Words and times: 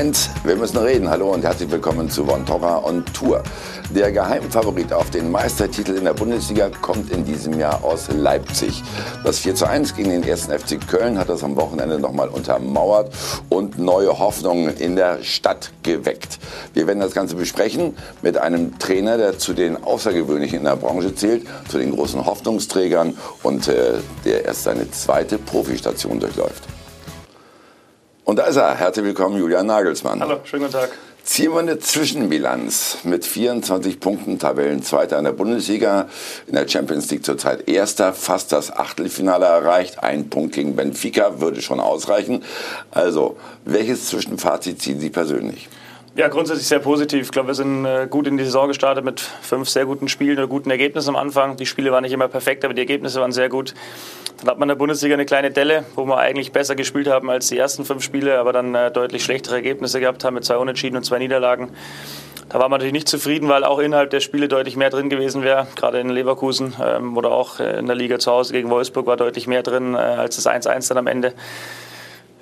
Fans, 0.00 0.30
wir 0.44 0.56
müssen 0.56 0.78
reden. 0.78 1.10
Hallo 1.10 1.30
und 1.30 1.44
herzlich 1.44 1.70
willkommen 1.70 2.08
zu 2.08 2.24
Von 2.24 2.46
Torra 2.46 2.82
on 2.82 3.04
Tour. 3.12 3.42
Der 3.90 4.10
Geheimfavorit 4.10 4.94
auf 4.94 5.10
den 5.10 5.30
Meistertitel 5.30 5.92
in 5.92 6.04
der 6.04 6.14
Bundesliga 6.14 6.70
kommt 6.80 7.10
in 7.10 7.22
diesem 7.26 7.60
Jahr 7.60 7.84
aus 7.84 8.08
Leipzig. 8.08 8.82
Das 9.24 9.40
4 9.40 9.54
zu 9.56 9.68
1 9.68 9.94
gegen 9.94 10.08
den 10.08 10.24
1. 10.24 10.46
FC 10.46 10.80
Köln 10.88 11.18
hat 11.18 11.28
das 11.28 11.44
am 11.44 11.54
Wochenende 11.56 11.98
nochmal 11.98 12.28
untermauert 12.28 13.12
und 13.50 13.78
neue 13.78 14.18
Hoffnungen 14.18 14.74
in 14.78 14.96
der 14.96 15.22
Stadt 15.22 15.70
geweckt. 15.82 16.38
Wir 16.72 16.86
werden 16.86 17.00
das 17.00 17.12
Ganze 17.12 17.36
besprechen 17.36 17.94
mit 18.22 18.38
einem 18.38 18.78
Trainer, 18.78 19.18
der 19.18 19.38
zu 19.38 19.52
den 19.52 19.84
Außergewöhnlichen 19.84 20.60
in 20.60 20.64
der 20.64 20.76
Branche 20.76 21.14
zählt, 21.14 21.46
zu 21.68 21.76
den 21.76 21.94
großen 21.94 22.24
Hoffnungsträgern 22.24 23.18
und 23.42 23.68
äh, 23.68 23.98
der 24.24 24.46
erst 24.46 24.62
seine 24.62 24.90
zweite 24.90 25.36
Profistation 25.36 26.18
durchläuft. 26.18 26.79
Und 28.30 28.36
da 28.36 28.44
ist 28.44 28.54
er. 28.54 28.76
Herzlich 28.76 29.06
willkommen, 29.06 29.40
Julian 29.40 29.66
Nagelsmann. 29.66 30.20
Hallo, 30.20 30.38
schönen 30.44 30.62
guten 30.62 30.74
Tag. 30.74 30.90
Ziehen 31.24 31.50
wir 31.50 31.58
eine 31.58 31.80
Zwischenbilanz 31.80 32.98
mit 33.02 33.24
24 33.24 33.98
Punkten, 33.98 34.38
Tabellenzweiter 34.38 35.18
in 35.18 35.24
der 35.24 35.32
Bundesliga, 35.32 36.08
in 36.46 36.54
der 36.54 36.68
Champions 36.68 37.10
League 37.10 37.24
zurzeit 37.24 37.68
Erster, 37.68 38.12
fast 38.12 38.52
das 38.52 38.70
Achtelfinale 38.70 39.46
erreicht. 39.46 40.04
Ein 40.04 40.30
Punkt 40.30 40.54
gegen 40.54 40.76
Benfica 40.76 41.40
würde 41.40 41.60
schon 41.60 41.80
ausreichen. 41.80 42.44
Also, 42.92 43.36
welches 43.64 44.06
Zwischenfazit 44.06 44.80
ziehen 44.80 45.00
Sie 45.00 45.10
persönlich? 45.10 45.68
Ja, 46.16 46.26
grundsätzlich 46.26 46.66
sehr 46.66 46.80
positiv. 46.80 47.26
Ich 47.26 47.30
glaube, 47.30 47.48
wir 47.48 47.54
sind 47.54 47.84
äh, 47.84 48.08
gut 48.10 48.26
in 48.26 48.36
die 48.36 48.42
Saison 48.42 48.66
gestartet 48.66 49.04
mit 49.04 49.20
fünf 49.20 49.68
sehr 49.68 49.86
guten 49.86 50.08
Spielen 50.08 50.38
oder 50.38 50.48
guten 50.48 50.68
Ergebnissen 50.68 51.10
am 51.10 51.16
Anfang. 51.16 51.56
Die 51.56 51.66
Spiele 51.66 51.92
waren 51.92 52.02
nicht 52.02 52.12
immer 52.12 52.26
perfekt, 52.26 52.64
aber 52.64 52.74
die 52.74 52.80
Ergebnisse 52.80 53.20
waren 53.20 53.30
sehr 53.30 53.48
gut. 53.48 53.74
Dann 54.40 54.50
hat 54.50 54.58
man 54.58 54.68
in 54.68 54.70
der 54.70 54.74
Bundesliga 54.74 55.14
eine 55.14 55.24
kleine 55.24 55.52
Delle, 55.52 55.84
wo 55.94 56.04
wir 56.06 56.18
eigentlich 56.18 56.50
besser 56.50 56.74
gespielt 56.74 57.06
haben 57.06 57.30
als 57.30 57.46
die 57.46 57.56
ersten 57.56 57.84
fünf 57.84 58.02
Spiele, 58.02 58.40
aber 58.40 58.52
dann 58.52 58.74
äh, 58.74 58.90
deutlich 58.90 59.22
schlechtere 59.22 59.54
Ergebnisse 59.54 60.00
gehabt 60.00 60.24
haben 60.24 60.34
mit 60.34 60.44
zwei 60.44 60.56
Unentschieden 60.56 60.96
und 60.96 61.04
zwei 61.04 61.20
Niederlagen. 61.20 61.70
Da 62.48 62.58
war 62.58 62.68
man 62.68 62.78
natürlich 62.78 62.92
nicht 62.92 63.08
zufrieden, 63.08 63.48
weil 63.48 63.62
auch 63.62 63.78
innerhalb 63.78 64.10
der 64.10 64.18
Spiele 64.18 64.48
deutlich 64.48 64.74
mehr 64.74 64.90
drin 64.90 65.10
gewesen 65.10 65.44
wäre. 65.44 65.68
Gerade 65.76 66.00
in 66.00 66.08
Leverkusen 66.08 66.74
ähm, 66.84 67.16
oder 67.16 67.30
auch 67.30 67.60
äh, 67.60 67.78
in 67.78 67.86
der 67.86 67.94
Liga 67.94 68.18
zu 68.18 68.32
Hause 68.32 68.52
gegen 68.52 68.68
Wolfsburg 68.68 69.06
war 69.06 69.16
deutlich 69.16 69.46
mehr 69.46 69.62
drin 69.62 69.94
als 69.94 70.34
das 70.34 70.48
1-1 70.48 70.88
dann 70.88 70.98
am 70.98 71.06
Ende. 71.06 71.34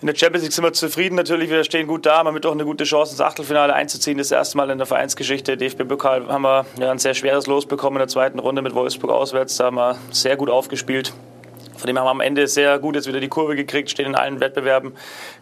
In 0.01 0.07
der 0.07 0.15
Champions 0.15 0.45
League 0.45 0.53
sind 0.53 0.63
wir 0.63 0.73
zufrieden 0.73 1.17
natürlich, 1.17 1.51
wir 1.51 1.65
stehen 1.65 1.89
gut 1.89 2.07
da, 2.07 2.19
haben 2.19 2.27
damit 2.27 2.47
auch 2.47 2.53
eine 2.53 2.65
gute 2.65 2.85
Chance, 2.85 3.13
ins 3.13 3.21
Achtelfinale 3.21 3.75
einzuziehen. 3.75 4.17
Das 4.17 4.31
erste 4.31 4.57
Mal 4.57 4.71
in 4.71 4.79
der 4.79 4.87
Vereinsgeschichte. 4.87 5.57
DFB-Pokal 5.57 6.29
haben 6.29 6.43
wir 6.43 6.67
ja, 6.79 6.93
ein 6.93 6.99
sehr 6.99 7.15
schweres 7.15 7.49
Los 7.49 7.67
bekommen 7.67 7.97
in 7.97 8.01
der 8.01 8.09
zweiten 8.09 8.39
Runde 8.39 8.63
mit 8.63 8.75
Wolfsburg 8.75 9.11
auswärts. 9.11 9.57
Da 9.57 9.65
haben 9.67 9.77
wir 9.77 9.99
sehr 10.13 10.37
gut 10.37 10.51
aufgespielt. 10.51 11.13
Von 11.79 11.87
dem 11.87 11.99
haben 11.99 12.07
wir 12.07 12.11
am 12.11 12.21
Ende 12.21 12.47
sehr 12.49 12.79
gut 12.79 12.97
jetzt 12.97 13.07
wieder 13.07 13.21
die 13.21 13.29
Kurve 13.29 13.57
gekriegt, 13.57 13.91
stehen 13.91 14.07
in 14.07 14.15
allen 14.15 14.41
Wettbewerben, 14.41 14.93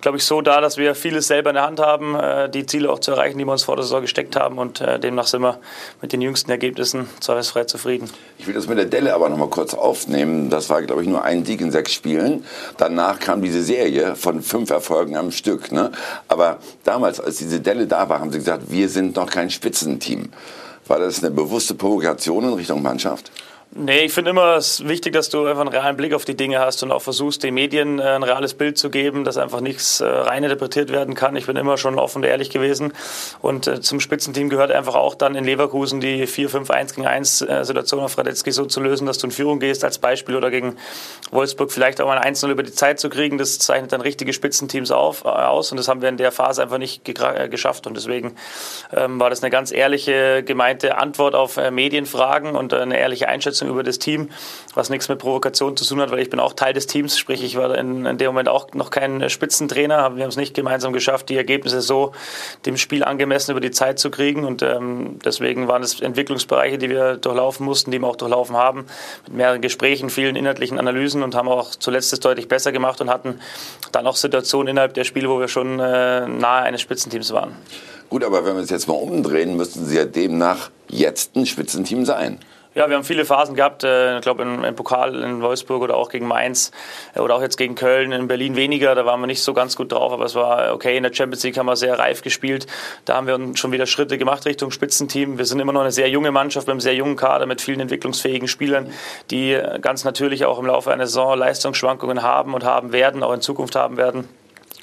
glaube 0.00 0.18
ich, 0.18 0.24
so 0.24 0.42
da, 0.42 0.60
dass 0.60 0.76
wir 0.76 0.94
vieles 0.94 1.26
selber 1.26 1.50
in 1.50 1.54
der 1.54 1.64
Hand 1.64 1.80
haben, 1.80 2.14
äh, 2.14 2.48
die 2.48 2.66
Ziele 2.66 2.90
auch 2.90 2.98
zu 2.98 3.12
erreichen, 3.12 3.38
die 3.38 3.44
wir 3.44 3.52
uns 3.52 3.64
vor 3.64 3.76
der 3.76 3.84
Saison 3.84 4.02
gesteckt 4.02 4.36
haben. 4.36 4.58
Und 4.58 4.80
äh, 4.80 5.00
demnach 5.00 5.26
sind 5.26 5.42
wir 5.42 5.58
mit 6.02 6.12
den 6.12 6.20
jüngsten 6.20 6.50
Ergebnissen 6.50 7.08
zweifelsfrei 7.20 7.64
zufrieden. 7.64 8.10
Ich 8.38 8.46
will 8.46 8.54
das 8.54 8.68
mit 8.68 8.78
der 8.78 8.84
Delle 8.84 9.14
aber 9.14 9.28
noch 9.28 9.38
mal 9.38 9.48
kurz 9.48 9.74
aufnehmen. 9.74 10.50
Das 10.50 10.68
war, 10.68 10.82
glaube 10.82 11.02
ich, 11.02 11.08
nur 11.08 11.24
ein 11.24 11.44
Sieg 11.44 11.60
in 11.60 11.70
sechs 11.70 11.92
Spielen. 11.92 12.44
Danach 12.76 13.18
kam 13.18 13.42
diese 13.42 13.62
Serie 13.62 14.14
von 14.14 14.42
fünf 14.42 14.70
Erfolgen 14.70 15.16
am 15.16 15.30
Stück. 15.30 15.72
Ne? 15.72 15.90
Aber 16.28 16.58
damals, 16.84 17.20
als 17.20 17.36
diese 17.36 17.60
Delle 17.60 17.86
da 17.86 18.08
war, 18.08 18.20
haben 18.20 18.30
sie 18.30 18.38
gesagt, 18.38 18.64
wir 18.68 18.88
sind 18.88 19.16
noch 19.16 19.30
kein 19.30 19.50
Spitzenteam. 19.50 20.30
War 20.86 20.98
das 21.00 21.18
eine 21.18 21.32
bewusste 21.32 21.74
Provokation 21.74 22.44
in 22.44 22.52
Richtung 22.52 22.82
Mannschaft? 22.82 23.32
Nee, 23.78 24.04
ich 24.04 24.12
finde 24.12 24.30
immer 24.30 24.56
es 24.56 24.86
wichtig, 24.88 25.12
dass 25.12 25.28
du 25.28 25.44
einfach 25.44 25.60
einen 25.60 25.68
realen 25.68 25.96
Blick 25.96 26.14
auf 26.14 26.24
die 26.24 26.36
Dinge 26.36 26.60
hast 26.60 26.82
und 26.82 26.92
auch 26.92 27.02
versuchst, 27.02 27.42
den 27.42 27.52
Medien 27.52 27.98
äh, 27.98 28.04
ein 28.04 28.22
reales 28.22 28.54
Bild 28.54 28.78
zu 28.78 28.90
geben, 28.90 29.24
dass 29.24 29.36
einfach 29.36 29.60
nichts 29.60 30.00
äh, 30.00 30.06
rein 30.06 30.44
interpretiert 30.44 30.90
werden 30.90 31.14
kann. 31.14 31.36
Ich 31.36 31.46
bin 31.46 31.56
immer 31.56 31.76
schon 31.76 31.98
offen 31.98 32.18
und 32.18 32.24
ehrlich 32.24 32.48
gewesen. 32.48 32.94
Und 33.42 33.66
äh, 33.66 33.80
zum 33.82 34.00
Spitzenteam 34.00 34.48
gehört 34.48 34.70
einfach 34.70 34.94
auch 34.94 35.14
dann 35.14 35.34
in 35.34 35.44
Leverkusen 35.44 36.00
die 36.00 36.26
4-5-1 36.26 36.94
gegen 36.94 37.06
1 37.06 37.38
Situation 37.62 38.02
auf 38.02 38.16
Radetzky 38.16 38.50
so 38.50 38.64
zu 38.64 38.80
lösen, 38.80 39.06
dass 39.06 39.18
du 39.18 39.26
in 39.26 39.30
Führung 39.30 39.58
gehst 39.58 39.84
als 39.84 39.98
Beispiel 39.98 40.36
oder 40.36 40.50
gegen 40.50 40.76
Wolfsburg 41.30 41.70
vielleicht 41.70 42.00
auch 42.00 42.06
mal 42.06 42.18
ein 42.18 42.34
1-0 42.34 42.48
über 42.48 42.62
die 42.62 42.72
Zeit 42.72 42.98
zu 42.98 43.10
kriegen. 43.10 43.36
Das 43.36 43.58
zeichnet 43.58 43.92
dann 43.92 44.00
richtige 44.00 44.32
Spitzenteams 44.32 44.90
auf, 44.90 45.24
aus 45.24 45.70
und 45.70 45.76
das 45.76 45.88
haben 45.88 46.00
wir 46.00 46.08
in 46.08 46.16
der 46.16 46.32
Phase 46.32 46.62
einfach 46.62 46.78
nicht 46.78 47.04
geschafft. 47.04 47.86
Und 47.86 47.96
deswegen 47.96 48.36
ähm, 48.94 49.20
war 49.20 49.28
das 49.28 49.42
eine 49.42 49.50
ganz 49.50 49.72
ehrliche, 49.72 50.42
gemeinte 50.42 50.96
Antwort 50.98 51.34
auf 51.34 51.56
Medienfragen 51.70 52.56
und 52.56 52.72
eine 52.72 52.98
ehrliche 52.98 53.28
Einschätzung 53.28 53.55
Einschätzung 53.56 53.68
über 53.68 53.82
das 53.82 53.98
Team, 53.98 54.28
was 54.74 54.90
nichts 54.90 55.08
mit 55.08 55.18
Provokation 55.18 55.76
zu 55.76 55.84
tun 55.84 56.00
hat, 56.00 56.10
weil 56.10 56.20
ich 56.20 56.30
bin 56.30 56.40
auch 56.40 56.52
Teil 56.52 56.72
des 56.72 56.86
Teams, 56.86 57.18
sprich 57.18 57.42
ich 57.42 57.56
war 57.56 57.76
in, 57.76 58.06
in 58.06 58.18
dem 58.18 58.28
Moment 58.28 58.48
auch 58.48 58.72
noch 58.74 58.90
kein 58.90 59.28
Spitzentrainer, 59.28 60.16
wir 60.16 60.22
haben 60.22 60.30
es 60.30 60.36
nicht 60.36 60.54
gemeinsam 60.54 60.92
geschafft, 60.92 61.28
die 61.28 61.36
Ergebnisse 61.36 61.80
so 61.80 62.12
dem 62.66 62.76
Spiel 62.76 63.02
angemessen 63.04 63.52
über 63.52 63.60
die 63.60 63.70
Zeit 63.70 63.98
zu 63.98 64.10
kriegen 64.10 64.44
und 64.44 64.62
ähm, 64.62 65.18
deswegen 65.24 65.68
waren 65.68 65.82
es 65.82 66.00
Entwicklungsbereiche, 66.00 66.78
die 66.78 66.90
wir 66.90 67.16
durchlaufen 67.16 67.64
mussten, 67.64 67.90
die 67.90 68.00
wir 68.00 68.06
auch 68.06 68.16
durchlaufen 68.16 68.56
haben, 68.56 68.86
mit 69.26 69.36
mehreren 69.36 69.60
Gesprächen, 69.60 70.10
vielen 70.10 70.36
inhaltlichen 70.36 70.78
Analysen 70.78 71.22
und 71.22 71.34
haben 71.34 71.48
auch 71.48 71.70
zuletzt 71.70 72.12
es 72.12 72.20
deutlich 72.20 72.48
besser 72.48 72.72
gemacht 72.72 73.00
und 73.00 73.10
hatten 73.10 73.40
dann 73.92 74.06
auch 74.06 74.16
Situationen 74.16 74.68
innerhalb 74.68 74.94
der 74.94 75.04
Spiele, 75.04 75.28
wo 75.28 75.40
wir 75.40 75.48
schon 75.48 75.80
äh, 75.80 76.26
nahe 76.26 76.62
eines 76.62 76.80
Spitzenteams 76.80 77.32
waren. 77.32 77.56
Gut, 78.08 78.22
aber 78.22 78.44
wenn 78.46 78.54
wir 78.54 78.62
es 78.62 78.70
jetzt 78.70 78.86
mal 78.86 78.94
umdrehen, 78.94 79.56
müssten 79.56 79.84
Sie 79.84 79.96
ja 79.96 80.04
demnach 80.04 80.70
jetzt 80.88 81.34
ein 81.34 81.44
Spitzenteam 81.44 82.04
sein. 82.04 82.38
Ja, 82.76 82.90
wir 82.90 82.96
haben 82.96 83.04
viele 83.04 83.24
Phasen 83.24 83.54
gehabt. 83.54 83.84
Äh, 83.84 84.16
ich 84.16 84.20
glaube, 84.20 84.42
im, 84.42 84.62
im, 84.62 84.74
Pokal 84.76 85.22
in 85.22 85.40
Wolfsburg 85.40 85.80
oder 85.80 85.96
auch 85.96 86.10
gegen 86.10 86.26
Mainz 86.26 86.72
äh, 87.14 87.20
oder 87.20 87.34
auch 87.34 87.40
jetzt 87.40 87.56
gegen 87.56 87.74
Köln, 87.74 88.12
in 88.12 88.28
Berlin 88.28 88.54
weniger. 88.54 88.94
Da 88.94 89.06
waren 89.06 89.18
wir 89.18 89.26
nicht 89.26 89.42
so 89.42 89.54
ganz 89.54 89.76
gut 89.76 89.92
drauf, 89.92 90.12
aber 90.12 90.26
es 90.26 90.34
war 90.34 90.74
okay. 90.74 90.94
In 90.94 91.02
der 91.02 91.14
Champions 91.14 91.42
League 91.42 91.56
haben 91.56 91.64
wir 91.64 91.76
sehr 91.76 91.98
reif 91.98 92.20
gespielt. 92.20 92.66
Da 93.06 93.16
haben 93.16 93.26
wir 93.26 93.56
schon 93.56 93.72
wieder 93.72 93.86
Schritte 93.86 94.18
gemacht 94.18 94.44
Richtung 94.44 94.70
Spitzenteam. 94.70 95.38
Wir 95.38 95.46
sind 95.46 95.58
immer 95.58 95.72
noch 95.72 95.80
eine 95.80 95.90
sehr 95.90 96.10
junge 96.10 96.32
Mannschaft 96.32 96.66
mit 96.66 96.72
einem 96.72 96.80
sehr 96.80 96.94
jungen 96.94 97.16
Kader 97.16 97.46
mit 97.46 97.62
vielen 97.62 97.80
entwicklungsfähigen 97.80 98.46
Spielern, 98.46 98.92
die 99.30 99.58
ganz 99.80 100.04
natürlich 100.04 100.44
auch 100.44 100.58
im 100.58 100.66
Laufe 100.66 100.92
einer 100.92 101.06
Saison 101.06 101.38
Leistungsschwankungen 101.38 102.20
haben 102.20 102.52
und 102.52 102.64
haben 102.64 102.92
werden, 102.92 103.22
auch 103.22 103.32
in 103.32 103.40
Zukunft 103.40 103.74
haben 103.74 103.96
werden. 103.96 104.28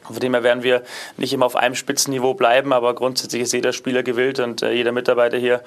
Von 0.06 0.20
dem 0.20 0.34
her 0.34 0.44
werden 0.44 0.64
wir 0.64 0.84
nicht 1.18 1.34
immer 1.34 1.46
auf 1.46 1.56
einem 1.56 1.76
Spitzenniveau 1.76 2.34
bleiben, 2.34 2.74
aber 2.74 2.94
grundsätzlich 2.94 3.42
ist 3.42 3.54
jeder 3.54 3.74
Spieler 3.74 4.04
gewillt 4.04 4.40
und 4.40 4.62
äh, 4.62 4.74
jeder 4.74 4.92
Mitarbeiter 4.92 5.38
hier 5.38 5.62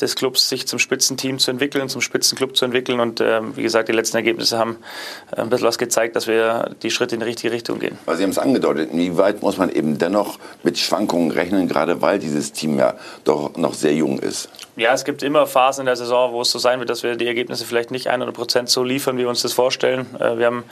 des 0.00 0.14
Clubs, 0.16 0.48
sich 0.48 0.66
zum 0.66 0.78
Spitzenteam 0.78 1.38
zu 1.38 1.50
entwickeln, 1.50 1.88
zum 1.88 2.00
Spitzenclub 2.00 2.56
zu 2.56 2.64
entwickeln. 2.64 3.00
Und 3.00 3.20
äh, 3.20 3.40
wie 3.56 3.62
gesagt, 3.62 3.88
die 3.88 3.92
letzten 3.92 4.16
Ergebnisse 4.16 4.58
haben 4.58 4.78
äh, 5.36 5.40
ein 5.40 5.50
bisschen 5.50 5.66
was 5.66 5.78
gezeigt, 5.78 6.16
dass 6.16 6.26
wir 6.26 6.74
die 6.82 6.90
Schritte 6.90 7.14
in 7.14 7.20
die 7.20 7.26
richtige 7.26 7.52
Richtung 7.52 7.78
gehen. 7.78 7.98
Weil 8.04 8.16
Sie 8.16 8.22
haben 8.22 8.30
es 8.30 8.38
angedeutet, 8.38 8.90
inwieweit 8.92 9.42
muss 9.42 9.58
man 9.58 9.70
eben 9.70 9.98
dennoch 9.98 10.38
mit 10.62 10.78
Schwankungen 10.78 11.30
rechnen, 11.30 11.68
gerade 11.68 12.00
weil 12.00 12.18
dieses 12.18 12.52
Team 12.52 12.78
ja 12.78 12.94
doch 13.24 13.56
noch 13.56 13.74
sehr 13.74 13.94
jung 13.94 14.18
ist? 14.18 14.48
Ja, 14.76 14.92
es 14.92 15.04
gibt 15.04 15.22
immer 15.22 15.46
Phasen 15.46 15.82
in 15.82 15.86
der 15.86 15.94
Saison, 15.94 16.32
wo 16.32 16.40
es 16.40 16.50
so 16.50 16.58
sein 16.58 16.80
wird, 16.80 16.90
dass 16.90 17.04
wir 17.04 17.14
die 17.14 17.28
Ergebnisse 17.28 17.64
vielleicht 17.64 17.92
nicht 17.92 18.08
100 18.08 18.34
Prozent 18.34 18.68
so 18.68 18.82
liefern, 18.82 19.16
wie 19.16 19.20
wir 19.20 19.28
uns 19.28 19.40
das 19.40 19.52
vorstellen. 19.52 20.04
Äh, 20.18 20.36
wir 20.36 20.46
haben 20.46 20.64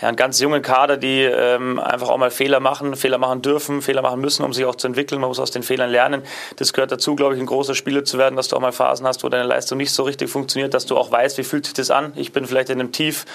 ja, 0.00 0.08
einen 0.08 0.16
ganz 0.16 0.40
jungen 0.40 0.62
Kader, 0.62 0.96
die 0.96 1.20
ähm, 1.20 1.78
einfach 1.78 2.08
auch 2.08 2.16
mal 2.16 2.30
Fehler 2.30 2.60
machen, 2.60 2.96
Fehler 2.96 3.18
machen 3.18 3.42
dürfen, 3.42 3.82
Fehler 3.82 4.00
machen 4.00 4.22
müssen, 4.22 4.42
um 4.42 4.54
sich 4.54 4.64
auch 4.64 4.76
zu 4.76 4.86
entwickeln. 4.86 5.20
Man 5.20 5.28
muss 5.28 5.38
aus 5.38 5.50
den 5.50 5.62
Fehlern 5.62 5.90
lernen. 5.90 6.22
Das 6.56 6.72
gehört 6.72 6.92
dazu, 6.92 7.14
glaube 7.14 7.34
ich, 7.34 7.40
ein 7.40 7.44
großer 7.44 7.74
Spieler 7.74 8.06
zu 8.06 8.16
werden, 8.16 8.36
dass 8.36 8.48
du 8.48 8.56
auch 8.56 8.60
mal 8.60 8.72
Phasen 8.72 9.06
hast, 9.06 9.22
wo 9.22 9.28
deine 9.28 9.44
Leistung 9.44 9.76
nicht 9.76 9.92
so 9.92 10.04
richtig 10.04 10.30
funktioniert, 10.30 10.72
dass 10.72 10.86
du 10.86 10.96
auch 10.96 11.12
weißt, 11.12 11.36
wie 11.36 11.44
fühlt 11.44 11.66
sich 11.66 11.74
das 11.74 11.90
an. 11.90 12.14
Ich 12.16 12.32
bin 12.32 12.46
vielleicht 12.46 12.70
in 12.70 12.80
einem 12.80 12.90
Tief, 12.92 13.26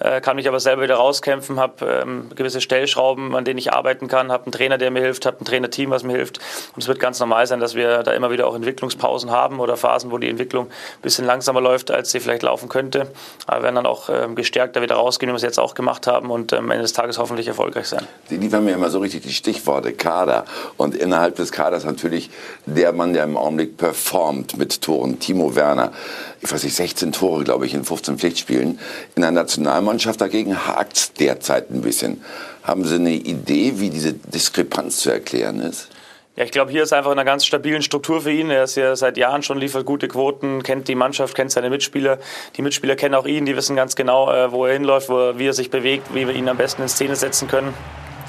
äh, 0.00 0.20
kann 0.20 0.36
mich 0.36 0.48
aber 0.48 0.60
selber 0.60 0.82
wieder 0.82 0.96
rauskämpfen, 0.96 1.58
habe 1.58 2.02
ähm, 2.02 2.28
gewisse 2.34 2.60
Stellschrauben, 2.60 3.34
an 3.34 3.46
denen 3.46 3.56
ich 3.56 3.72
arbeiten 3.72 4.06
kann, 4.06 4.30
habe 4.30 4.44
einen 4.44 4.52
Trainer, 4.52 4.76
der 4.76 4.90
mir 4.90 5.00
hilft, 5.00 5.24
habe 5.24 5.40
ein 5.40 5.46
Trainerteam, 5.46 5.88
was 5.88 6.02
mir 6.02 6.12
hilft. 6.12 6.40
Und 6.74 6.82
es 6.82 6.88
wird 6.88 7.00
ganz 7.00 7.18
normal 7.20 7.46
sein, 7.46 7.58
dass 7.58 7.74
wir 7.74 8.02
da 8.02 8.12
immer 8.12 8.30
wieder 8.30 8.46
auch 8.46 8.54
Entwicklungspausen 8.54 9.30
haben 9.30 9.61
oder 9.62 9.76
Phasen, 9.76 10.10
wo 10.10 10.18
die 10.18 10.28
Entwicklung 10.28 10.66
ein 10.66 11.02
bisschen 11.02 11.24
langsamer 11.24 11.60
läuft, 11.60 11.90
als 11.90 12.10
sie 12.12 12.20
vielleicht 12.20 12.42
laufen 12.42 12.68
könnte. 12.68 13.08
Aber 13.46 13.62
werden 13.62 13.76
dann 13.76 13.86
auch 13.86 14.08
ähm, 14.08 14.34
gestärkt 14.34 14.76
da 14.76 14.82
wieder 14.82 14.96
rausgehen, 14.96 15.30
wie 15.30 15.32
wir 15.32 15.36
es 15.36 15.42
jetzt 15.42 15.58
auch 15.58 15.74
gemacht 15.74 16.06
haben 16.06 16.30
und 16.30 16.52
ähm, 16.52 16.60
am 16.60 16.70
Ende 16.70 16.82
des 16.82 16.92
Tages 16.92 17.18
hoffentlich 17.18 17.48
erfolgreich 17.48 17.86
sein. 17.86 18.06
Sie 18.28 18.36
liefern 18.36 18.64
mir 18.64 18.74
immer 18.74 18.90
so 18.90 18.98
richtig 18.98 19.22
die 19.22 19.32
Stichworte 19.32 19.92
Kader 19.92 20.44
und 20.76 20.94
innerhalb 20.94 21.36
des 21.36 21.52
Kaders 21.52 21.84
natürlich 21.84 22.30
der 22.66 22.92
Mann, 22.92 23.12
der 23.12 23.24
im 23.24 23.36
Augenblick 23.36 23.76
performt 23.76 24.56
mit 24.56 24.80
Toren, 24.80 25.18
Timo 25.18 25.54
Werner. 25.54 25.92
Ich 26.40 26.52
weiß 26.52 26.64
nicht, 26.64 26.74
16 26.74 27.12
Tore, 27.12 27.44
glaube 27.44 27.66
ich, 27.66 27.74
in 27.74 27.84
15 27.84 28.18
Pflichtspielen. 28.18 28.78
In 29.14 29.22
der 29.22 29.30
Nationalmannschaft 29.30 30.20
dagegen 30.20 30.66
hakt 30.66 30.96
es 30.96 31.12
derzeit 31.12 31.70
ein 31.70 31.82
bisschen. 31.82 32.24
Haben 32.62 32.84
Sie 32.84 32.96
eine 32.96 33.12
Idee, 33.12 33.74
wie 33.76 33.90
diese 33.90 34.12
Diskrepanz 34.12 34.98
zu 34.98 35.10
erklären 35.10 35.60
ist? 35.60 35.88
Ja, 36.34 36.44
ich 36.44 36.50
glaube, 36.50 36.70
hier 36.70 36.82
ist 36.82 36.94
einfach 36.94 37.10
eine 37.10 37.26
ganz 37.26 37.44
stabilen 37.44 37.82
Struktur 37.82 38.22
für 38.22 38.32
ihn. 38.32 38.50
Er 38.50 38.64
ist 38.64 38.76
ja 38.76 38.96
seit 38.96 39.18
Jahren 39.18 39.42
schon, 39.42 39.58
liefert 39.58 39.84
gute 39.84 40.08
Quoten, 40.08 40.62
kennt 40.62 40.88
die 40.88 40.94
Mannschaft, 40.94 41.34
kennt 41.34 41.52
seine 41.52 41.68
Mitspieler. 41.68 42.18
Die 42.56 42.62
Mitspieler 42.62 42.96
kennen 42.96 43.14
auch 43.14 43.26
ihn, 43.26 43.44
die 43.44 43.54
wissen 43.54 43.76
ganz 43.76 43.96
genau, 43.96 44.32
äh, 44.32 44.50
wo 44.50 44.64
er 44.64 44.72
hinläuft, 44.72 45.10
wo 45.10 45.38
wie 45.38 45.46
er 45.46 45.52
sich 45.52 45.70
bewegt, 45.70 46.14
wie 46.14 46.26
wir 46.26 46.34
ihn 46.34 46.48
am 46.48 46.56
besten 46.56 46.82
in 46.82 46.88
Szene 46.88 47.16
setzen 47.16 47.48
können. 47.48 47.74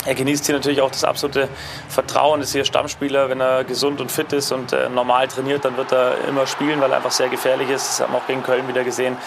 Er 0.05 0.15
genießt 0.15 0.45
hier 0.45 0.55
natürlich 0.55 0.81
auch 0.81 0.91
das 0.91 1.03
absolute 1.03 1.47
Vertrauen, 1.88 2.41
ist 2.41 2.51
hier 2.51 2.65
Stammspieler. 2.65 3.29
Wenn 3.29 3.39
er 3.39 3.63
gesund 3.63 4.01
und 4.01 4.11
fit 4.11 4.33
ist 4.33 4.51
und 4.51 4.73
äh, 4.73 4.89
normal 4.89 5.27
trainiert, 5.27 5.63
dann 5.63 5.77
wird 5.77 5.91
er 5.94 6.25
immer 6.27 6.45
spielen, 6.45 6.81
weil 6.81 6.91
er 6.91 6.97
einfach 6.97 7.11
sehr 7.11 7.29
gefährlich 7.29 7.69
ist. 7.69 7.88
Das 7.88 8.01
haben 8.01 8.13
wir 8.13 8.17
auch 8.17 8.27
gegen 8.27 8.44
Köln 8.44 8.67
wieder 8.67 8.83
gesehen, 8.83 9.17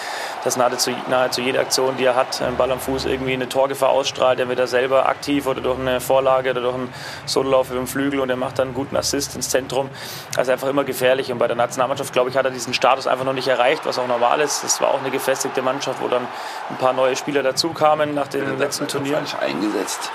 dass 0.44 0.56
nahezu, 0.56 0.90
nahezu 1.08 1.40
jede 1.40 1.60
Aktion, 1.60 1.96
die 1.96 2.04
er 2.04 2.14
hat, 2.14 2.42
einen 2.42 2.56
Ball 2.56 2.70
am 2.70 2.80
Fuß 2.80 3.06
irgendwie 3.06 3.32
eine 3.32 3.48
Torgefahr 3.48 3.88
ausstrahlt. 3.88 4.38
Er 4.38 4.48
wird 4.48 4.58
da 4.58 4.66
selber 4.66 5.08
aktiv 5.08 5.46
oder 5.46 5.62
durch 5.62 5.78
eine 5.78 6.00
Vorlage 6.00 6.50
oder 6.50 6.60
durch 6.60 6.74
einen 6.74 6.92
Sololauf 7.24 7.70
über 7.70 7.78
den 7.78 7.86
Flügel 7.86 8.20
und 8.20 8.28
er 8.28 8.36
macht 8.36 8.58
dann 8.58 8.68
einen 8.68 8.74
guten 8.74 8.96
Assist 8.96 9.34
ins 9.34 9.48
Zentrum. 9.48 9.88
Also 10.36 10.52
einfach 10.52 10.68
immer 10.68 10.84
gefährlich. 10.84 11.32
Und 11.32 11.38
bei 11.38 11.46
der 11.46 11.56
Nationalmannschaft, 11.56 12.12
glaube 12.12 12.28
ich, 12.28 12.36
hat 12.36 12.44
er 12.44 12.50
diesen 12.50 12.74
Status 12.74 13.06
einfach 13.06 13.24
noch 13.24 13.32
nicht 13.32 13.48
erreicht, 13.48 13.86
was 13.86 13.98
auch 13.98 14.06
normal 14.06 14.40
ist. 14.40 14.62
Es 14.62 14.80
war 14.80 14.88
auch 14.88 15.00
eine 15.00 15.10
gefestigte 15.10 15.62
Mannschaft, 15.62 16.02
wo 16.02 16.08
dann 16.08 16.26
ein 16.68 16.76
paar 16.76 16.92
neue 16.92 17.16
Spieler 17.16 17.42
dazukamen 17.42 18.14
nach 18.14 18.28
den 18.28 18.58
letzten 18.58 18.86
Turnieren. 18.88 19.24
eingesetzt. 19.40 20.10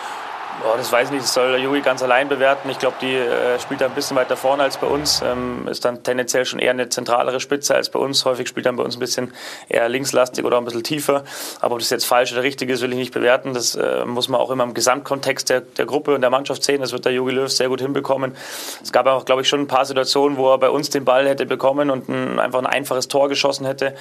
Oh, 0.64 0.78
das 0.78 0.92
weiß 0.92 1.08
ich 1.08 1.14
nicht, 1.14 1.24
das 1.24 1.34
soll 1.34 1.54
der 1.54 1.60
Jogi 1.60 1.82
ganz 1.82 2.04
allein 2.04 2.30
bewerten. 2.30 2.70
Ich 2.70 2.78
glaube, 2.78 2.96
die 3.02 3.16
äh, 3.16 3.60
spielt 3.60 3.82
da 3.82 3.88
ein 3.88 3.96
bisschen 3.96 4.16
weiter 4.16 4.38
vorne 4.38 4.62
als 4.62 4.78
bei 4.78 4.86
uns. 4.86 5.24
Ähm, 5.26 5.68
ist 5.68 5.84
dann 5.86 6.04
tendenziell 6.04 6.46
schon 6.46 6.60
eher 6.60 6.70
eine 6.70 6.88
zentralere 6.88 7.40
Spitze 7.40 7.74
als 7.74 7.90
bei 7.90 7.98
uns. 7.98 8.26
Häufig 8.26 8.48
spielt 8.48 8.68
dann 8.68 8.76
bei 8.76 8.84
uns 8.84 8.96
ein 8.96 9.00
bisschen 9.00 9.34
eher 9.70 9.90
linkslastig 9.90 10.46
oder 10.46 10.58
ein 10.58 10.66
bisschen 10.66 10.84
tiefer. 10.84 11.24
Aber 11.62 11.74
ob 11.74 11.80
das 11.80 11.90
jetzt 11.90 12.06
falsch 12.06 12.32
oder 12.32 12.44
richtig 12.44 12.70
ist, 12.70 12.84
will 12.84 12.92
ich 12.92 13.00
nicht 13.00 13.14
bewerten. 13.14 13.56
Das 13.56 13.74
äh, 13.74 14.06
muss 14.06 14.30
man 14.30 14.40
auch 14.40 14.52
immer 14.52 14.64
im 14.64 14.76
Gesamtkontext 14.76 15.50
der, 15.50 15.62
der 15.62 15.88
Gruppe 15.88 16.14
und 16.14 16.22
der 16.22 16.30
Mannschaft 16.30 16.64
sehen. 16.64 16.82
Das 16.82 16.92
wird 16.92 17.06
der 17.06 17.14
Jogi 17.14 17.32
Löw 17.32 17.52
sehr 17.52 17.68
gut 17.68 17.82
hinbekommen. 17.82 18.36
Es 18.84 18.92
gab 18.92 19.08
auch, 19.08 19.26
glaube 19.26 19.42
ich, 19.42 19.50
schon 19.50 19.62
ein 19.62 19.68
paar 19.68 19.86
Situationen, 19.86 20.38
wo 20.38 20.52
er 20.52 20.60
bei 20.60 20.70
uns 20.70 20.92
den 20.92 21.06
Ball 21.06 21.28
hätte 21.28 21.48
bekommen 21.48 21.90
und 21.90 22.08
ein, 22.08 22.40
einfach 22.40 22.60
ein 22.60 22.68
einfaches 22.68 23.08
Tor 23.08 23.30
geschossen 23.30 23.66
hätte. 23.66 23.96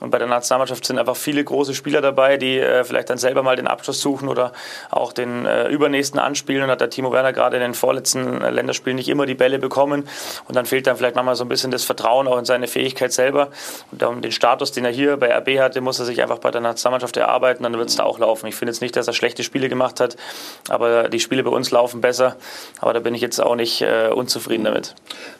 Und 0.00 0.10
bei 0.10 0.18
der 0.18 0.28
Nationalmannschaft 0.28 0.86
sind 0.86 0.98
einfach 0.98 1.16
viele 1.16 1.44
große 1.44 1.74
Spieler 1.74 2.00
dabei, 2.00 2.38
die 2.38 2.58
äh, 2.58 2.84
vielleicht 2.84 3.10
dann 3.10 3.18
selber 3.18 3.42
mal 3.42 3.56
den 3.56 3.66
Abschluss 3.66 4.00
suchen 4.00 4.28
oder 4.28 4.52
auch 4.90 5.12
den 5.12 5.44
äh, 5.44 5.68
übernächsten 5.68 6.05
nächsten 6.06 6.18
anspielen. 6.18 6.62
Und 6.62 6.70
hat 6.70 6.80
der 6.80 6.90
Timo 6.90 7.12
Werner 7.12 7.32
gerade 7.32 7.56
in 7.56 7.62
den 7.62 7.74
vorletzten 7.74 8.40
Länderspielen 8.40 8.96
nicht 8.96 9.08
immer 9.08 9.26
die 9.26 9.34
Bälle 9.34 9.58
bekommen. 9.58 10.08
Und 10.46 10.56
dann 10.56 10.66
fehlt 10.66 10.86
dann 10.86 10.96
vielleicht 10.96 11.16
manchmal 11.16 11.36
so 11.36 11.44
ein 11.44 11.48
bisschen 11.48 11.70
das 11.70 11.84
Vertrauen 11.84 12.28
auch 12.28 12.38
in 12.38 12.44
seine 12.44 12.68
Fähigkeit 12.68 13.12
selber. 13.12 13.48
Und 13.90 14.02
um 14.02 14.22
den 14.22 14.32
Status, 14.32 14.72
den 14.72 14.84
er 14.84 14.92
hier 14.92 15.16
bei 15.16 15.36
RB 15.36 15.58
hatte, 15.58 15.80
muss 15.80 15.98
er 15.98 16.04
sich 16.04 16.22
einfach 16.22 16.38
bei 16.38 16.50
der 16.50 16.60
Nationalmannschaft 16.60 17.16
erarbeiten. 17.16 17.62
Dann 17.62 17.76
wird 17.76 17.88
es 17.88 17.96
da 17.96 18.04
auch 18.04 18.18
laufen. 18.18 18.46
Ich 18.46 18.54
finde 18.54 18.72
jetzt 18.72 18.80
nicht, 18.80 18.96
dass 18.96 19.06
er 19.06 19.12
schlechte 19.12 19.42
Spiele 19.42 19.68
gemacht 19.68 20.00
hat, 20.00 20.16
aber 20.68 21.08
die 21.08 21.20
Spiele 21.20 21.42
bei 21.42 21.50
uns 21.50 21.70
laufen 21.70 22.00
besser. 22.00 22.36
Aber 22.80 22.92
da 22.92 23.00
bin 23.00 23.14
ich 23.14 23.20
jetzt 23.20 23.40
auch 23.40 23.56
nicht 23.56 23.82
äh, 23.82 24.10
unzufrieden 24.14 24.64
damit. 24.64 24.94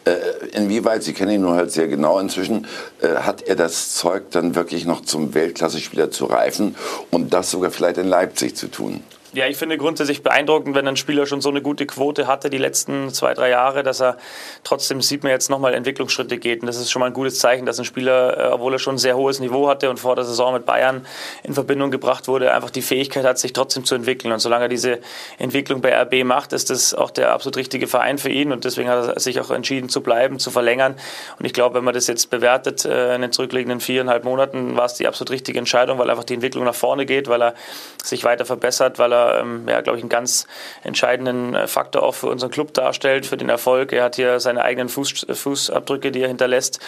Äh, 0.05 0.17
inwieweit, 0.53 1.03
Sie 1.03 1.13
kennen 1.13 1.33
ihn 1.33 1.43
nur 1.43 1.55
halt 1.55 1.71
sehr 1.71 1.89
genau 1.89 2.19
inzwischen, 2.19 2.67
äh, 3.01 3.09
hat 3.17 3.43
er 3.43 3.57
das 3.57 3.95
Zeug 3.95 4.31
dann 4.31 4.55
wirklich 4.55 4.85
noch 4.87 5.03
zum 5.03 5.35
Weltklasse-Spieler 5.35 6.11
zu 6.11 6.27
reifen 6.27 6.77
und 7.11 7.33
das 7.33 7.51
sogar 7.51 7.71
vielleicht 7.71 7.99
in 7.99 8.09
Leipzig 8.09 8.57
zu 8.57 8.69
tun? 8.69 9.03
Ja, 9.33 9.47
ich 9.47 9.57
finde 9.57 9.77
grundsätzlich 9.77 10.23
beeindruckend, 10.23 10.75
wenn 10.77 10.87
ein 10.87 10.97
Spieler 10.97 11.27
schon 11.27 11.41
so 11.41 11.49
eine 11.49 11.61
gute 11.61 11.85
Quote 11.85 12.27
hatte 12.27 12.49
die 12.49 12.59
letzten 12.59 13.13
zwei, 13.13 13.35
drei 13.35 13.51
Jahre, 13.51 13.83
dass 13.83 14.01
er 14.01 14.17
trotzdem 14.63 15.03
sieht 15.03 15.25
man 15.25 15.33
jetzt 15.33 15.51
nochmal 15.51 15.75
Entwicklungsschritte 15.75 16.39
geht. 16.39 16.61
Und 16.61 16.69
das 16.69 16.77
ist 16.77 16.91
schon 16.91 17.01
mal 17.01 17.07
ein 17.07 17.13
gutes 17.13 17.39
Zeichen, 17.41 17.67
dass 17.67 17.79
ein 17.79 17.85
Spieler, 17.85 18.39
äh, 18.39 18.53
obwohl 18.53 18.73
er 18.73 18.79
schon 18.79 18.95
ein 18.95 18.99
sehr 18.99 19.17
hohes 19.17 19.41
Niveau 19.41 19.69
hatte 19.69 19.91
und 19.91 19.99
vor 19.99 20.15
der 20.15 20.25
Saison 20.25 20.55
mit 20.55 20.65
Bayern 20.65 21.05
in 21.43 21.55
Verbindung 21.55 21.91
gebracht 21.91 22.29
wurde, 22.29 22.55
einfach 22.55 22.71
die 22.71 22.83
Fähigkeit 22.83 23.25
hat, 23.25 23.39
sich 23.39 23.53
trotzdem 23.53 23.85
zu 23.85 23.97
entwickeln. 23.97 24.33
Und 24.33 24.39
solange 24.39 24.67
er 24.67 24.69
diese 24.69 25.01
Entwicklung 25.39 25.81
bei 25.81 25.93
RB 26.03 26.25
macht, 26.25 26.53
ist 26.53 26.71
das 26.71 26.95
auch 26.95 27.11
der 27.11 27.33
absolut 27.33 27.57
richtige 27.57 27.89
Verein 27.89 28.19
für 28.19 28.31
ihn. 28.31 28.53
Und 28.53 28.65
deswegen 28.65 28.89
hat 28.89 29.09
er 29.09 29.21
sich 29.21 29.41
auch 29.41 29.51
entschieden 29.51 29.89
zu 29.89 30.03
bleiben, 30.03 30.39
zu 30.39 30.51
verlängern. 30.51 30.95
Und 31.39 31.45
ich 31.45 31.53
glaube, 31.53 31.75
wenn 31.75 31.85
man 31.85 31.95
das 31.95 32.07
jetzt 32.07 32.31
bewertet 32.31 32.85
äh, 32.85 33.15
in 33.17 33.23
den 33.23 33.33
zurückliegenden 33.33 33.81
viereinhalb 33.81 34.25
Monaten, 34.25 34.77
war 34.77 34.85
es 34.85 34.95
die 34.95 35.09
absolut 35.09 35.33
richtige 35.33 35.59
Entscheidung, 35.59 35.99
weil 35.99 36.11
einfach 36.11 36.25
die 36.25 36.35
Entwicklung 36.35 36.65
nach 36.65 36.75
vorne 36.75 37.07
geht, 37.07 37.29
weil 37.29 37.43
er 37.43 37.55
sich 38.03 38.23
weiter 38.23 38.45
verbessert, 38.45 38.99
weil 38.99 39.13
er 39.13 39.16
ähm, 39.41 39.67
ja, 39.69 39.81
glaube 39.81 39.99
ich, 39.99 40.03
einen 40.03 40.11
ganz 40.11 40.47
entscheidenden 40.85 41.55
äh, 41.55 41.67
Faktor 41.67 42.03
auch 42.03 42.15
für 42.15 42.29
unseren 42.29 42.51
Club 42.51 42.73
darstellt, 42.75 43.27
für 43.27 43.37
den 43.37 43.49
Erfolg. 43.49 43.93
Er 43.93 44.05
hat 44.05 44.17
hier 44.17 44.41
seine 44.41 44.63
eigenen 44.63 44.89
Fuß, 44.89 45.27
Fußabdrücke, 45.31 46.13
die 46.13 46.23
er 46.23 46.29
hinterlässt. 46.29 46.81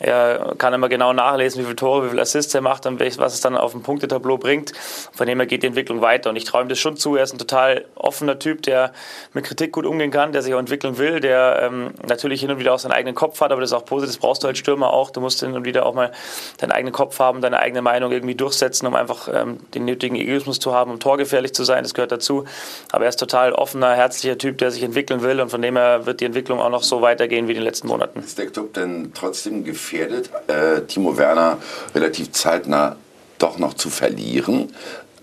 Er 0.00 0.54
kann 0.58 0.74
immer 0.74 0.88
genau 0.88 1.12
nachlesen, 1.12 1.60
wie 1.60 1.64
viele 1.64 1.76
Tore, 1.76 2.06
wie 2.06 2.10
viele 2.10 2.22
Assists 2.22 2.54
er 2.54 2.60
macht 2.60 2.86
und 2.86 3.00
was 3.00 3.34
es 3.34 3.40
dann 3.40 3.56
auf 3.56 3.72
dem 3.72 3.82
Punktetableau 3.82 4.38
bringt. 4.38 4.72
Von 5.12 5.26
dem 5.26 5.38
her 5.38 5.46
geht 5.46 5.62
die 5.62 5.68
Entwicklung 5.68 6.00
weiter. 6.00 6.30
Und 6.30 6.36
ich 6.36 6.52
ihm 6.54 6.68
das 6.68 6.78
schon 6.78 6.96
zu. 6.96 7.16
Er 7.16 7.24
ist 7.24 7.32
ein 7.32 7.38
total 7.38 7.84
offener 7.94 8.38
Typ, 8.38 8.62
der 8.62 8.92
mit 9.32 9.44
Kritik 9.44 9.72
gut 9.72 9.86
umgehen 9.86 10.10
kann, 10.10 10.32
der 10.32 10.42
sich 10.42 10.54
auch 10.54 10.58
entwickeln 10.58 10.98
will, 10.98 11.20
der 11.20 11.62
ähm, 11.62 11.94
natürlich 12.06 12.40
hin 12.40 12.50
und 12.50 12.58
wieder 12.58 12.74
auch 12.74 12.78
seinen 12.78 12.92
eigenen 12.92 13.14
Kopf 13.14 13.40
hat, 13.40 13.52
aber 13.52 13.60
das 13.60 13.70
ist 13.70 13.74
auch 13.74 13.84
positiv. 13.84 14.14
Das 14.14 14.20
brauchst 14.20 14.42
du 14.42 14.48
als 14.48 14.58
Stürmer 14.58 14.92
auch. 14.92 15.10
Du 15.10 15.20
musst 15.20 15.40
hin 15.40 15.54
und 15.54 15.64
wieder 15.64 15.86
auch 15.86 15.94
mal 15.94 16.12
deinen 16.58 16.72
eigenen 16.72 16.92
Kopf 16.92 17.18
haben, 17.18 17.40
deine 17.40 17.58
eigene 17.58 17.82
Meinung 17.82 18.12
irgendwie 18.12 18.34
durchsetzen, 18.34 18.86
um 18.86 18.94
einfach 18.94 19.28
ähm, 19.32 19.58
den 19.74 19.84
nötigen 19.84 20.16
Egoismus 20.16 20.58
zu 20.58 20.74
haben, 20.74 20.90
um 20.90 21.00
torgefährlich 21.00 21.54
zu 21.54 21.64
sein. 21.64 21.75
Das 21.84 21.94
gehört 21.94 22.12
dazu. 22.12 22.44
Aber 22.92 23.04
er 23.04 23.08
ist 23.08 23.20
total 23.20 23.52
offener, 23.52 23.94
herzlicher 23.94 24.38
Typ, 24.38 24.58
der 24.58 24.70
sich 24.70 24.82
entwickeln 24.82 25.22
will 25.22 25.40
und 25.40 25.50
von 25.50 25.62
dem 25.62 25.76
her 25.76 26.06
wird 26.06 26.20
die 26.20 26.24
Entwicklung 26.24 26.60
auch 26.60 26.70
noch 26.70 26.82
so 26.82 27.02
weitergehen 27.02 27.48
wie 27.48 27.52
in 27.52 27.58
den 27.58 27.64
letzten 27.64 27.88
Monaten. 27.88 28.20
Ist 28.20 28.38
der 28.38 28.46
Club 28.46 28.74
denn 28.74 29.12
trotzdem 29.14 29.64
gefährdet, 29.64 30.30
äh, 30.46 30.82
Timo 30.82 31.16
Werner 31.16 31.58
relativ 31.94 32.32
zeitnah 32.32 32.96
doch 33.38 33.58
noch 33.58 33.74
zu 33.74 33.90
verlieren? 33.90 34.72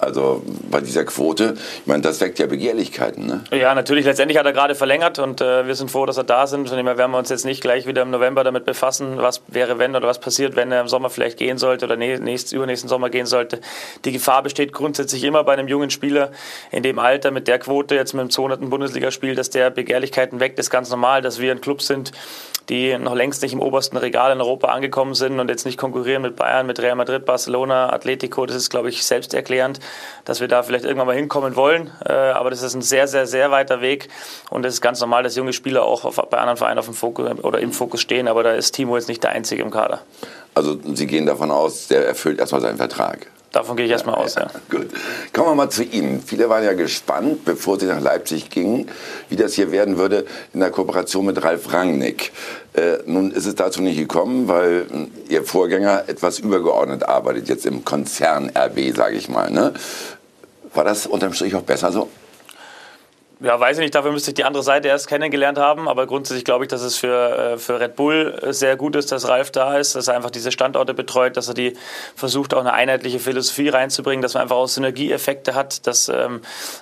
Also 0.03 0.43
bei 0.69 0.81
dieser 0.81 1.05
Quote, 1.05 1.55
ich 1.55 1.87
meine, 1.87 2.01
das 2.01 2.21
weckt 2.21 2.39
ja 2.39 2.45
Begehrlichkeiten. 2.45 3.25
Ne? 3.25 3.43
Ja, 3.51 3.73
natürlich. 3.75 4.05
Letztendlich 4.05 4.37
hat 4.37 4.45
er 4.45 4.53
gerade 4.53 4.75
verlängert 4.75 5.19
und 5.19 5.41
äh, 5.41 5.67
wir 5.67 5.75
sind 5.75 5.91
froh, 5.91 6.05
dass 6.05 6.17
er 6.17 6.23
da 6.23 6.47
sind. 6.47 6.67
Von 6.67 6.77
dem 6.77 6.87
her 6.87 6.97
werden 6.97 7.11
wir 7.11 7.17
uns 7.17 7.29
jetzt 7.29 7.45
nicht 7.45 7.61
gleich 7.61 7.87
wieder 7.87 8.01
im 8.01 8.11
November 8.11 8.43
damit 8.43 8.65
befassen, 8.65 9.17
was 9.17 9.41
wäre, 9.47 9.79
wenn 9.79 9.95
oder 9.95 10.07
was 10.07 10.19
passiert, 10.19 10.55
wenn 10.55 10.71
er 10.71 10.81
im 10.81 10.87
Sommer 10.87 11.09
vielleicht 11.09 11.37
gehen 11.37 11.57
sollte 11.57 11.85
oder 11.85 11.95
nächst, 11.95 12.53
übernächsten 12.53 12.89
Sommer 12.89 13.09
gehen 13.09 13.25
sollte. 13.25 13.59
Die 14.05 14.11
Gefahr 14.11 14.43
besteht 14.43 14.73
grundsätzlich 14.73 15.23
immer 15.23 15.43
bei 15.43 15.53
einem 15.53 15.67
jungen 15.67 15.89
Spieler 15.89 16.31
in 16.71 16.83
dem 16.83 16.99
Alter 16.99 17.31
mit 17.31 17.47
der 17.47 17.59
Quote, 17.59 17.95
jetzt 17.95 18.13
mit 18.13 18.21
dem 18.21 18.29
200. 18.29 18.69
Bundesligaspiel, 18.69 19.35
dass 19.35 19.49
der 19.49 19.69
Begehrlichkeiten 19.69 20.39
weckt. 20.39 20.57
Das 20.59 20.67
ist 20.67 20.71
ganz 20.71 20.89
normal, 20.89 21.21
dass 21.21 21.39
wir 21.39 21.51
ein 21.51 21.61
Club 21.61 21.81
sind, 21.81 22.11
die 22.69 22.97
noch 22.97 23.15
längst 23.15 23.41
nicht 23.41 23.53
im 23.53 23.59
obersten 23.59 23.97
Regal 23.97 24.31
in 24.31 24.41
Europa 24.41 24.67
angekommen 24.67 25.15
sind 25.15 25.39
und 25.39 25.49
jetzt 25.49 25.65
nicht 25.65 25.77
konkurrieren 25.77 26.21
mit 26.21 26.35
Bayern, 26.35 26.65
mit 26.65 26.79
Real 26.79 26.95
Madrid, 26.95 27.25
Barcelona, 27.25 27.91
Atletico. 27.91 28.45
Das 28.45 28.55
ist, 28.55 28.69
glaube 28.69 28.89
ich, 28.89 29.03
selbsterklärend, 29.03 29.79
dass 30.25 30.41
wir 30.41 30.47
da 30.47 30.63
vielleicht 30.63 30.85
irgendwann 30.85 31.07
mal 31.07 31.15
hinkommen 31.15 31.55
wollen. 31.55 31.91
Äh, 32.05 32.13
aber 32.13 32.49
das 32.49 32.61
ist 32.61 32.73
ein 32.73 32.81
sehr, 32.81 33.07
sehr, 33.07 33.27
sehr 33.27 33.51
weiter 33.51 33.81
Weg 33.81 34.09
und 34.49 34.65
es 34.65 34.75
ist 34.75 34.81
ganz 34.81 34.99
normal, 35.01 35.23
dass 35.23 35.35
junge 35.35 35.53
Spieler 35.53 35.83
auch 35.83 36.05
auf, 36.05 36.15
bei 36.29 36.37
anderen 36.37 36.57
Vereinen 36.57 36.79
auf 36.79 36.85
dem 36.85 36.93
Fokus 36.93 37.29
oder 37.41 37.59
im 37.59 37.71
Fokus 37.71 38.01
stehen. 38.01 38.27
Aber 38.27 38.43
da 38.43 38.53
ist 38.53 38.73
Timo 38.73 38.95
jetzt 38.95 39.09
nicht 39.09 39.23
der 39.23 39.31
Einzige 39.31 39.61
im 39.61 39.71
Kader. 39.71 40.01
Also 40.55 40.77
Sie 40.93 41.07
gehen 41.07 41.25
davon 41.25 41.51
aus, 41.51 41.87
der 41.87 42.05
erfüllt 42.07 42.39
erstmal 42.39 42.61
seinen 42.61 42.77
Vertrag. 42.77 43.27
Davon 43.53 43.77
gehe 43.77 43.85
ich 43.85 43.91
erstmal 43.91 44.15
aus, 44.15 44.33
ja. 44.33 44.47
Gut. 44.69 44.87
Kommen 45.31 45.49
wir 45.49 45.55
mal 45.55 45.69
zu 45.69 45.83
Ihnen. 45.83 46.23
Viele 46.25 46.49
waren 46.49 46.63
ja 46.63 46.73
gespannt, 46.73 47.45
bevor 47.45 47.79
Sie 47.79 47.85
nach 47.85 48.01
Leipzig 48.01 48.49
gingen, 48.49 48.89
wie 49.29 49.35
das 49.35 49.53
hier 49.53 49.71
werden 49.71 49.97
würde 49.97 50.25
in 50.55 50.59
der 50.59 50.71
Kooperation 50.71 51.23
mit 51.23 51.41
Ralf 51.43 51.71
Rangnick. 51.71 52.31
Äh, 52.73 52.97
nun 53.05 53.29
ist 53.31 53.45
es 53.45 53.53
dazu 53.53 53.83
nicht 53.83 53.97
gekommen, 53.97 54.47
weil 54.47 54.87
Ihr 55.29 55.43
Vorgänger 55.43 56.05
etwas 56.07 56.39
übergeordnet 56.39 57.03
arbeitet, 57.03 57.47
jetzt 57.47 57.67
im 57.67 57.85
Konzern 57.85 58.51
RB, 58.57 58.95
sage 58.95 59.15
ich 59.15 59.29
mal. 59.29 59.51
Ne? 59.51 59.73
War 60.73 60.83
das 60.83 61.05
unterm 61.05 61.33
Strich 61.33 61.53
auch 61.53 61.61
besser 61.61 61.91
so? 61.91 62.09
Ja, 63.43 63.59
weiß 63.59 63.77
ich 63.77 63.81
nicht, 63.81 63.93
dafür 63.93 64.13
müsste 64.13 64.31
ich 64.31 64.35
die 64.35 64.45
andere 64.45 64.63
Seite 64.63 64.87
erst 64.87 65.09
kennengelernt 65.09 65.57
haben, 65.57 65.89
aber 65.89 66.07
grundsätzlich 66.07 66.45
glaube 66.45 66.63
ich, 66.63 66.69
dass 66.69 66.81
es 66.81 66.95
für, 66.95 67.37
äh, 67.37 67.57
für 67.57 67.77
Red 67.77 67.97
Bull 67.97 68.39
sehr 68.51 68.77
gut 68.77 68.95
ist, 68.95 69.11
dass 69.11 69.27
Ralf 69.27 69.51
da 69.51 69.77
ist, 69.77 69.97
dass 69.97 70.07
er 70.07 70.15
einfach 70.15 70.31
diese 70.31 70.49
Standorte 70.49 70.93
betreut, 70.93 71.35
dass 71.35 71.49
er 71.49 71.53
die 71.53 71.73
versucht, 72.15 72.53
auch 72.53 72.61
eine 72.61 72.71
einheitliche 72.71 73.19
Philosophie 73.19 73.67
reinzubringen, 73.67 74.21
dass 74.21 74.35
man 74.35 74.43
einfach 74.43 74.55
auch 74.55 74.69
Synergieeffekte 74.69 75.55
hat, 75.55 75.85
dass, 75.87 76.07
ähm, 76.07 76.39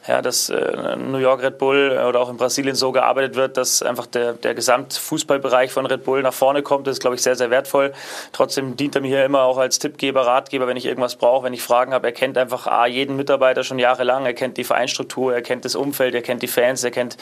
ja, 0.07 0.21
dass 0.21 0.49
äh, 0.51 0.97
New 0.97 1.17
York 1.17 1.41
Red 1.41 1.57
Bull 1.57 1.99
oder 2.07 2.19
auch 2.19 2.29
in 2.29 2.37
Brasilien 2.37 2.75
so 2.75 2.91
gearbeitet 2.91 3.33
wird, 3.33 3.57
dass 3.57 3.81
einfach 3.81 4.05
der, 4.05 4.33
der 4.33 4.53
Gesamtfußballbereich 4.53 5.71
von 5.71 5.87
Red 5.87 6.03
Bull 6.03 6.21
nach 6.21 6.33
vorne 6.33 6.61
kommt. 6.61 6.85
Das 6.85 6.97
ist, 6.97 7.01
glaube 7.01 7.15
ich, 7.15 7.23
sehr, 7.23 7.35
sehr 7.35 7.49
wertvoll. 7.49 7.91
Trotzdem 8.33 8.77
dient 8.77 8.93
er 8.93 9.01
mir 9.01 9.07
hier 9.07 9.25
immer 9.25 9.41
auch 9.41 9.57
als 9.57 9.79
Tippgeber, 9.79 10.27
Ratgeber, 10.27 10.67
wenn 10.67 10.77
ich 10.77 10.85
irgendwas 10.85 11.15
brauche, 11.15 11.45
wenn 11.45 11.53
ich 11.53 11.63
Fragen 11.63 11.91
habe. 11.91 12.05
Er 12.05 12.13
kennt 12.13 12.37
einfach 12.37 12.67
A, 12.67 12.85
jeden 12.85 13.15
Mitarbeiter 13.15 13.63
schon 13.63 13.79
jahrelang, 13.79 14.27
er 14.27 14.35
kennt 14.35 14.57
die 14.57 14.63
Vereinsstruktur, 14.63 15.33
er 15.33 15.41
kennt 15.41 15.65
das 15.65 15.73
Umfeld, 15.73 16.13
er 16.13 16.21
kennt 16.21 16.43
die 16.43 16.50
Fans, 16.51 16.83
er 16.83 16.91
kennt 16.91 17.17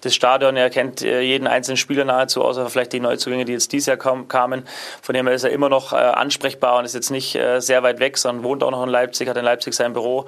das 0.00 0.14
Stadion, 0.14 0.56
er 0.56 0.70
kennt 0.70 1.02
äh, 1.02 1.20
jeden 1.20 1.46
einzelnen 1.46 1.76
Spieler 1.76 2.04
nahezu, 2.04 2.42
außer 2.42 2.68
vielleicht 2.68 2.92
die 2.92 3.00
Neuzugänge, 3.00 3.44
die 3.44 3.52
jetzt 3.52 3.72
dieses 3.72 3.86
Jahr 3.86 3.96
kamen. 3.96 4.66
Von 5.02 5.14
dem 5.14 5.26
her 5.26 5.34
ist 5.34 5.44
er 5.44 5.50
immer 5.50 5.68
noch 5.68 5.92
äh, 5.92 5.96
ansprechbar 5.96 6.78
und 6.78 6.84
ist 6.84 6.94
jetzt 6.94 7.10
nicht 7.10 7.34
äh, 7.36 7.60
sehr 7.60 7.82
weit 7.82 8.00
weg, 8.00 8.18
sondern 8.18 8.44
wohnt 8.44 8.62
auch 8.62 8.70
noch 8.70 8.82
in 8.82 8.88
Leipzig, 8.88 9.28
hat 9.28 9.36
in 9.36 9.44
Leipzig 9.44 9.74
sein 9.74 9.92
Büro. 9.92 10.26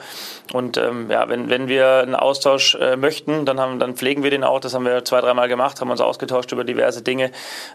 Und 0.52 0.76
ähm, 0.76 1.10
ja, 1.10 1.28
wenn, 1.28 1.50
wenn 1.50 1.68
wir 1.68 1.98
einen 1.98 2.14
Austausch 2.14 2.76
möchten, 2.96 3.44
dann, 3.44 3.60
haben, 3.60 3.78
dann 3.78 3.94
pflegen 3.94 4.22
wir 4.22 4.30
den 4.30 4.44
auch. 4.44 4.60
Das 4.60 4.74
haben 4.74 4.84
wir 4.84 5.04
zwei, 5.04 5.20
dreimal 5.20 5.48
gemacht, 5.48 5.80
haben 5.80 5.90
uns 5.90 6.00
ausgetauscht 6.00 6.52
über 6.52 6.64
diverse 6.64 7.02
Dinge. 7.02 7.30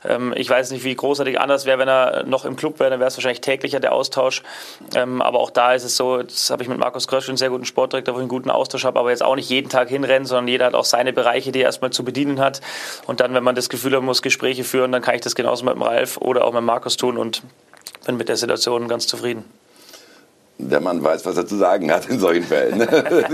Ähm, 0.07 0.33
ich 0.35 0.49
weiß 0.49 0.71
nicht, 0.71 0.83
wie 0.83 0.95
großartig 0.95 1.39
anders 1.39 1.65
wäre, 1.65 1.79
wenn 1.79 1.87
er 1.87 2.23
noch 2.23 2.45
im 2.45 2.55
Club 2.55 2.79
wäre, 2.79 2.89
dann 2.89 2.99
wäre 2.99 3.07
es 3.07 3.17
wahrscheinlich 3.17 3.41
täglicher 3.41 3.79
der 3.79 3.93
Austausch. 3.93 4.43
Ähm, 4.95 5.21
aber 5.21 5.39
auch 5.39 5.49
da 5.49 5.73
ist 5.73 5.83
es 5.83 5.97
so, 5.97 6.23
das 6.23 6.49
habe 6.49 6.63
ich 6.63 6.69
mit 6.69 6.77
Markus 6.77 7.07
Krösch, 7.07 7.27
einen 7.27 7.37
sehr 7.37 7.49
guten 7.49 7.65
Sportdirektor, 7.65 8.13
wo 8.15 8.19
ich 8.19 8.23
einen 8.23 8.29
guten 8.29 8.49
Austausch 8.49 8.85
habe, 8.85 8.99
aber 8.99 9.11
jetzt 9.11 9.23
auch 9.23 9.35
nicht 9.35 9.49
jeden 9.49 9.69
Tag 9.69 9.89
hinrennen, 9.89 10.25
sondern 10.25 10.47
jeder 10.57 10.65
hat 10.65 10.73
auch 10.73 10.85
seine 10.85 11.13
Bereiche, 11.13 11.51
die 11.51 11.59
er 11.59 11.65
erstmal 11.65 11.91
zu 11.91 12.03
bedienen 12.03 12.39
hat. 12.39 12.61
Und 13.05 13.19
dann, 13.19 13.33
wenn 13.35 13.43
man 13.43 13.53
das 13.53 13.69
Gefühl 13.69 13.91
hat, 13.91 13.99
man 13.99 14.07
muss 14.07 14.23
Gespräche 14.23 14.63
führen, 14.63 14.91
dann 14.91 15.03
kann 15.03 15.13
ich 15.13 15.21
das 15.21 15.35
genauso 15.35 15.63
mit 15.63 15.75
dem 15.75 15.83
Ralf 15.83 16.17
oder 16.17 16.45
auch 16.45 16.53
mit 16.53 16.63
Markus 16.63 16.97
tun 16.97 17.17
und 17.17 17.43
bin 18.07 18.17
mit 18.17 18.27
der 18.27 18.37
Situation 18.37 18.87
ganz 18.87 19.05
zufrieden. 19.05 19.45
Der 20.59 20.81
Mann 20.81 21.03
weiß, 21.03 21.25
was 21.25 21.37
er 21.37 21.45
zu 21.45 21.55
sagen 21.55 21.91
hat 21.91 22.09
in 22.09 22.19
solchen 22.19 22.43
Fällen. 22.43 22.87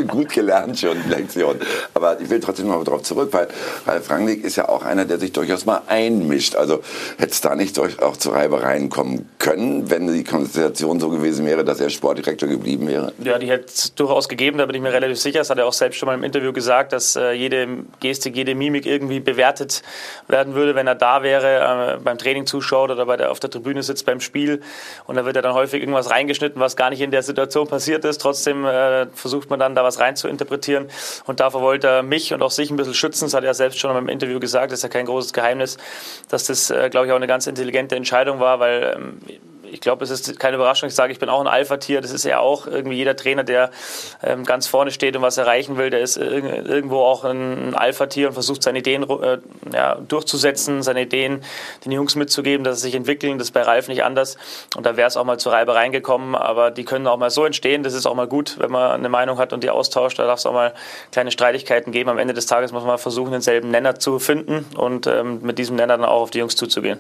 Gut 0.08 0.30
gelernt 0.30 0.80
schon, 0.80 0.98
die 1.04 1.10
Lektion. 1.10 1.58
Aber 1.94 2.20
ich 2.20 2.30
will 2.30 2.40
trotzdem 2.40 2.68
noch 2.68 2.78
mal 2.78 2.84
darauf 2.84 3.04
zurück, 3.04 3.30
weil 3.32 3.48
Ralf 3.88 4.10
Rangnick 4.10 4.44
ist 4.44 4.56
ja 4.56 4.68
auch 4.68 4.84
einer, 4.84 5.06
der 5.06 5.20
sich 5.20 5.32
durchaus 5.32 5.66
mal 5.66 5.82
einmischt. 5.88 6.56
Also 6.56 6.82
hätte 7.18 7.32
es 7.32 7.42
da 7.42 7.56
nicht 7.56 7.80
auch 7.80 8.18
zu 8.18 8.30
Reibereien 8.32 8.90
kommen 8.90 9.30
können, 9.40 9.90
wenn 9.90 10.12
die 10.12 10.24
Konstellation 10.24 11.00
so 11.00 11.10
gewesen 11.10 11.46
wäre, 11.46 11.64
dass 11.64 11.80
er 11.80 11.90
Sportdirektor 11.90 12.50
geblieben 12.50 12.88
wäre? 12.88 13.14
Ja, 13.24 13.40
die 13.40 13.50
hätte 13.50 13.66
es 13.68 13.96
durchaus 13.96 14.28
gegeben, 14.28 14.58
da 14.58 14.66
bin 14.66 14.76
ich 14.76 14.82
mir 14.82 14.94
relativ 14.94 15.20
sicher. 15.20 15.40
Das 15.40 15.50
hat 15.50 15.58
er 15.58 15.66
auch 15.66 15.74
selbst 15.74 15.98
schon 15.98 16.08
mal 16.08 16.16
im 16.16 16.24
Interview 16.24 16.52
gesagt, 16.52 16.94
dass 16.94 17.16
äh, 17.16 17.32
jede 17.32 17.68
Gestik, 18.00 18.36
jede 18.36 18.54
Mimik 18.54 18.86
irgendwie 18.86 19.20
bewertet 19.20 19.82
werden 20.28 20.56
würde, 20.56 20.76
wenn 20.76 20.88
er 20.88 20.96
da 20.96 21.24
wäre, 21.24 21.96
äh, 21.96 22.04
beim 22.04 22.18
Training 22.18 22.46
zuschaut 22.46 22.92
oder 22.92 23.06
bei 23.06 23.18
der, 23.18 23.32
auf 23.32 23.40
der 23.40 23.50
Tribüne 23.50 23.82
sitzt 23.82 24.06
beim 24.06 24.20
Spiel. 24.20 24.62
Und 25.06 25.16
da 25.16 25.26
wird 25.26 25.36
er 25.36 25.42
dann 25.42 25.54
häufig 25.54 25.82
irgendwas 25.82 26.10
reingeschnitten, 26.10 26.60
was 26.60 26.76
gar 26.76 26.90
nicht 26.90 27.02
in 27.02 27.13
der 27.14 27.24
Situation 27.24 27.68
passiert 27.68 28.04
ist. 28.04 28.20
Trotzdem 28.20 28.66
äh, 28.66 29.08
versucht 29.14 29.50
man 29.50 29.60
dann 29.60 29.76
da 29.76 29.84
was 29.84 30.00
rein 30.00 30.16
zu 30.16 30.28
interpretieren. 30.28 30.90
Und 31.26 31.40
dafür 31.40 31.62
wollte 31.62 31.88
er 31.88 32.04
mich 32.04 32.34
und 32.34 32.42
auch 32.42 32.52
sich 32.52 32.70
ein 32.70 32.76
bisschen 32.76 32.94
schützen. 32.94 33.26
Das 33.26 33.34
hat 33.34 33.44
er 33.44 33.54
selbst 33.54 33.80
schon 33.80 33.96
im 33.96 34.10
Interview 34.10 34.40
gesagt. 34.40 34.72
Das 34.72 34.80
ist 34.80 34.84
ja 34.84 34.90
kein 34.90 35.06
großes 35.06 35.34
Geheimnis, 35.34 35.78
dass 36.30 36.46
das, 36.46 36.70
äh, 36.70 36.90
glaube 36.90 37.08
ich, 37.08 37.12
auch 37.12 37.18
eine 37.18 37.28
ganz 37.28 37.48
intelligente 37.48 37.96
Entscheidung 37.96 38.40
war, 38.40 38.60
weil 38.60 38.98
ähm, 38.98 39.20
ich 39.74 39.82
glaube, 39.82 40.04
es 40.04 40.12
ist 40.12 40.40
keine 40.40 40.56
Überraschung. 40.56 40.88
Ich 40.88 40.96
sage, 40.96 41.12
ich 41.12 41.20
bin 41.20 41.30
auch 41.30 41.42
ein 41.42 41.48
Alpha-Tier. 41.48 42.02
Das 42.02 42.12
ist 42.12 42.24
ja 42.26 42.40
auch 42.40 42.68
irgendwie 42.68 42.96
jeder 42.96 43.16
Trainer, 43.16 43.44
der 43.44 43.72
ähm, 44.22 44.44
ganz 44.46 44.68
vorne 44.68 44.92
steht 44.92 45.16
und 45.16 45.24
was 45.24 45.38
erreichen 45.38 45.78
will, 45.78 45.90
der 45.90 46.02
ist 46.02 46.16
irgendwo 46.16 47.00
auch 47.00 47.24
ein 47.24 47.74
Alpha-Tier 47.74 48.28
und 48.28 48.34
versucht 48.34 48.62
seine 48.62 48.80
Ideen 48.80 49.04
äh, 49.10 49.40
ja, 49.74 49.96
durchzusetzen, 49.96 50.84
seine 50.84 51.02
Ideen 51.02 51.44
den 51.84 51.92
Jungs 51.92 52.16
mitzugeben, 52.16 52.64
dass 52.64 52.78
sie 52.78 52.84
sich 52.84 52.96
entwickeln. 52.96 53.40
Das 53.40 53.48
ist 53.48 53.52
bei 53.52 53.64
Ralf 53.64 53.88
nicht 53.88 54.04
anders. 54.04 54.38
Und 54.76 54.86
da 54.86 54.96
wäre 54.96 55.08
es 55.08 55.18
auch 55.18 55.26
mal 55.26 55.40
zu 55.40 55.50
Reibereien 55.50 55.92
gekommen. 55.92 56.36
Aber 56.36 56.70
die 56.70 56.86
können 56.86 57.08
auch 57.08 57.18
mal 57.18 57.32
so 57.32 57.44
entstehen. 57.44 57.82
Das 57.82 57.94
ist 57.94 58.06
auch 58.06 58.16
mal 58.16 58.28
gut, 58.28 58.58
wenn 58.60 58.72
man 58.72 58.92
eine 58.92 59.10
Meinung 59.10 59.40
hat 59.40 59.54
und 59.54 59.64
die 59.64 59.72
austauscht. 59.72 60.20
Da 60.20 60.28
darf 60.28 60.40
es 60.40 60.46
auch 60.46 60.54
mal 60.54 60.74
kleine 61.12 61.32
Streitigkeiten 61.32 61.92
geben. 61.92 62.12
Am 62.12 62.20
Ende 62.20 62.36
des 62.36 62.46
Tages 62.46 62.72
muss 62.72 62.84
man 62.84 63.00
versuchen, 63.00 63.32
denselben 63.32 63.72
Nenner 63.72 63.98
zu 63.98 64.20
finden 64.20 64.66
und 64.78 65.08
ähm, 65.08 65.40
mit 65.42 65.58
diesem 65.58 65.76
Nenner 65.76 65.98
dann 65.98 66.06
auch 66.06 66.22
auf 66.22 66.32
die 66.32 66.40
Jungs 66.40 66.56
zuzugehen. 66.56 67.00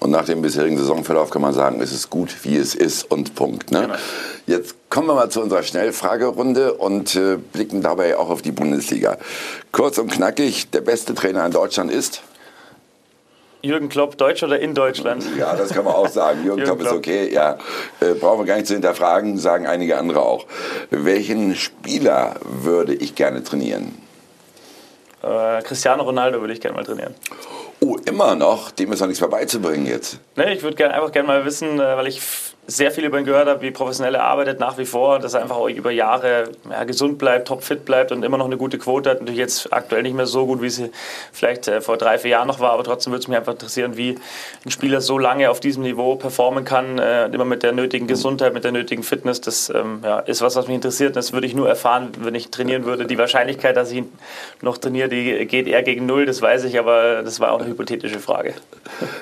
Und 0.00 0.10
nach 0.10 0.24
dem 0.24 0.40
bisherigen 0.40 0.78
Saisonverlauf 0.78 1.28
kann 1.30 1.42
man 1.42 1.52
sagen, 1.52 1.80
es 1.82 1.92
ist 1.92 2.08
gut, 2.08 2.34
wie 2.42 2.56
es 2.56 2.74
ist 2.74 3.10
und 3.10 3.34
Punkt. 3.34 3.70
Ne? 3.70 3.82
Genau. 3.82 3.94
Jetzt 4.46 4.74
kommen 4.88 5.06
wir 5.06 5.14
mal 5.14 5.28
zu 5.28 5.42
unserer 5.42 5.62
Schnellfragerunde 5.62 6.72
und 6.72 7.14
äh, 7.16 7.36
blicken 7.36 7.82
dabei 7.82 8.16
auch 8.16 8.30
auf 8.30 8.40
die 8.40 8.50
Bundesliga. 8.50 9.18
Kurz 9.72 9.98
und 9.98 10.10
knackig, 10.10 10.70
der 10.70 10.80
beste 10.80 11.14
Trainer 11.14 11.44
in 11.44 11.52
Deutschland 11.52 11.92
ist? 11.92 12.22
Jürgen 13.62 13.90
Klopp, 13.90 14.16
Deutsch 14.16 14.42
oder 14.42 14.58
in 14.58 14.74
Deutschland? 14.74 15.22
Ja, 15.38 15.54
das 15.54 15.68
kann 15.68 15.84
man 15.84 15.92
auch 15.92 16.08
sagen. 16.08 16.44
Jürgen, 16.44 16.60
Jürgen 16.60 16.78
Klopp, 16.78 16.78
Klopp 16.80 16.92
ist 16.92 16.98
okay, 16.98 17.30
ja. 17.30 17.58
Äh, 18.00 18.14
brauchen 18.14 18.40
wir 18.40 18.46
gar 18.46 18.56
nicht 18.56 18.68
zu 18.68 18.72
hinterfragen, 18.72 19.36
sagen 19.36 19.66
einige 19.66 19.98
andere 19.98 20.22
auch. 20.22 20.46
Welchen 20.88 21.54
Spieler 21.56 22.36
würde 22.42 22.94
ich 22.94 23.14
gerne 23.14 23.44
trainieren? 23.44 23.98
Äh, 25.22 25.60
Cristiano 25.62 26.04
Ronaldo 26.04 26.40
würde 26.40 26.54
ich 26.54 26.60
gerne 26.62 26.74
mal 26.74 26.84
trainieren. 26.84 27.14
Oh, 27.80 27.96
immer 28.04 28.34
noch? 28.36 28.70
Dem 28.70 28.92
ist 28.92 29.00
noch 29.00 29.06
nichts 29.06 29.20
mehr 29.20 29.30
beizubringen 29.30 29.86
jetzt. 29.86 30.20
Nee, 30.36 30.52
ich 30.52 30.62
würde 30.62 30.76
gern, 30.76 30.92
einfach 30.92 31.12
gerne 31.12 31.26
mal 31.26 31.44
wissen, 31.44 31.80
äh, 31.80 31.96
weil 31.96 32.06
ich 32.06 32.20
sehr 32.70 32.90
viel 32.90 33.04
über 33.04 33.18
ihn 33.18 33.24
gehört 33.24 33.48
habe, 33.48 33.62
wie 33.62 33.70
professionell 33.70 34.14
er 34.14 34.24
arbeitet 34.24 34.60
nach 34.60 34.78
wie 34.78 34.84
vor, 34.84 35.18
dass 35.18 35.34
er 35.34 35.42
einfach 35.42 35.56
auch 35.56 35.68
über 35.68 35.90
Jahre 35.90 36.50
ja, 36.70 36.84
gesund 36.84 37.18
bleibt, 37.18 37.48
topfit 37.48 37.84
bleibt 37.84 38.12
und 38.12 38.22
immer 38.22 38.38
noch 38.38 38.46
eine 38.46 38.56
gute 38.56 38.78
Quote 38.78 39.10
hat. 39.10 39.20
Natürlich 39.20 39.38
jetzt 39.38 39.72
aktuell 39.72 40.02
nicht 40.02 40.14
mehr 40.14 40.26
so 40.26 40.46
gut, 40.46 40.62
wie 40.62 40.70
sie 40.70 40.90
vielleicht 41.32 41.68
äh, 41.68 41.80
vor 41.80 41.96
drei, 41.96 42.18
vier 42.18 42.32
Jahren 42.32 42.46
noch 42.46 42.60
war, 42.60 42.72
aber 42.72 42.84
trotzdem 42.84 43.12
würde 43.12 43.22
es 43.22 43.28
mich 43.28 43.36
einfach 43.36 43.52
interessieren, 43.52 43.96
wie 43.96 44.16
ein 44.64 44.70
Spieler 44.70 45.00
so 45.00 45.18
lange 45.18 45.50
auf 45.50 45.60
diesem 45.60 45.82
Niveau 45.82 46.14
performen 46.16 46.64
kann, 46.64 46.98
äh, 46.98 47.26
immer 47.26 47.44
mit 47.44 47.62
der 47.62 47.72
nötigen 47.72 48.06
Gesundheit, 48.06 48.54
mit 48.54 48.64
der 48.64 48.72
nötigen 48.72 49.02
Fitness. 49.02 49.40
Das 49.40 49.70
ähm, 49.70 50.00
ja, 50.04 50.20
ist 50.20 50.40
was, 50.40 50.56
was 50.56 50.66
mich 50.66 50.76
interessiert. 50.76 51.16
Das 51.16 51.32
würde 51.32 51.46
ich 51.46 51.54
nur 51.54 51.68
erfahren, 51.68 52.10
wenn 52.20 52.34
ich 52.34 52.50
trainieren 52.50 52.84
würde. 52.84 53.06
Die 53.06 53.18
Wahrscheinlichkeit, 53.18 53.76
dass 53.76 53.90
ich 53.90 53.98
ihn 53.98 54.12
noch 54.62 54.78
trainiere, 54.78 55.08
die 55.08 55.46
geht 55.46 55.66
eher 55.66 55.82
gegen 55.82 56.06
null, 56.06 56.26
das 56.26 56.40
weiß 56.40 56.64
ich, 56.64 56.78
aber 56.78 57.22
das 57.22 57.40
war 57.40 57.52
auch 57.52 57.60
eine 57.60 57.68
hypothetische 57.68 58.20
Frage. 58.20 58.54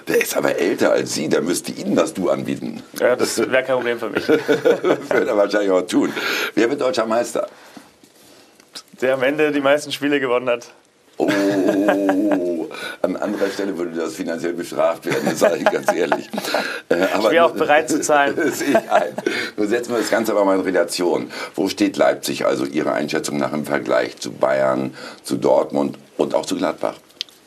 Der 0.06 0.20
ist 0.20 0.36
aber 0.36 0.56
älter 0.56 0.92
als 0.92 1.14
Sie, 1.14 1.28
da 1.28 1.40
müsste 1.40 1.72
Ihnen 1.72 1.96
das 1.96 2.14
Du 2.14 2.28
anbieten. 2.30 2.82
Ja, 3.00 3.16
das 3.16 3.37
wäre 3.38 3.62
kein 3.62 3.76
Problem 3.76 3.98
für 3.98 4.10
mich. 4.10 4.28
Wird 4.28 5.28
er 5.28 5.36
wahrscheinlich 5.36 5.70
auch 5.70 5.82
tun. 5.82 6.12
Wer 6.54 6.70
wird 6.70 6.80
deutscher 6.80 7.06
Meister? 7.06 7.48
Der 9.00 9.14
am 9.14 9.22
Ende 9.22 9.52
die 9.52 9.60
meisten 9.60 9.92
Spiele 9.92 10.20
gewonnen 10.20 10.48
hat. 10.48 10.68
Oh, 11.20 12.68
an 13.02 13.16
anderer 13.16 13.48
Stelle 13.50 13.76
würde 13.76 13.90
das 13.98 14.14
finanziell 14.14 14.52
bestraft 14.52 15.04
werden, 15.04 15.22
das 15.24 15.40
sage 15.40 15.56
ich 15.56 15.64
ganz 15.64 15.92
ehrlich. 15.92 16.30
Äh, 16.88 17.06
aber 17.12 17.24
ich 17.24 17.30
wäre 17.32 17.44
auch 17.46 17.54
bereit 17.54 17.90
zu 17.90 18.00
zahlen. 18.00 18.36
Das 18.36 18.58
sehe 18.60 18.70
ich 18.70 18.90
ein. 18.90 19.12
Nur 19.56 19.66
setzen 19.66 19.92
wir 19.92 19.98
das 19.98 20.10
Ganze 20.10 20.30
aber 20.30 20.44
mal 20.44 20.54
in 20.54 20.60
Relation. 20.60 21.30
Wo 21.56 21.68
steht 21.68 21.96
Leipzig, 21.96 22.46
also 22.46 22.64
Ihre 22.64 22.92
Einschätzung 22.92 23.36
nach 23.36 23.52
im 23.52 23.66
Vergleich 23.66 24.16
zu 24.18 24.30
Bayern, 24.30 24.94
zu 25.24 25.36
Dortmund 25.36 25.98
und 26.16 26.36
auch 26.36 26.46
zu 26.46 26.56
Gladbach? 26.56 26.94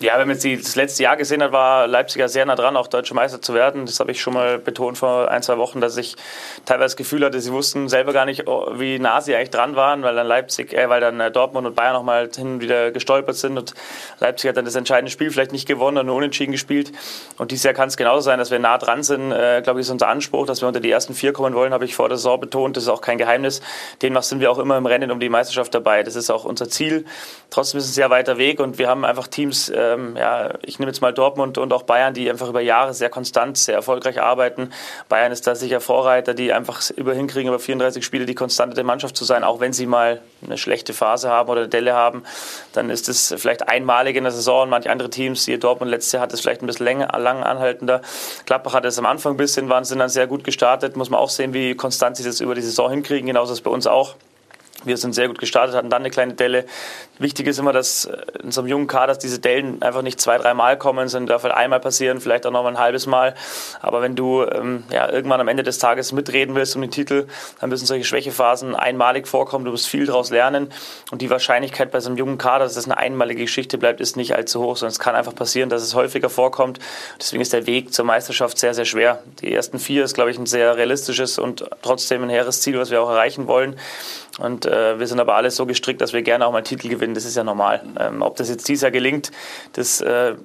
Ja, 0.01 0.17
wenn 0.17 0.27
man 0.27 0.35
jetzt 0.35 0.65
das 0.65 0.75
letzte 0.75 1.03
Jahr 1.03 1.15
gesehen 1.15 1.43
hat, 1.43 1.51
war 1.51 1.85
Leipziger 1.85 2.27
sehr 2.27 2.43
nah 2.43 2.55
dran, 2.55 2.75
auch 2.75 2.87
deutscher 2.87 3.13
Meister 3.13 3.39
zu 3.39 3.53
werden. 3.53 3.85
Das 3.85 3.99
habe 3.99 4.11
ich 4.11 4.19
schon 4.19 4.33
mal 4.33 4.57
betont 4.57 4.97
vor 4.97 5.29
ein, 5.29 5.43
zwei 5.43 5.59
Wochen, 5.59 5.79
dass 5.79 5.95
ich 5.95 6.15
teilweise 6.65 6.85
das 6.85 6.95
Gefühl 6.95 7.23
hatte, 7.23 7.39
sie 7.39 7.51
wussten 7.51 7.87
selber 7.87 8.11
gar 8.11 8.25
nicht, 8.25 8.47
oh, 8.47 8.71
wie 8.73 8.97
nah 8.97 9.21
sie 9.21 9.35
eigentlich 9.35 9.51
dran 9.51 9.75
waren, 9.75 10.01
weil 10.01 10.15
dann 10.15 10.25
Leipzig, 10.25 10.73
äh, 10.73 10.89
weil 10.89 11.01
dann 11.01 11.19
äh, 11.19 11.29
Dortmund 11.29 11.67
und 11.67 11.75
Bayern 11.75 11.93
nochmal 11.93 12.29
hin 12.35 12.53
und 12.53 12.61
wieder 12.61 12.89
gestolpert 12.89 13.35
sind 13.35 13.59
und 13.59 13.75
Leipzig 14.19 14.49
hat 14.49 14.57
dann 14.57 14.65
das 14.65 14.73
entscheidende 14.73 15.11
Spiel 15.11 15.29
vielleicht 15.29 15.51
nicht 15.51 15.67
gewonnen 15.67 16.07
nur 16.07 16.15
unentschieden 16.15 16.51
gespielt. 16.51 16.91
Und 17.37 17.51
dieses 17.51 17.63
Jahr 17.63 17.75
kann 17.75 17.87
es 17.87 17.95
genauso 17.95 18.21
sein, 18.21 18.39
dass 18.39 18.49
wir 18.49 18.57
nah 18.57 18.79
dran 18.79 19.03
sind. 19.03 19.31
Äh, 19.31 19.61
glaube 19.63 19.79
ich, 19.79 19.85
ist 19.85 19.91
unser 19.91 20.07
Anspruch, 20.07 20.47
dass 20.47 20.61
wir 20.61 20.67
unter 20.67 20.79
die 20.79 20.89
ersten 20.89 21.13
vier 21.13 21.31
kommen 21.31 21.53
wollen, 21.53 21.73
habe 21.73 21.85
ich 21.85 21.93
vor 21.93 22.09
der 22.09 22.17
Saison 22.17 22.39
betont. 22.39 22.75
Das 22.75 22.83
ist 22.83 22.89
auch 22.89 23.01
kein 23.01 23.19
Geheimnis. 23.19 23.61
Demnach 24.01 24.23
sind 24.23 24.39
wir 24.39 24.49
auch 24.49 24.57
immer 24.57 24.77
im 24.77 24.87
Rennen 24.87 25.11
um 25.11 25.19
die 25.19 25.29
Meisterschaft 25.29 25.75
dabei. 25.75 26.01
Das 26.01 26.15
ist 26.15 26.31
auch 26.31 26.43
unser 26.43 26.69
Ziel. 26.69 27.05
Trotzdem 27.51 27.77
ist 27.77 27.83
es 27.83 27.91
ein 27.91 27.93
sehr 27.93 28.09
weiter 28.09 28.39
Weg 28.39 28.59
und 28.59 28.79
wir 28.79 28.87
haben 28.87 29.05
einfach 29.05 29.27
Teams, 29.27 29.69
ähm, 29.93 30.15
ja, 30.17 30.53
ich 30.63 30.79
nehme 30.79 30.91
jetzt 30.91 31.01
mal 31.01 31.13
Dortmund 31.13 31.57
und 31.57 31.73
auch 31.73 31.83
Bayern, 31.83 32.13
die 32.13 32.29
einfach 32.29 32.49
über 32.49 32.61
Jahre 32.61 32.93
sehr 32.93 33.09
konstant, 33.09 33.57
sehr 33.57 33.75
erfolgreich 33.75 34.21
arbeiten. 34.21 34.71
Bayern 35.09 35.31
ist 35.31 35.47
da 35.47 35.55
sicher 35.55 35.81
Vorreiter, 35.81 36.33
die 36.33 36.53
einfach 36.53 36.89
über 36.95 37.13
hinkriegen, 37.13 37.49
über 37.49 37.59
34 37.59 38.03
Spiele 38.03 38.25
die 38.25 38.35
konstante 38.35 38.75
der 38.75 38.83
Mannschaft 38.83 39.15
zu 39.15 39.25
sein, 39.25 39.43
auch 39.43 39.59
wenn 39.59 39.73
sie 39.73 39.85
mal 39.85 40.21
eine 40.43 40.57
schlechte 40.57 40.93
Phase 40.93 41.29
haben 41.29 41.49
oder 41.49 41.61
eine 41.61 41.69
Delle 41.69 41.93
haben. 41.93 42.23
Dann 42.73 42.89
ist 42.89 43.09
es 43.09 43.33
vielleicht 43.37 43.67
einmalig 43.67 44.15
in 44.15 44.23
der 44.23 44.31
Saison 44.31 44.69
manche 44.69 44.89
andere 44.89 45.09
Teams, 45.09 45.45
die 45.45 45.59
Dortmund 45.59 45.91
letztes 45.91 46.13
Jahr 46.13 46.23
hat 46.23 46.33
es 46.33 46.41
vielleicht 46.41 46.61
ein 46.61 46.67
bisschen 46.67 46.85
länger, 46.85 47.17
lang 47.19 47.43
anhaltender. 47.43 48.01
Gladbach 48.45 48.73
hat 48.73 48.85
es 48.85 48.97
am 48.97 49.05
Anfang 49.05 49.33
ein 49.33 49.37
bisschen, 49.37 49.69
waren 49.69 49.83
sind 49.83 49.99
dann 49.99 50.09
sehr 50.09 50.27
gut 50.27 50.43
gestartet. 50.43 50.95
Muss 50.95 51.09
man 51.09 51.19
auch 51.19 51.29
sehen, 51.29 51.53
wie 51.53 51.75
konstant 51.75 52.17
sie 52.17 52.23
das 52.23 52.41
über 52.41 52.55
die 52.55 52.61
Saison 52.61 52.89
hinkriegen. 52.89 53.27
Genauso 53.27 53.53
ist 53.53 53.59
es 53.59 53.63
bei 53.63 53.71
uns 53.71 53.87
auch. 53.87 54.15
Wir 54.83 54.97
sind 54.97 55.13
sehr 55.13 55.27
gut 55.27 55.37
gestartet, 55.37 55.75
hatten 55.75 55.89
dann 55.89 56.01
eine 56.01 56.09
kleine 56.09 56.33
Delle. 56.33 56.65
Wichtig 57.19 57.47
ist 57.47 57.59
immer, 57.59 57.71
dass 57.71 58.09
in 58.41 58.51
so 58.51 58.61
einem 58.61 58.67
jungen 58.67 58.87
Kader 58.87 59.15
diese 59.15 59.39
Dellen 59.39 59.81
einfach 59.81 60.01
nicht 60.01 60.19
zwei, 60.19 60.37
drei 60.37 60.53
Mal 60.53 60.77
kommen, 60.77 61.07
sondern 61.07 61.27
darf 61.27 61.43
halt 61.43 61.53
einmal 61.53 61.79
passieren, 61.79 62.19
vielleicht 62.19 62.47
auch 62.47 62.51
noch 62.51 62.63
mal 62.63 62.69
ein 62.69 62.79
halbes 62.79 63.05
Mal. 63.05 63.35
Aber 63.79 64.01
wenn 64.01 64.15
du 64.15 64.43
ähm, 64.43 64.83
ja, 64.91 65.07
irgendwann 65.09 65.39
am 65.39 65.47
Ende 65.47 65.61
des 65.61 65.77
Tages 65.77 66.11
mitreden 66.13 66.55
willst 66.55 66.75
um 66.75 66.81
den 66.81 66.89
Titel, 66.89 67.27
dann 67.59 67.69
müssen 67.69 67.85
solche 67.85 68.05
Schwächephasen 68.05 68.75
einmalig 68.75 69.27
vorkommen. 69.27 69.65
Du 69.65 69.71
musst 69.71 69.87
viel 69.87 70.07
daraus 70.07 70.31
lernen. 70.31 70.71
Und 71.11 71.21
die 71.21 71.29
Wahrscheinlichkeit 71.29 71.91
bei 71.91 71.99
so 71.99 72.09
einem 72.09 72.17
jungen 72.17 72.37
Kader, 72.39 72.63
dass 72.65 72.75
es 72.75 72.85
eine 72.85 72.97
einmalige 72.97 73.41
Geschichte 73.41 73.77
bleibt, 73.77 74.01
ist 74.01 74.17
nicht 74.17 74.35
allzu 74.35 74.61
hoch, 74.61 74.77
sondern 74.77 74.91
es 74.91 74.99
kann 74.99 75.13
einfach 75.13 75.35
passieren, 75.35 75.69
dass 75.69 75.83
es 75.83 75.93
häufiger 75.93 76.29
vorkommt. 76.29 76.79
Deswegen 77.19 77.41
ist 77.41 77.53
der 77.53 77.67
Weg 77.67 77.93
zur 77.93 78.05
Meisterschaft 78.05 78.57
sehr, 78.57 78.73
sehr 78.73 78.85
schwer. 78.85 79.21
Die 79.41 79.53
ersten 79.53 79.77
vier 79.77 80.03
ist, 80.03 80.15
glaube 80.15 80.31
ich, 80.31 80.39
ein 80.39 80.47
sehr 80.47 80.75
realistisches 80.75 81.37
und 81.37 81.65
trotzdem 81.83 82.23
ein 82.23 82.29
hehres 82.29 82.61
Ziel, 82.61 82.79
was 82.79 82.89
wir 82.89 83.01
auch 83.01 83.09
erreichen 83.09 83.47
wollen. 83.47 83.75
Und 84.39 84.65
äh, 84.71 84.99
wir 84.99 85.07
sind 85.07 85.19
aber 85.19 85.35
alles 85.35 85.55
so 85.55 85.65
gestrickt, 85.65 86.01
dass 86.01 86.13
wir 86.13 86.21
gerne 86.21 86.47
auch 86.47 86.51
mal 86.51 86.63
Titel 86.63 86.89
gewinnen. 86.89 87.13
Das 87.13 87.25
ist 87.25 87.35
ja 87.35 87.43
normal. 87.43 87.83
Ähm, 87.99 88.21
ob 88.21 88.37
das 88.37 88.49
jetzt 88.49 88.67
dieses 88.67 88.83
Jahr 88.83 88.91
gelingt, 88.91 89.31
das 89.73 90.01
äh, 90.01 90.35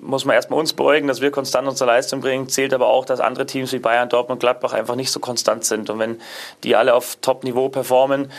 muss 0.00 0.24
man 0.24 0.34
erstmal 0.34 0.58
uns 0.58 0.72
beugen, 0.72 1.08
dass 1.08 1.20
wir 1.20 1.30
konstant 1.30 1.68
unsere 1.68 1.88
Leistung 1.88 2.20
bringen. 2.20 2.48
Zählt 2.48 2.74
aber 2.74 2.88
auch, 2.88 3.04
dass 3.04 3.20
andere 3.20 3.46
Teams 3.46 3.72
wie 3.72 3.78
Bayern, 3.78 4.08
Dortmund, 4.08 4.40
Gladbach 4.40 4.72
einfach 4.72 4.96
nicht 4.96 5.10
so 5.10 5.20
konstant 5.20 5.64
sind. 5.64 5.90
Und 5.90 5.98
wenn 5.98 6.20
die 6.64 6.76
alle 6.76 6.94
auf 6.94 7.16
Top-Niveau 7.20 7.68
performen, 7.68 8.30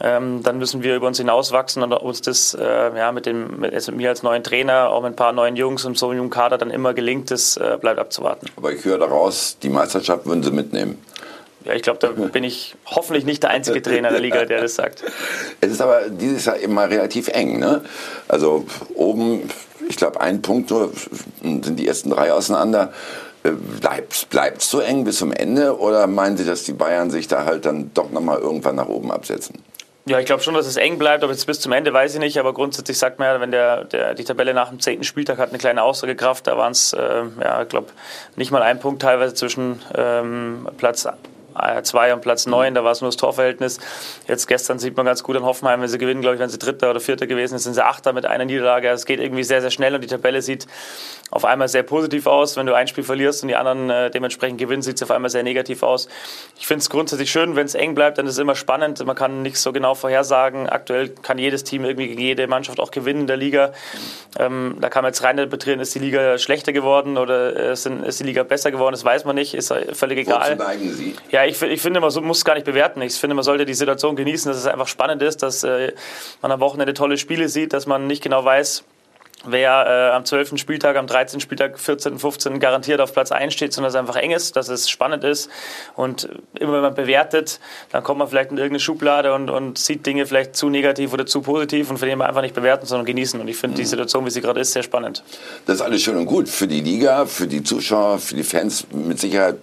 ähm, 0.00 0.42
dann 0.42 0.58
müssen 0.58 0.82
wir 0.82 0.96
über 0.96 1.06
uns 1.06 1.18
hinauswachsen 1.18 1.82
und 1.82 1.92
uns 1.92 2.20
das 2.20 2.54
äh, 2.54 2.96
ja, 2.96 3.12
mit, 3.12 3.26
dem, 3.26 3.60
mit, 3.60 3.74
also 3.74 3.92
mit 3.92 3.98
mir 3.98 4.10
als 4.10 4.22
neuen 4.22 4.44
Trainer, 4.44 4.90
auch 4.90 5.02
mit 5.02 5.12
ein 5.12 5.16
paar 5.16 5.32
neuen 5.32 5.56
Jungs 5.56 5.84
und 5.84 5.98
so 5.98 6.08
einem 6.08 6.18
jungen 6.18 6.30
Kader 6.30 6.58
dann 6.58 6.70
immer 6.70 6.94
gelingt, 6.94 7.30
das 7.30 7.56
äh, 7.56 7.78
bleibt 7.80 7.98
abzuwarten. 7.98 8.48
Aber 8.56 8.72
ich 8.72 8.84
höre 8.84 8.98
daraus, 8.98 9.58
die 9.62 9.70
Meisterschaft 9.70 10.26
würden 10.26 10.42
Sie 10.42 10.50
mitnehmen. 10.50 10.98
Ja, 11.68 11.74
ich 11.74 11.82
glaube, 11.82 11.98
da 11.98 12.08
bin 12.08 12.44
ich 12.44 12.76
hoffentlich 12.86 13.26
nicht 13.26 13.42
der 13.42 13.50
einzige 13.50 13.82
Trainer 13.82 14.08
der 14.08 14.20
Liga, 14.20 14.46
der 14.46 14.62
das 14.62 14.76
sagt. 14.76 15.04
Es 15.60 15.70
ist 15.70 15.82
aber 15.82 16.08
dieses 16.08 16.46
Jahr 16.46 16.56
immer 16.56 16.88
relativ 16.88 17.28
eng. 17.28 17.58
Ne? 17.58 17.82
Also 18.26 18.64
oben, 18.94 19.50
ich 19.86 19.96
glaube, 19.96 20.18
ein 20.22 20.40
Punkt 20.40 20.70
nur 20.70 20.90
sind 21.42 21.78
die 21.78 21.86
ersten 21.86 22.08
drei 22.08 22.32
auseinander. 22.32 22.94
Äh, 23.42 23.50
bleibt 24.30 24.62
es 24.62 24.70
so 24.70 24.80
eng 24.80 25.04
bis 25.04 25.18
zum 25.18 25.30
Ende 25.30 25.78
oder 25.78 26.06
meinen 26.06 26.38
Sie, 26.38 26.46
dass 26.46 26.62
die 26.62 26.72
Bayern 26.72 27.10
sich 27.10 27.28
da 27.28 27.44
halt 27.44 27.66
dann 27.66 27.90
doch 27.92 28.10
nochmal 28.12 28.38
irgendwann 28.38 28.76
nach 28.76 28.88
oben 28.88 29.12
absetzen? 29.12 29.62
Ja, 30.06 30.18
ich 30.18 30.24
glaube 30.24 30.42
schon, 30.42 30.54
dass 30.54 30.66
es 30.66 30.78
eng 30.78 30.96
bleibt. 30.96 31.22
Ob 31.22 31.30
jetzt 31.30 31.46
bis 31.46 31.60
zum 31.60 31.72
Ende, 31.72 31.92
weiß 31.92 32.14
ich 32.14 32.20
nicht. 32.20 32.38
Aber 32.38 32.54
grundsätzlich 32.54 32.96
sagt 32.96 33.18
man 33.18 33.28
ja, 33.28 33.40
wenn 33.42 33.50
der, 33.50 33.84
der, 33.84 34.14
die 34.14 34.24
Tabelle 34.24 34.54
nach 34.54 34.70
dem 34.70 34.80
zehnten 34.80 35.04
Spieltag 35.04 35.36
hat 35.36 35.50
eine 35.50 35.58
kleine 35.58 35.82
Aussagekraft, 35.82 36.46
da 36.46 36.56
waren 36.56 36.72
es, 36.72 36.94
äh, 36.94 37.24
ja, 37.42 37.60
ich 37.60 37.68
glaube, 37.68 37.88
nicht 38.34 38.50
mal 38.50 38.62
ein 38.62 38.80
Punkt 38.80 39.02
teilweise 39.02 39.34
zwischen 39.34 39.82
ähm, 39.94 40.66
Platz 40.78 41.02
2 41.54 42.14
und 42.14 42.20
Platz 42.20 42.46
9, 42.46 42.74
da 42.74 42.84
war 42.84 42.92
es 42.92 43.00
nur 43.00 43.08
das 43.08 43.16
Torverhältnis. 43.16 43.78
Jetzt 44.26 44.46
gestern 44.46 44.78
sieht 44.78 44.96
man 44.96 45.06
ganz 45.06 45.22
gut 45.22 45.36
an 45.36 45.44
Hoffenheim, 45.44 45.80
wenn 45.80 45.88
sie 45.88 45.98
gewinnen, 45.98 46.20
glaube 46.20 46.36
ich, 46.36 46.40
wenn 46.40 46.48
sie 46.48 46.58
Dritter 46.58 46.90
oder 46.90 47.00
Vierter 47.00 47.26
gewesen 47.26 47.50
sind, 47.50 47.60
sind 47.60 47.74
sie 47.74 47.84
Achter 47.84 48.12
mit 48.12 48.26
einer 48.26 48.44
Niederlage. 48.44 48.90
Also 48.90 49.02
es 49.02 49.06
geht 49.06 49.20
irgendwie 49.20 49.44
sehr, 49.44 49.60
sehr 49.60 49.70
schnell 49.70 49.94
und 49.94 50.02
die 50.02 50.08
Tabelle 50.08 50.42
sieht 50.42 50.66
auf 51.30 51.44
einmal 51.44 51.68
sehr 51.68 51.82
positiv 51.82 52.26
aus. 52.26 52.56
Wenn 52.56 52.66
du 52.66 52.74
ein 52.74 52.88
Spiel 52.88 53.04
verlierst 53.04 53.42
und 53.42 53.48
die 53.48 53.56
anderen 53.56 53.90
äh, 53.90 54.10
dementsprechend 54.10 54.58
gewinnen, 54.58 54.82
sieht 54.82 54.96
es 54.96 55.02
auf 55.02 55.10
einmal 55.10 55.30
sehr 55.30 55.42
negativ 55.42 55.82
aus. 55.82 56.08
Ich 56.58 56.66
finde 56.66 56.80
es 56.80 56.90
grundsätzlich 56.90 57.30
schön, 57.30 57.56
wenn 57.56 57.66
es 57.66 57.74
eng 57.74 57.94
bleibt, 57.94 58.18
dann 58.18 58.26
ist 58.26 58.32
es 58.32 58.38
immer 58.38 58.54
spannend. 58.54 59.04
Man 59.04 59.16
kann 59.16 59.42
nicht 59.42 59.58
so 59.58 59.72
genau 59.72 59.94
vorhersagen. 59.94 60.68
Aktuell 60.68 61.08
kann 61.08 61.38
jedes 61.38 61.64
Team 61.64 61.84
irgendwie 61.84 62.08
gegen 62.08 62.20
jede 62.20 62.46
Mannschaft 62.46 62.80
auch 62.80 62.90
gewinnen 62.90 63.22
in 63.22 63.26
der 63.26 63.36
Liga. 63.36 63.72
Ähm, 64.38 64.76
da 64.80 64.88
kann 64.88 65.02
man 65.02 65.10
jetzt 65.10 65.22
rein 65.22 65.36
interpretieren, 65.36 65.80
ist 65.80 65.94
die 65.94 65.98
Liga 65.98 66.38
schlechter 66.38 66.72
geworden 66.72 67.18
oder 67.18 67.56
äh, 67.56 67.72
ist 67.72 68.20
die 68.20 68.24
Liga 68.24 68.42
besser 68.42 68.70
geworden, 68.70 68.92
das 68.92 69.04
weiß 69.04 69.24
man 69.24 69.34
nicht, 69.34 69.54
ist 69.54 69.72
völlig 69.92 70.18
egal. 70.18 70.56
Neigen 70.56 70.92
Sie? 70.92 71.14
Ja, 71.30 71.44
ich, 71.48 71.60
ich 71.62 71.80
finde, 71.80 72.00
man 72.00 72.12
muss 72.24 72.38
es 72.38 72.44
gar 72.44 72.54
nicht 72.54 72.64
bewerten. 72.64 73.00
Ich 73.02 73.14
finde, 73.14 73.34
man 73.34 73.44
sollte 73.44 73.64
die 73.64 73.74
Situation 73.74 74.16
genießen, 74.16 74.50
dass 74.50 74.58
es 74.58 74.66
einfach 74.66 74.86
spannend 74.86 75.22
ist, 75.22 75.42
dass 75.42 75.64
äh, 75.64 75.92
man 76.42 76.52
am 76.52 76.60
Wochenende 76.60 76.94
tolle 76.94 77.18
Spiele 77.18 77.48
sieht, 77.48 77.72
dass 77.72 77.86
man 77.86 78.06
nicht 78.06 78.22
genau 78.22 78.44
weiß, 78.44 78.84
wer 79.44 80.10
äh, 80.12 80.16
am 80.16 80.24
12. 80.24 80.58
Spieltag, 80.58 80.96
am 80.96 81.06
13. 81.06 81.40
Spieltag, 81.40 81.78
14., 81.78 82.18
15. 82.18 82.58
garantiert 82.58 83.00
auf 83.00 83.12
Platz 83.12 83.30
1 83.30 83.54
steht, 83.54 83.72
sondern 83.72 83.92
dass 83.92 83.94
es 83.94 84.00
einfach 84.00 84.20
eng 84.20 84.32
ist, 84.32 84.56
dass 84.56 84.68
es 84.68 84.90
spannend 84.90 85.22
ist. 85.22 85.48
Und 85.94 86.28
immer 86.58 86.74
wenn 86.74 86.80
man 86.80 86.94
bewertet, 86.94 87.60
dann 87.90 88.02
kommt 88.02 88.18
man 88.18 88.28
vielleicht 88.28 88.50
in 88.50 88.56
irgendeine 88.56 88.80
Schublade 88.80 89.32
und, 89.34 89.48
und 89.48 89.78
sieht 89.78 90.04
Dinge 90.06 90.26
vielleicht 90.26 90.56
zu 90.56 90.68
negativ 90.70 91.12
oder 91.12 91.24
zu 91.24 91.40
positiv 91.42 91.90
und 91.90 91.98
von 91.98 92.08
dem 92.08 92.20
einfach 92.20 92.42
nicht 92.42 92.54
bewerten, 92.54 92.86
sondern 92.86 93.06
genießen. 93.06 93.40
Und 93.40 93.46
ich 93.48 93.56
finde 93.56 93.74
mhm. 93.74 93.78
die 93.78 93.86
Situation, 93.86 94.26
wie 94.26 94.30
sie 94.30 94.40
gerade 94.40 94.60
ist, 94.60 94.72
sehr 94.72 94.82
spannend. 94.82 95.22
Das 95.66 95.76
ist 95.76 95.82
alles 95.82 96.02
schön 96.02 96.16
und 96.16 96.26
gut. 96.26 96.48
Für 96.48 96.66
die 96.66 96.80
Liga, 96.80 97.26
für 97.26 97.46
die 97.46 97.62
Zuschauer, 97.62 98.18
für 98.18 98.34
die 98.34 98.44
Fans 98.44 98.86
mit 98.92 99.20
Sicherheit 99.20 99.56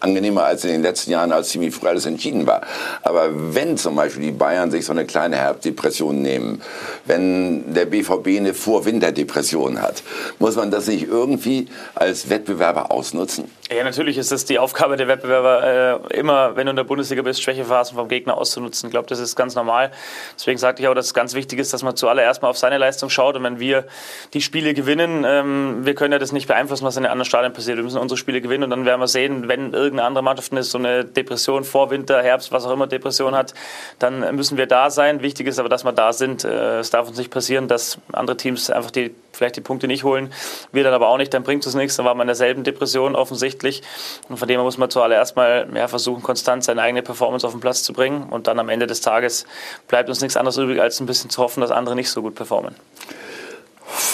angenehmer 0.00 0.44
als 0.44 0.64
in 0.64 0.72
den 0.72 0.82
letzten 0.82 1.10
Jahren, 1.10 1.32
als 1.32 1.48
ziemlich 1.48 1.74
früh 1.74 1.88
alles 1.88 2.04
entschieden 2.04 2.46
war. 2.46 2.60
Aber 3.02 3.30
wenn 3.54 3.78
zum 3.78 3.96
Beispiel 3.96 4.24
die 4.24 4.32
Bayern 4.32 4.70
sich 4.70 4.84
so 4.84 4.92
eine 4.92 5.06
kleine 5.06 5.36
Herbstdepression 5.36 6.20
nehmen, 6.20 6.60
wenn 7.06 7.72
der 7.72 7.86
BVB 7.86 8.26
eine 8.38 8.52
Vorwinterdepression 8.52 9.21
Depression 9.22 9.80
hat. 9.80 10.02
Muss 10.38 10.56
man 10.56 10.70
das 10.70 10.88
nicht 10.88 11.06
irgendwie 11.06 11.68
als 11.94 12.28
Wettbewerber 12.28 12.90
ausnutzen? 12.90 13.50
Ja, 13.74 13.84
natürlich 13.84 14.18
ist 14.18 14.32
es 14.32 14.44
die 14.44 14.58
Aufgabe 14.58 14.96
der 14.96 15.08
Wettbewerber, 15.08 16.02
äh, 16.10 16.18
immer, 16.18 16.56
wenn 16.56 16.66
du 16.66 16.70
in 16.70 16.76
der 16.76 16.84
Bundesliga 16.84 17.22
bist, 17.22 17.42
Schwächephasen 17.42 17.96
vom 17.96 18.08
Gegner 18.08 18.36
auszunutzen. 18.36 18.88
Ich 18.88 18.90
glaube, 18.90 19.08
das 19.08 19.18
ist 19.18 19.34
ganz 19.34 19.54
normal. 19.54 19.92
Deswegen 20.36 20.58
sagte 20.58 20.82
ich 20.82 20.88
auch, 20.88 20.94
dass 20.94 21.06
es 21.06 21.14
ganz 21.14 21.34
wichtig 21.34 21.58
ist, 21.58 21.72
dass 21.72 21.82
man 21.82 21.96
zuallererst 21.96 22.42
mal 22.42 22.48
auf 22.48 22.58
seine 22.58 22.76
Leistung 22.76 23.08
schaut. 23.08 23.36
Und 23.36 23.44
wenn 23.44 23.60
wir 23.60 23.86
die 24.34 24.42
Spiele 24.42 24.74
gewinnen, 24.74 25.24
ähm, 25.26 25.86
wir 25.86 25.94
können 25.94 26.12
ja 26.12 26.18
das 26.18 26.32
nicht 26.32 26.48
beeinflussen, 26.48 26.84
was 26.84 26.96
in 26.96 27.04
den 27.04 27.12
anderen 27.12 27.28
Stadien 27.28 27.52
passiert. 27.52 27.76
Wir 27.76 27.84
müssen 27.84 27.98
unsere 27.98 28.18
Spiele 28.18 28.42
gewinnen 28.42 28.64
und 28.64 28.70
dann 28.70 28.84
werden 28.84 29.00
wir 29.00 29.08
sehen, 29.08 29.48
wenn 29.48 29.72
irgendeine 29.72 30.04
andere 30.04 30.24
Mannschaft 30.24 30.52
eine, 30.52 30.64
so 30.64 30.76
eine 30.76 31.04
Depression 31.04 31.64
vor 31.64 31.90
Winter, 31.90 32.22
Herbst, 32.22 32.52
was 32.52 32.66
auch 32.66 32.72
immer 32.72 32.88
Depression 32.88 33.34
hat, 33.34 33.54
dann 34.00 34.34
müssen 34.36 34.58
wir 34.58 34.66
da 34.66 34.90
sein. 34.90 35.22
Wichtig 35.22 35.46
ist 35.46 35.58
aber, 35.58 35.68
dass 35.68 35.84
wir 35.84 35.92
da 35.92 36.12
sind. 36.12 36.44
Äh, 36.44 36.80
es 36.80 36.90
darf 36.90 37.08
uns 37.08 37.16
nicht 37.16 37.30
passieren, 37.30 37.68
dass 37.68 37.98
andere 38.12 38.36
Teams 38.36 38.68
einfach 38.68 38.90
die 38.90 39.11
vielleicht 39.32 39.56
die 39.56 39.60
Punkte 39.60 39.86
nicht 39.86 40.04
holen, 40.04 40.32
wir 40.72 40.84
dann 40.84 40.94
aber 40.94 41.08
auch 41.08 41.16
nicht, 41.16 41.32
dann 41.34 41.42
bringt 41.42 41.66
es 41.66 41.74
nichts, 41.74 41.96
dann 41.96 42.06
war 42.06 42.14
man 42.14 42.24
in 42.24 42.28
derselben 42.28 42.64
Depression 42.64 43.16
offensichtlich. 43.16 43.82
Und 44.28 44.36
von 44.36 44.48
dem 44.48 44.56
her 44.56 44.64
muss 44.64 44.78
man 44.78 44.90
zuallererst 44.90 45.36
mal 45.36 45.68
ja, 45.74 45.88
versuchen, 45.88 46.22
konstant 46.22 46.64
seine 46.64 46.82
eigene 46.82 47.02
Performance 47.02 47.46
auf 47.46 47.52
den 47.52 47.60
Platz 47.60 47.82
zu 47.82 47.92
bringen. 47.92 48.24
Und 48.30 48.46
dann 48.46 48.58
am 48.58 48.68
Ende 48.68 48.86
des 48.86 49.00
Tages 49.00 49.46
bleibt 49.88 50.08
uns 50.08 50.20
nichts 50.20 50.36
anderes 50.36 50.58
übrig, 50.58 50.80
als 50.80 51.00
ein 51.00 51.06
bisschen 51.06 51.30
zu 51.30 51.42
hoffen, 51.42 51.60
dass 51.60 51.70
andere 51.70 51.94
nicht 51.94 52.10
so 52.10 52.22
gut 52.22 52.34
performen. 52.34 52.74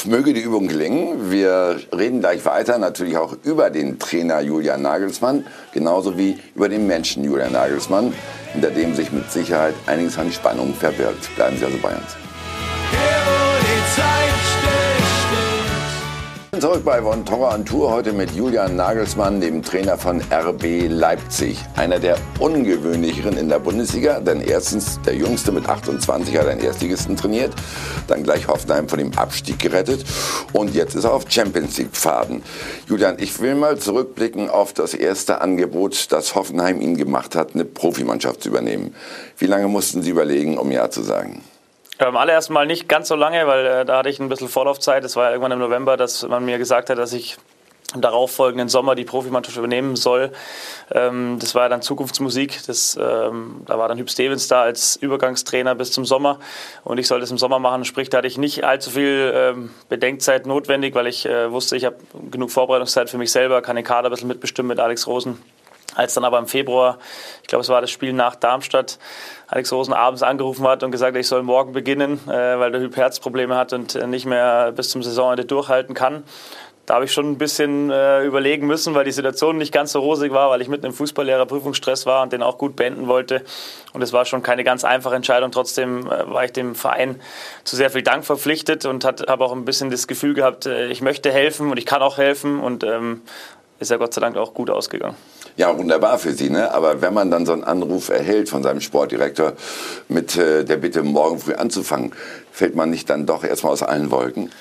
Möge 0.04 0.32
die 0.32 0.40
Übung 0.40 0.68
gelingen. 0.68 1.30
Wir 1.30 1.80
reden 1.96 2.20
gleich 2.20 2.44
weiter, 2.44 2.78
natürlich 2.78 3.16
auch 3.16 3.36
über 3.44 3.70
den 3.70 3.98
Trainer 3.98 4.40
Julian 4.40 4.82
Nagelsmann, 4.82 5.46
genauso 5.72 6.16
wie 6.18 6.38
über 6.54 6.68
den 6.68 6.86
Menschen 6.86 7.24
Julian 7.24 7.52
Nagelsmann, 7.52 8.12
hinter 8.52 8.70
dem 8.70 8.94
sich 8.94 9.12
mit 9.12 9.30
Sicherheit 9.30 9.74
einiges 9.86 10.18
an 10.18 10.32
Spannung 10.32 10.74
verbirgt. 10.74 11.34
Bleiben 11.36 11.56
Sie 11.56 11.64
also 11.64 11.78
bei 11.78 11.90
uns. 11.90 12.27
Zurück 16.60 16.84
bei 16.84 17.00
Von 17.00 17.24
Torra 17.24 17.50
an 17.50 17.64
Tour, 17.64 17.92
heute 17.92 18.12
mit 18.12 18.32
Julian 18.32 18.74
Nagelsmann, 18.74 19.40
dem 19.40 19.62
Trainer 19.62 19.96
von 19.96 20.20
RB 20.20 20.88
Leipzig. 20.88 21.56
Einer 21.76 22.00
der 22.00 22.16
ungewöhnlicheren 22.40 23.36
in 23.36 23.48
der 23.48 23.60
Bundesliga, 23.60 24.18
denn 24.18 24.40
erstens 24.40 25.00
der 25.02 25.14
Jüngste 25.14 25.52
mit 25.52 25.68
28 25.68 26.36
hat 26.36 26.48
einen 26.48 26.60
Erstligisten 26.60 27.16
trainiert, 27.16 27.54
dann 28.08 28.24
gleich 28.24 28.48
Hoffenheim 28.48 28.88
von 28.88 28.98
dem 28.98 29.16
Abstieg 29.16 29.60
gerettet 29.60 30.04
und 30.52 30.74
jetzt 30.74 30.96
ist 30.96 31.04
er 31.04 31.12
auf 31.12 31.26
Champions 31.28 31.78
League 31.78 31.92
Pfaden. 31.92 32.42
Julian, 32.88 33.18
ich 33.20 33.40
will 33.40 33.54
mal 33.54 33.78
zurückblicken 33.78 34.50
auf 34.50 34.72
das 34.72 34.94
erste 34.94 35.40
Angebot, 35.40 36.10
das 36.10 36.34
Hoffenheim 36.34 36.80
Ihnen 36.80 36.96
gemacht 36.96 37.36
hat, 37.36 37.54
eine 37.54 37.66
Profimannschaft 37.66 38.42
zu 38.42 38.48
übernehmen. 38.48 38.96
Wie 39.36 39.46
lange 39.46 39.68
mussten 39.68 40.02
Sie 40.02 40.10
überlegen, 40.10 40.58
um 40.58 40.72
Ja 40.72 40.90
zu 40.90 41.02
sagen? 41.02 41.40
Am 41.98 42.16
allerersten 42.16 42.52
Mal 42.52 42.66
nicht 42.66 42.88
ganz 42.88 43.08
so 43.08 43.16
lange, 43.16 43.46
weil 43.48 43.66
äh, 43.66 43.84
da 43.84 43.98
hatte 43.98 44.08
ich 44.08 44.20
ein 44.20 44.28
bisschen 44.28 44.48
Vorlaufzeit. 44.48 45.02
Es 45.04 45.16
war 45.16 45.24
ja 45.24 45.30
irgendwann 45.30 45.52
im 45.52 45.58
November, 45.58 45.96
dass 45.96 46.22
man 46.22 46.44
mir 46.44 46.58
gesagt 46.58 46.90
hat, 46.90 46.98
dass 46.98 47.12
ich 47.12 47.38
im 47.94 48.02
darauffolgenden 48.02 48.68
Sommer 48.68 48.94
die 48.94 49.04
Profimannschaft 49.04 49.56
übernehmen 49.56 49.96
soll. 49.96 50.30
Ähm, 50.92 51.38
das 51.40 51.54
war 51.54 51.62
ja 51.62 51.68
dann 51.70 51.82
Zukunftsmusik. 51.82 52.60
Das, 52.66 52.96
ähm, 53.00 53.62
da 53.66 53.78
war 53.78 53.88
dann 53.88 53.98
Hüb 53.98 54.10
Stevens 54.10 54.46
da 54.46 54.62
als 54.62 54.94
Übergangstrainer 54.96 55.74
bis 55.74 55.90
zum 55.90 56.04
Sommer 56.04 56.38
und 56.84 56.98
ich 56.98 57.08
sollte 57.08 57.24
es 57.24 57.30
im 57.30 57.38
Sommer 57.38 57.58
machen. 57.58 57.84
Sprich, 57.84 58.10
da 58.10 58.18
hatte 58.18 58.28
ich 58.28 58.38
nicht 58.38 58.62
allzu 58.62 58.90
viel 58.90 59.32
ähm, 59.34 59.70
Bedenkzeit 59.88 60.46
notwendig, 60.46 60.94
weil 60.94 61.06
ich 61.06 61.26
äh, 61.26 61.50
wusste, 61.50 61.76
ich 61.76 61.84
habe 61.84 61.96
genug 62.30 62.50
Vorbereitungszeit 62.50 63.10
für 63.10 63.18
mich 63.18 63.32
selber, 63.32 63.62
kann 63.62 63.74
den 63.74 63.84
Kader 63.84 64.08
ein 64.08 64.12
bisschen 64.12 64.28
mitbestimmen 64.28 64.68
mit 64.68 64.80
Alex 64.80 65.06
Rosen. 65.06 65.42
Als 65.94 66.14
dann 66.14 66.24
aber 66.24 66.38
im 66.38 66.46
Februar, 66.46 66.98
ich 67.42 67.48
glaube, 67.48 67.62
es 67.62 67.68
war 67.68 67.80
das 67.80 67.90
Spiel 67.90 68.12
nach 68.12 68.36
Darmstadt, 68.36 68.98
Alex 69.46 69.72
Rosen 69.72 69.94
abends 69.94 70.22
angerufen 70.22 70.66
hat 70.68 70.82
und 70.82 70.90
gesagt 70.90 71.16
ich 71.16 71.26
soll 71.26 71.42
morgen 71.42 71.72
beginnen, 71.72 72.20
äh, 72.28 72.58
weil 72.58 72.70
der 72.70 72.82
Typ 72.82 72.96
Herzprobleme 72.96 73.56
hat 73.56 73.72
und 73.72 73.94
äh, 73.94 74.06
nicht 74.06 74.26
mehr 74.26 74.72
bis 74.72 74.90
zum 74.90 75.02
Saisonende 75.02 75.46
durchhalten 75.46 75.94
kann. 75.94 76.24
Da 76.84 76.94
habe 76.94 77.04
ich 77.04 77.12
schon 77.12 77.30
ein 77.30 77.36
bisschen 77.36 77.90
äh, 77.90 78.24
überlegen 78.24 78.66
müssen, 78.66 78.94
weil 78.94 79.04
die 79.04 79.12
Situation 79.12 79.58
nicht 79.58 79.72
ganz 79.72 79.92
so 79.92 80.00
rosig 80.00 80.32
war, 80.32 80.50
weil 80.50 80.62
ich 80.62 80.68
mitten 80.68 80.86
im 80.86 80.94
Fußballlehrer-Prüfungsstress 80.94 82.06
war 82.06 82.22
und 82.22 82.32
den 82.32 82.42
auch 82.42 82.56
gut 82.56 82.76
beenden 82.76 83.08
wollte. 83.08 83.42
Und 83.92 84.00
es 84.00 84.14
war 84.14 84.24
schon 84.24 84.42
keine 84.42 84.64
ganz 84.64 84.84
einfache 84.84 85.14
Entscheidung. 85.14 85.50
Trotzdem 85.50 86.06
war 86.06 86.44
ich 86.44 86.52
dem 86.52 86.74
Verein 86.74 87.20
zu 87.64 87.76
sehr 87.76 87.90
viel 87.90 88.02
Dank 88.02 88.24
verpflichtet 88.24 88.86
und 88.86 89.04
habe 89.04 89.44
auch 89.44 89.52
ein 89.52 89.66
bisschen 89.66 89.90
das 89.90 90.06
Gefühl 90.06 90.32
gehabt, 90.32 90.64
ich 90.64 91.02
möchte 91.02 91.30
helfen 91.30 91.70
und 91.70 91.76
ich 91.76 91.84
kann 91.84 92.00
auch 92.00 92.16
helfen. 92.16 92.58
Und 92.58 92.84
ähm, 92.84 93.20
ist 93.80 93.90
ja 93.90 93.96
Gott 93.96 94.14
sei 94.14 94.20
Dank 94.20 94.36
auch 94.36 94.54
gut 94.54 94.70
ausgegangen. 94.70 95.16
Ja, 95.58 95.76
wunderbar 95.76 96.20
für 96.20 96.34
Sie, 96.34 96.50
ne? 96.50 96.70
Aber 96.72 97.02
wenn 97.02 97.12
man 97.12 97.32
dann 97.32 97.44
so 97.44 97.52
einen 97.52 97.64
Anruf 97.64 98.10
erhält 98.10 98.48
von 98.48 98.62
seinem 98.62 98.80
Sportdirektor 98.80 99.54
mit 100.06 100.36
äh, 100.36 100.64
der 100.64 100.76
Bitte, 100.76 101.02
morgen 101.02 101.40
früh 101.40 101.54
anzufangen, 101.54 102.12
fällt 102.52 102.76
man 102.76 102.90
nicht 102.90 103.10
dann 103.10 103.26
doch 103.26 103.42
erstmal 103.42 103.72
aus 103.72 103.82
allen 103.82 104.12
Wolken? 104.12 104.52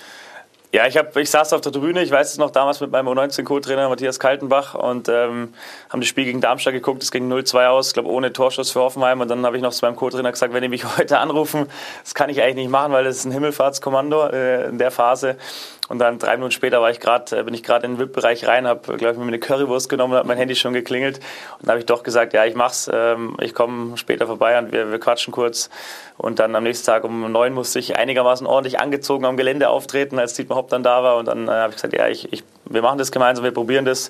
Ja, 0.74 0.88
ich, 0.88 0.98
hab, 0.98 1.16
ich 1.16 1.30
saß 1.30 1.54
auf 1.54 1.62
der 1.62 1.72
Tribüne, 1.72 2.02
ich 2.02 2.10
weiß 2.10 2.32
es 2.32 2.38
noch 2.40 2.50
damals 2.50 2.82
mit 2.82 2.92
meinem 2.92 3.08
U19-Co-Trainer 3.10 3.88
Matthias 3.90 4.20
Kaltenbach 4.20 4.74
und 4.74 5.08
ähm, 5.08 5.54
haben 5.90 6.00
das 6.02 6.10
Spiel 6.10 6.26
gegen 6.26 6.42
Darmstadt 6.42 6.74
geguckt. 6.74 7.04
Es 7.04 7.12
ging 7.12 7.32
0-2 7.32 7.68
aus, 7.68 7.90
ich 7.90 7.94
glaube 7.94 8.10
ohne 8.10 8.34
Torschuss 8.34 8.72
für 8.72 8.80
Hoffenheim. 8.80 9.22
Und 9.22 9.30
dann 9.30 9.46
habe 9.46 9.56
ich 9.56 9.62
noch 9.62 9.74
zu 9.74 9.86
meinem 9.86 9.96
Co-Trainer 9.96 10.32
gesagt, 10.32 10.52
wenn 10.52 10.64
die 10.64 10.68
mich 10.68 10.84
heute 10.98 11.20
anrufen, 11.20 11.68
das 12.04 12.16
kann 12.16 12.32
ich 12.32 12.42
eigentlich 12.42 12.56
nicht 12.56 12.70
machen, 12.70 12.92
weil 12.92 13.04
das 13.04 13.18
ist 13.18 13.26
ein 13.26 13.32
Himmelfahrtskommando 13.32 14.30
äh, 14.30 14.68
in 14.68 14.80
der 14.80 14.90
Phase. 14.90 15.38
Und 15.90 16.00
dann 16.00 16.20
drei 16.20 16.36
Minuten 16.36 16.52
später 16.52 16.82
war 16.82 16.92
ich 16.92 17.00
grad, 17.00 17.32
äh, 17.32 17.44
bin 17.44 17.54
ich 17.54 17.64
gerade 17.64 17.86
in 17.86 17.94
den 17.94 18.00
VIP-Bereich 18.00 18.48
rein, 18.48 18.68
habe, 18.68 18.98
glaube 18.98 19.14
ich, 19.14 19.20
mir 19.20 19.28
eine 19.28 19.40
Currywurst 19.40 19.88
genommen 19.90 20.14
habe 20.14 20.28
mein 20.28 20.38
Handy 20.38 20.56
schon 20.56 20.74
geklingelt. 20.74 21.20
Und 21.62 21.70
habe 21.70 21.80
ich 21.80 21.86
doch 21.86 22.04
gesagt, 22.04 22.34
ja, 22.34 22.46
ich 22.46 22.56
mach's, 22.56 22.90
ähm, 22.92 23.38
ich 23.42 23.54
komme 23.54 23.98
später 23.98 24.28
vorbei 24.28 24.58
und 24.60 24.72
wir, 24.72 24.92
wir 24.92 25.00
quatschen 25.00 25.32
kurz. 25.32 25.70
Und 26.18 26.40
dann 26.40 26.56
am 26.56 26.64
nächsten 26.64 26.86
Tag 26.86 27.04
um 27.04 27.32
neun 27.32 27.54
musste 27.54 27.80
ich 27.80 27.96
einigermaßen 27.98 28.46
ordentlich 28.48 28.80
angezogen 28.80 29.26
am 29.26 29.38
Gelände 29.38 29.70
auftreten, 29.70 30.20
als 30.20 30.34
Dietmar 30.34 30.58
Hopp 30.58 30.70
dann 30.70 30.84
da 30.84 31.04
war. 31.04 31.18
Und 31.18 31.26
dann 31.28 31.48
äh, 31.48 31.52
habe 31.52 31.70
ich 31.70 31.76
gesagt, 31.76 31.94
ja, 31.94 32.08
ich, 32.08 32.32
ich, 32.34 32.44
wir 32.66 32.82
machen 32.82 32.98
das 32.98 33.12
gemeinsam, 33.12 33.46
wir 33.46 33.52
probieren 33.52 33.86
das 33.86 34.10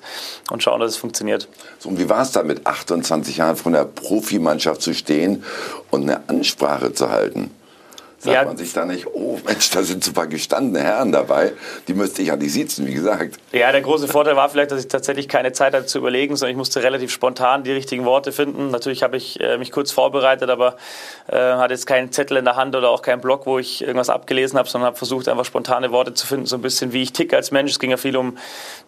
und 0.50 0.62
schauen, 0.62 0.80
dass 0.80 0.90
es 0.90 0.96
funktioniert. 0.96 1.48
So, 1.78 1.90
und 1.90 1.98
wie 1.98 2.08
war 2.08 2.22
es 2.22 2.32
dann 2.32 2.46
mit 2.46 2.66
28 2.66 3.36
Jahren 3.36 3.56
von 3.56 3.72
der 3.72 3.84
Profimannschaft 3.84 4.82
zu 4.82 4.94
stehen 4.94 5.44
und 5.90 6.02
eine 6.02 6.28
Ansprache 6.28 6.92
zu 6.92 7.10
halten? 7.10 7.50
Sagt 8.20 8.34
ja. 8.34 8.44
man 8.44 8.56
sich 8.56 8.72
da 8.72 8.84
nicht, 8.84 9.06
oh 9.06 9.38
Mensch, 9.46 9.70
da 9.70 9.84
sind 9.84 10.02
so 10.02 10.10
ein 10.10 10.14
paar 10.14 10.26
gestandene 10.26 10.82
Herren 10.82 11.12
dabei, 11.12 11.52
die 11.86 11.94
müsste 11.94 12.22
ich 12.22 12.28
ja 12.28 12.36
nicht 12.36 12.52
sitzen, 12.52 12.84
wie 12.84 12.94
gesagt. 12.94 13.36
Ja, 13.52 13.70
der 13.70 13.80
große 13.80 14.08
Vorteil 14.08 14.34
war 14.34 14.48
vielleicht, 14.48 14.72
dass 14.72 14.80
ich 14.80 14.88
tatsächlich 14.88 15.28
keine 15.28 15.52
Zeit 15.52 15.72
hatte 15.72 15.86
zu 15.86 15.98
überlegen, 15.98 16.34
sondern 16.34 16.50
ich 16.50 16.56
musste 16.56 16.82
relativ 16.82 17.12
spontan 17.12 17.62
die 17.62 17.70
richtigen 17.70 18.04
Worte 18.04 18.32
finden. 18.32 18.72
Natürlich 18.72 19.04
habe 19.04 19.16
ich 19.16 19.38
äh, 19.38 19.56
mich 19.56 19.70
kurz 19.70 19.92
vorbereitet, 19.92 20.50
aber 20.50 20.76
äh, 21.28 21.36
hatte 21.36 21.74
jetzt 21.74 21.86
keinen 21.86 22.10
Zettel 22.10 22.38
in 22.38 22.44
der 22.44 22.56
Hand 22.56 22.74
oder 22.74 22.90
auch 22.90 23.02
keinen 23.02 23.20
Blog, 23.20 23.46
wo 23.46 23.60
ich 23.60 23.82
irgendwas 23.82 24.10
abgelesen 24.10 24.58
habe, 24.58 24.68
sondern 24.68 24.88
habe 24.88 24.96
versucht, 24.96 25.28
einfach 25.28 25.44
spontane 25.44 25.92
Worte 25.92 26.12
zu 26.12 26.26
finden, 26.26 26.46
so 26.46 26.56
ein 26.56 26.62
bisschen 26.62 26.92
wie 26.92 27.02
ich 27.02 27.12
ticke 27.12 27.36
als 27.36 27.52
Mensch. 27.52 27.70
Es 27.70 27.78
ging 27.78 27.92
ja 27.92 27.98
viel 27.98 28.16
um, 28.16 28.36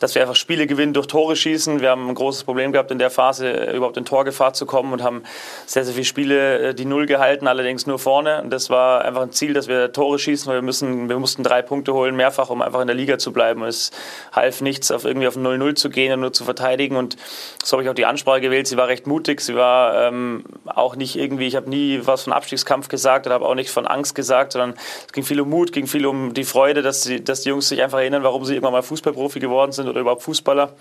dass 0.00 0.16
wir 0.16 0.22
einfach 0.22 0.34
Spiele 0.34 0.66
gewinnen 0.66 0.92
durch 0.92 1.06
Tore 1.06 1.36
schießen. 1.36 1.80
Wir 1.80 1.90
haben 1.90 2.08
ein 2.08 2.16
großes 2.16 2.42
Problem 2.42 2.72
gehabt 2.72 2.90
in 2.90 2.98
der 2.98 3.10
Phase, 3.10 3.48
äh, 3.48 3.76
überhaupt 3.76 3.96
in 3.96 4.04
Torgefahr 4.04 4.54
zu 4.54 4.66
kommen 4.66 4.92
und 4.92 5.04
haben 5.04 5.22
sehr, 5.66 5.84
sehr 5.84 5.94
viele 5.94 6.04
Spiele 6.04 6.74
die 6.74 6.84
Null 6.84 7.06
gehalten, 7.06 7.46
allerdings 7.46 7.86
nur 7.86 8.00
vorne. 8.00 8.42
Und 8.42 8.50
das 8.50 8.70
war 8.70 9.04
einfach 9.04 9.19
einfach 9.20 9.30
ein 9.30 9.32
Ziel, 9.32 9.52
dass 9.52 9.68
wir 9.68 9.92
Tore 9.92 10.18
schießen, 10.18 10.48
weil 10.48 10.58
wir 10.58 10.62
müssen, 10.62 11.08
wir 11.08 11.18
mussten 11.18 11.42
drei 11.42 11.62
Punkte 11.62 11.92
holen, 11.94 12.16
mehrfach, 12.16 12.50
um 12.50 12.62
einfach 12.62 12.80
in 12.80 12.86
der 12.86 12.96
Liga 12.96 13.18
zu 13.18 13.32
bleiben. 13.32 13.62
Es 13.64 13.90
half 14.32 14.60
nichts, 14.60 14.90
auf 14.90 15.04
irgendwie 15.04 15.28
auf 15.28 15.36
0-0 15.36 15.74
zu 15.74 15.90
gehen 15.90 16.12
und 16.12 16.20
nur 16.20 16.32
zu 16.32 16.44
verteidigen. 16.44 16.96
Und 16.96 17.16
so 17.62 17.76
habe 17.76 17.84
ich 17.84 17.90
auch 17.90 17.94
die 17.94 18.06
Ansprache 18.06 18.40
gewählt. 18.40 18.66
Sie 18.66 18.76
war 18.76 18.88
recht 18.88 19.06
mutig. 19.06 19.40
Sie 19.40 19.54
war 19.54 20.08
ähm, 20.08 20.44
auch 20.64 20.96
nicht 20.96 21.16
irgendwie, 21.16 21.46
ich 21.46 21.56
habe 21.56 21.68
nie 21.68 22.00
was 22.04 22.24
von 22.24 22.32
Abstiegskampf 22.32 22.88
gesagt 22.88 23.26
oder 23.26 23.34
habe 23.34 23.46
auch 23.46 23.54
nicht 23.54 23.70
von 23.70 23.86
Angst 23.86 24.14
gesagt, 24.14 24.52
sondern 24.52 24.74
es 25.06 25.12
ging 25.12 25.24
viel 25.24 25.40
um 25.40 25.50
Mut, 25.50 25.72
ging 25.72 25.86
viel 25.86 26.06
um 26.06 26.34
die 26.34 26.44
Freude, 26.44 26.82
dass 26.82 27.02
die, 27.02 27.22
dass 27.22 27.42
die 27.42 27.50
Jungs 27.50 27.68
sich 27.68 27.82
einfach 27.82 27.98
erinnern, 27.98 28.22
warum 28.22 28.44
sie 28.44 28.54
irgendwann 28.54 28.72
mal 28.72 28.82
Fußballprofi 28.82 29.40
geworden 29.40 29.72
sind 29.72 29.88
oder 29.88 30.00
überhaupt 30.00 30.22
Fußballer 30.22 30.74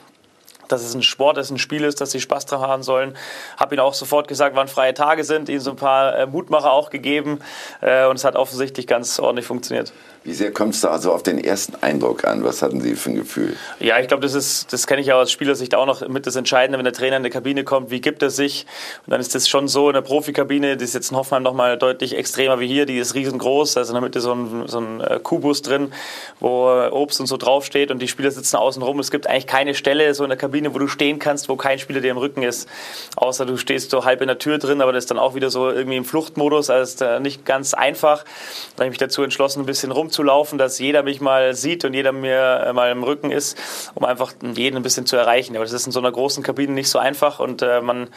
dass 0.72 0.84
es 0.84 0.94
ein 0.94 1.04
Sport 1.04 1.38
ist, 1.38 1.50
ein 1.50 1.58
Spiel 1.58 1.84
ist, 1.84 2.02
dass 2.02 2.12
sie 2.12 2.22
Spaß 2.22 2.46
dran 2.46 2.62
haben 2.62 2.84
sollen. 2.84 3.16
Habe 3.58 3.76
ihnen 3.76 3.82
auch 3.82 3.94
sofort 3.94 4.28
gesagt, 4.28 4.56
wann 4.56 4.68
freie 4.68 4.94
Tage 4.94 5.24
sind, 5.24 5.50
ihnen 5.50 5.60
so 5.60 5.72
ein 5.72 5.76
paar 5.76 6.18
äh, 6.18 6.26
Mutmacher 6.26 6.72
auch 6.72 6.90
gegeben 6.90 7.40
äh, 7.82 8.06
und 8.06 8.16
es 8.16 8.24
hat 8.24 8.36
offensichtlich 8.36 8.88
ganz 8.88 9.20
ordentlich 9.20 9.46
funktioniert. 9.46 9.92
Wie 10.26 10.34
sehr 10.34 10.52
kommt 10.52 10.74
es 10.74 10.82
da 10.82 10.90
also 10.90 11.14
auf 11.14 11.24
den 11.24 11.42
ersten 11.42 11.76
Eindruck 11.82 12.26
an? 12.26 12.44
Was 12.44 12.62
hatten 12.62 12.82
Sie 12.82 12.96
für 12.96 13.12
ein 13.12 13.16
Gefühl? 13.16 13.56
Ja, 13.80 14.00
ich 14.00 14.10
glaube, 14.10 14.22
das 14.22 14.34
ist, 14.34 14.74
das 14.74 14.86
kenne 14.86 15.00
ich 15.00 15.08
ja 15.08 15.16
aus 15.16 15.32
Spielersicht 15.32 15.76
auch 15.76 15.86
noch 15.86 16.06
mit 16.10 16.28
das 16.28 16.36
Entscheidende, 16.36 16.78
wenn 16.78 16.84
der 16.84 16.94
Trainer 16.94 17.18
in 17.18 17.24
die 17.24 17.30
Kabine 17.30 17.64
kommt, 17.64 17.90
wie 17.90 18.02
gibt 18.02 18.22
er 18.22 18.30
sich? 18.30 18.66
Und 19.06 19.12
dann 19.12 19.22
ist 19.22 19.34
das 19.34 19.48
schon 19.48 19.70
so 19.70 19.88
in 19.88 19.94
der 19.94 20.02
Profikabine, 20.02 20.76
die 20.76 20.84
ist 20.84 20.94
jetzt 20.94 21.12
in 21.12 21.18
Hoffenheim 21.18 21.44
noch 21.44 21.54
mal 21.54 21.78
deutlich 21.78 22.18
extremer 22.18 22.60
wie 22.60 22.68
hier, 22.68 22.86
die 22.86 22.98
ist 22.98 23.16
riesengroß, 23.16 23.76
da 23.76 23.82
ist 23.82 23.88
in 23.88 23.94
der 23.94 24.02
Mitte 24.02 24.20
so 24.20 24.34
ein, 24.34 24.68
so 24.68 24.80
ein 24.80 25.00
äh, 25.00 25.20
Kubus 25.24 25.62
drin, 25.62 25.94
wo 26.42 26.68
Obst 26.92 27.22
und 27.22 27.28
so 27.28 27.38
draufsteht 27.38 27.90
und 27.90 28.00
die 28.00 28.10
Spieler 28.10 28.30
sitzen 28.30 28.58
außen 28.58 28.84
rum. 28.84 29.00
Es 29.00 29.12
gibt 29.12 29.26
eigentlich 29.26 29.48
keine 29.48 29.74
Stelle 29.74 30.14
so 30.14 30.24
in 30.24 30.30
der 30.30 30.38
Kabine, 30.38 30.59
wo 30.74 30.80
du 30.80 30.88
stehen 30.88 31.18
kannst, 31.18 31.50
wo 31.50 31.56
kein 31.56 31.80
Spieler 31.80 32.02
dir 32.02 32.12
im 32.12 32.18
Rücken 32.18 32.44
ist, 32.44 32.70
außer 33.16 33.46
du 33.46 33.58
stehst 33.58 33.90
so 33.90 34.06
halb 34.06 34.22
in 34.22 34.28
der 34.28 34.38
Tür 34.38 34.60
drin, 34.60 34.82
aber 34.82 34.94
das 34.94 35.06
ist 35.06 35.12
dann 35.12 35.20
auch 35.20 35.34
wieder 35.34 35.50
so 35.50 35.72
irgendwie 35.72 35.98
im 35.98 36.06
Fluchtmodus, 36.06 36.70
also 36.70 37.06
ist 37.06 37.22
nicht 37.22 37.46
ganz 37.46 37.74
einfach. 37.74 38.24
Da 38.76 38.84
habe 38.84 38.86
ich 38.86 38.92
mich 38.92 38.98
dazu 39.00 39.24
entschlossen, 39.24 39.62
ein 39.62 39.66
bisschen 39.66 39.92
rumzulaufen, 39.92 40.58
dass 40.58 40.78
jeder 40.78 41.00
jeder 41.00 41.04
mich 41.04 41.22
mal 41.22 41.54
sieht 41.54 41.86
und 41.86 41.94
jeder 41.94 42.12
mir 42.12 42.64
äh, 42.66 42.74
mal 42.74 42.92
im 42.92 43.04
Rücken 43.04 43.32
ist, 43.32 43.58
um 43.96 44.06
einfach 44.06 44.34
jeden 44.42 44.76
ein 44.76 44.84
bisschen 44.84 45.06
zu 45.06 45.16
erreichen. 45.16 45.56
Aber 45.56 45.64
das 45.64 45.72
ist 45.74 45.86
in 45.86 45.92
so 45.92 46.00
einer 46.00 46.12
großen 46.12 46.44
Kabine 46.44 46.74
nicht 46.74 46.90
so 46.90 47.00
einfach 47.00 47.40
und 47.40 47.62
äh, 47.62 47.82
man 47.82 48.10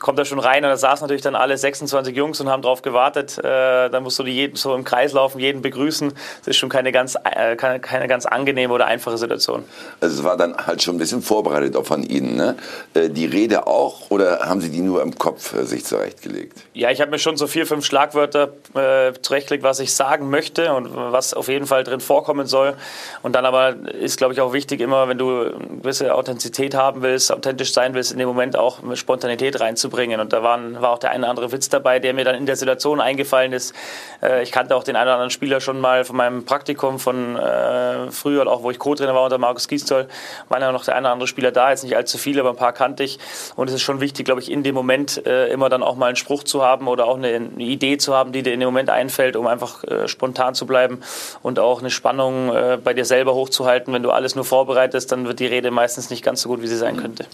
kommt 0.00 0.18
da 0.18 0.24
schon 0.24 0.38
rein 0.38 0.64
und 0.64 0.70
da 0.70 0.76
saßen 0.76 1.04
natürlich 1.04 1.22
dann 1.22 1.34
alle 1.34 1.56
26 1.56 2.16
Jungs 2.16 2.40
und 2.40 2.48
haben 2.48 2.62
drauf 2.62 2.82
gewartet. 2.82 3.38
Äh, 3.38 3.90
dann 3.90 4.02
musst 4.02 4.18
du 4.18 4.22
die 4.22 4.32
jeden 4.32 4.56
so 4.56 4.74
im 4.74 4.84
Kreis 4.84 5.12
laufen, 5.12 5.38
jeden 5.38 5.62
begrüßen. 5.62 6.12
Das 6.40 6.48
ist 6.48 6.56
schon 6.56 6.68
keine 6.68 6.92
ganz, 6.92 7.16
äh, 7.24 7.56
keine, 7.56 7.80
keine 7.80 8.08
ganz 8.08 8.26
angenehme 8.26 8.72
oder 8.72 8.86
einfache 8.86 9.18
Situation. 9.18 9.64
Also 10.00 10.18
es 10.18 10.24
war 10.24 10.36
dann 10.36 10.56
halt 10.56 10.82
schon 10.82 10.96
ein 10.96 10.98
bisschen 10.98 11.22
vorbereitet 11.22 11.76
von 11.84 12.02
Ihnen, 12.02 12.36
ne? 12.36 12.56
Äh, 12.94 13.10
die 13.10 13.26
Rede 13.26 13.66
auch 13.66 14.10
oder 14.10 14.40
haben 14.40 14.60
Sie 14.60 14.70
die 14.70 14.80
nur 14.80 15.02
im 15.02 15.16
Kopf 15.16 15.54
äh, 15.54 15.64
sich 15.64 15.84
zurechtgelegt? 15.84 16.58
Ja, 16.72 16.90
ich 16.90 17.00
habe 17.00 17.10
mir 17.10 17.18
schon 17.18 17.36
so 17.36 17.46
vier, 17.46 17.66
fünf 17.66 17.84
Schlagwörter 17.84 18.52
äh, 18.74 19.12
zurechtgelegt, 19.20 19.64
was 19.64 19.80
ich 19.80 19.94
sagen 19.94 20.30
möchte 20.30 20.72
und 20.74 20.90
was 20.94 21.34
auf 21.34 21.48
jeden 21.48 21.66
Fall 21.66 21.84
drin 21.84 22.00
vorkommen 22.00 22.46
soll. 22.46 22.74
Und 23.22 23.34
dann 23.34 23.46
aber 23.46 23.74
ist, 23.92 24.18
glaube 24.18 24.34
ich, 24.34 24.40
auch 24.40 24.52
wichtig, 24.52 24.80
immer, 24.80 25.08
wenn 25.08 25.18
du 25.18 25.40
eine 25.40 25.80
gewisse 25.82 26.14
Authentizität 26.14 26.74
haben 26.74 27.02
willst, 27.02 27.32
authentisch 27.32 27.72
sein 27.72 27.94
willst, 27.94 28.12
in 28.12 28.18
dem 28.18 28.28
Moment 28.28 28.56
auch 28.56 28.78
Spontanität 28.94 29.60
reinzubringen. 29.60 30.20
Und 30.20 30.32
da 30.32 30.42
waren, 30.42 30.80
war 30.80 30.90
auch 30.90 30.98
der 30.98 31.10
eine 31.10 31.20
oder 31.20 31.30
andere 31.30 31.52
Witz 31.52 31.68
dabei, 31.68 31.98
der 31.98 32.14
mir 32.14 32.24
dann 32.24 32.34
in 32.34 32.46
der 32.46 32.56
Situation 32.56 33.00
eingefallen 33.00 33.52
ist. 33.52 33.74
Äh, 34.22 34.42
ich 34.42 34.52
kannte 34.52 34.76
auch 34.76 34.84
den 34.84 34.96
einen 34.96 35.06
oder 35.06 35.14
anderen 35.14 35.30
Spieler 35.30 35.60
schon 35.60 35.80
mal 35.80 36.04
von 36.04 36.16
meinem 36.16 36.44
Praktikum 36.44 36.98
von 36.98 37.36
äh, 37.36 38.10
früher, 38.10 38.46
auch 38.46 38.62
wo 38.62 38.70
ich 38.70 38.78
Co-Trainer 38.78 39.14
war 39.14 39.24
unter 39.24 39.38
Markus 39.38 39.68
Giestol, 39.68 40.06
waren 40.48 40.62
ja 40.62 40.72
noch 40.72 40.84
der 40.84 40.96
eine 40.96 41.06
oder 41.06 41.12
andere 41.12 41.28
Spieler 41.28 41.52
da, 41.52 41.70
jetzt 41.74 41.84
nicht 41.84 41.96
allzu 41.96 42.18
viele, 42.18 42.40
aber 42.40 42.50
ein 42.50 42.56
paar 42.56 42.72
kannte 42.72 43.04
ich. 43.04 43.18
Und 43.56 43.68
es 43.68 43.74
ist 43.74 43.82
schon 43.82 44.00
wichtig, 44.00 44.24
glaube 44.24 44.40
ich, 44.40 44.50
in 44.50 44.62
dem 44.62 44.74
Moment 44.74 45.24
äh, 45.26 45.48
immer 45.48 45.68
dann 45.68 45.82
auch 45.82 45.96
mal 45.96 46.06
einen 46.06 46.16
Spruch 46.16 46.44
zu 46.44 46.62
haben 46.62 46.88
oder 46.88 47.06
auch 47.06 47.16
eine, 47.16 47.28
eine 47.28 47.62
Idee 47.62 47.98
zu 47.98 48.14
haben, 48.14 48.32
die 48.32 48.42
dir 48.42 48.52
in 48.52 48.60
dem 48.60 48.68
Moment 48.68 48.90
einfällt, 48.90 49.36
um 49.36 49.46
einfach 49.46 49.84
spontan 50.06 50.54
zu 50.54 50.66
bleiben 50.66 51.00
und 51.42 51.58
auch 51.58 51.80
eine 51.80 51.90
Spannung 51.90 52.54
äh, 52.54 52.78
bei 52.82 52.94
dir 52.94 53.04
selber 53.04 53.34
hochzuhalten. 53.34 53.92
Wenn 53.92 54.02
du 54.02 54.10
alles 54.10 54.34
nur 54.34 54.44
vorbereitest, 54.44 55.10
dann 55.12 55.26
wird 55.26 55.40
die 55.40 55.46
Rede 55.46 55.70
meistens 55.70 56.10
nicht 56.10 56.24
ganz 56.24 56.42
so 56.42 56.48
gut, 56.48 56.62
wie 56.62 56.66
sie 56.66 56.76
sein 56.76 56.96
könnte. 56.96 57.26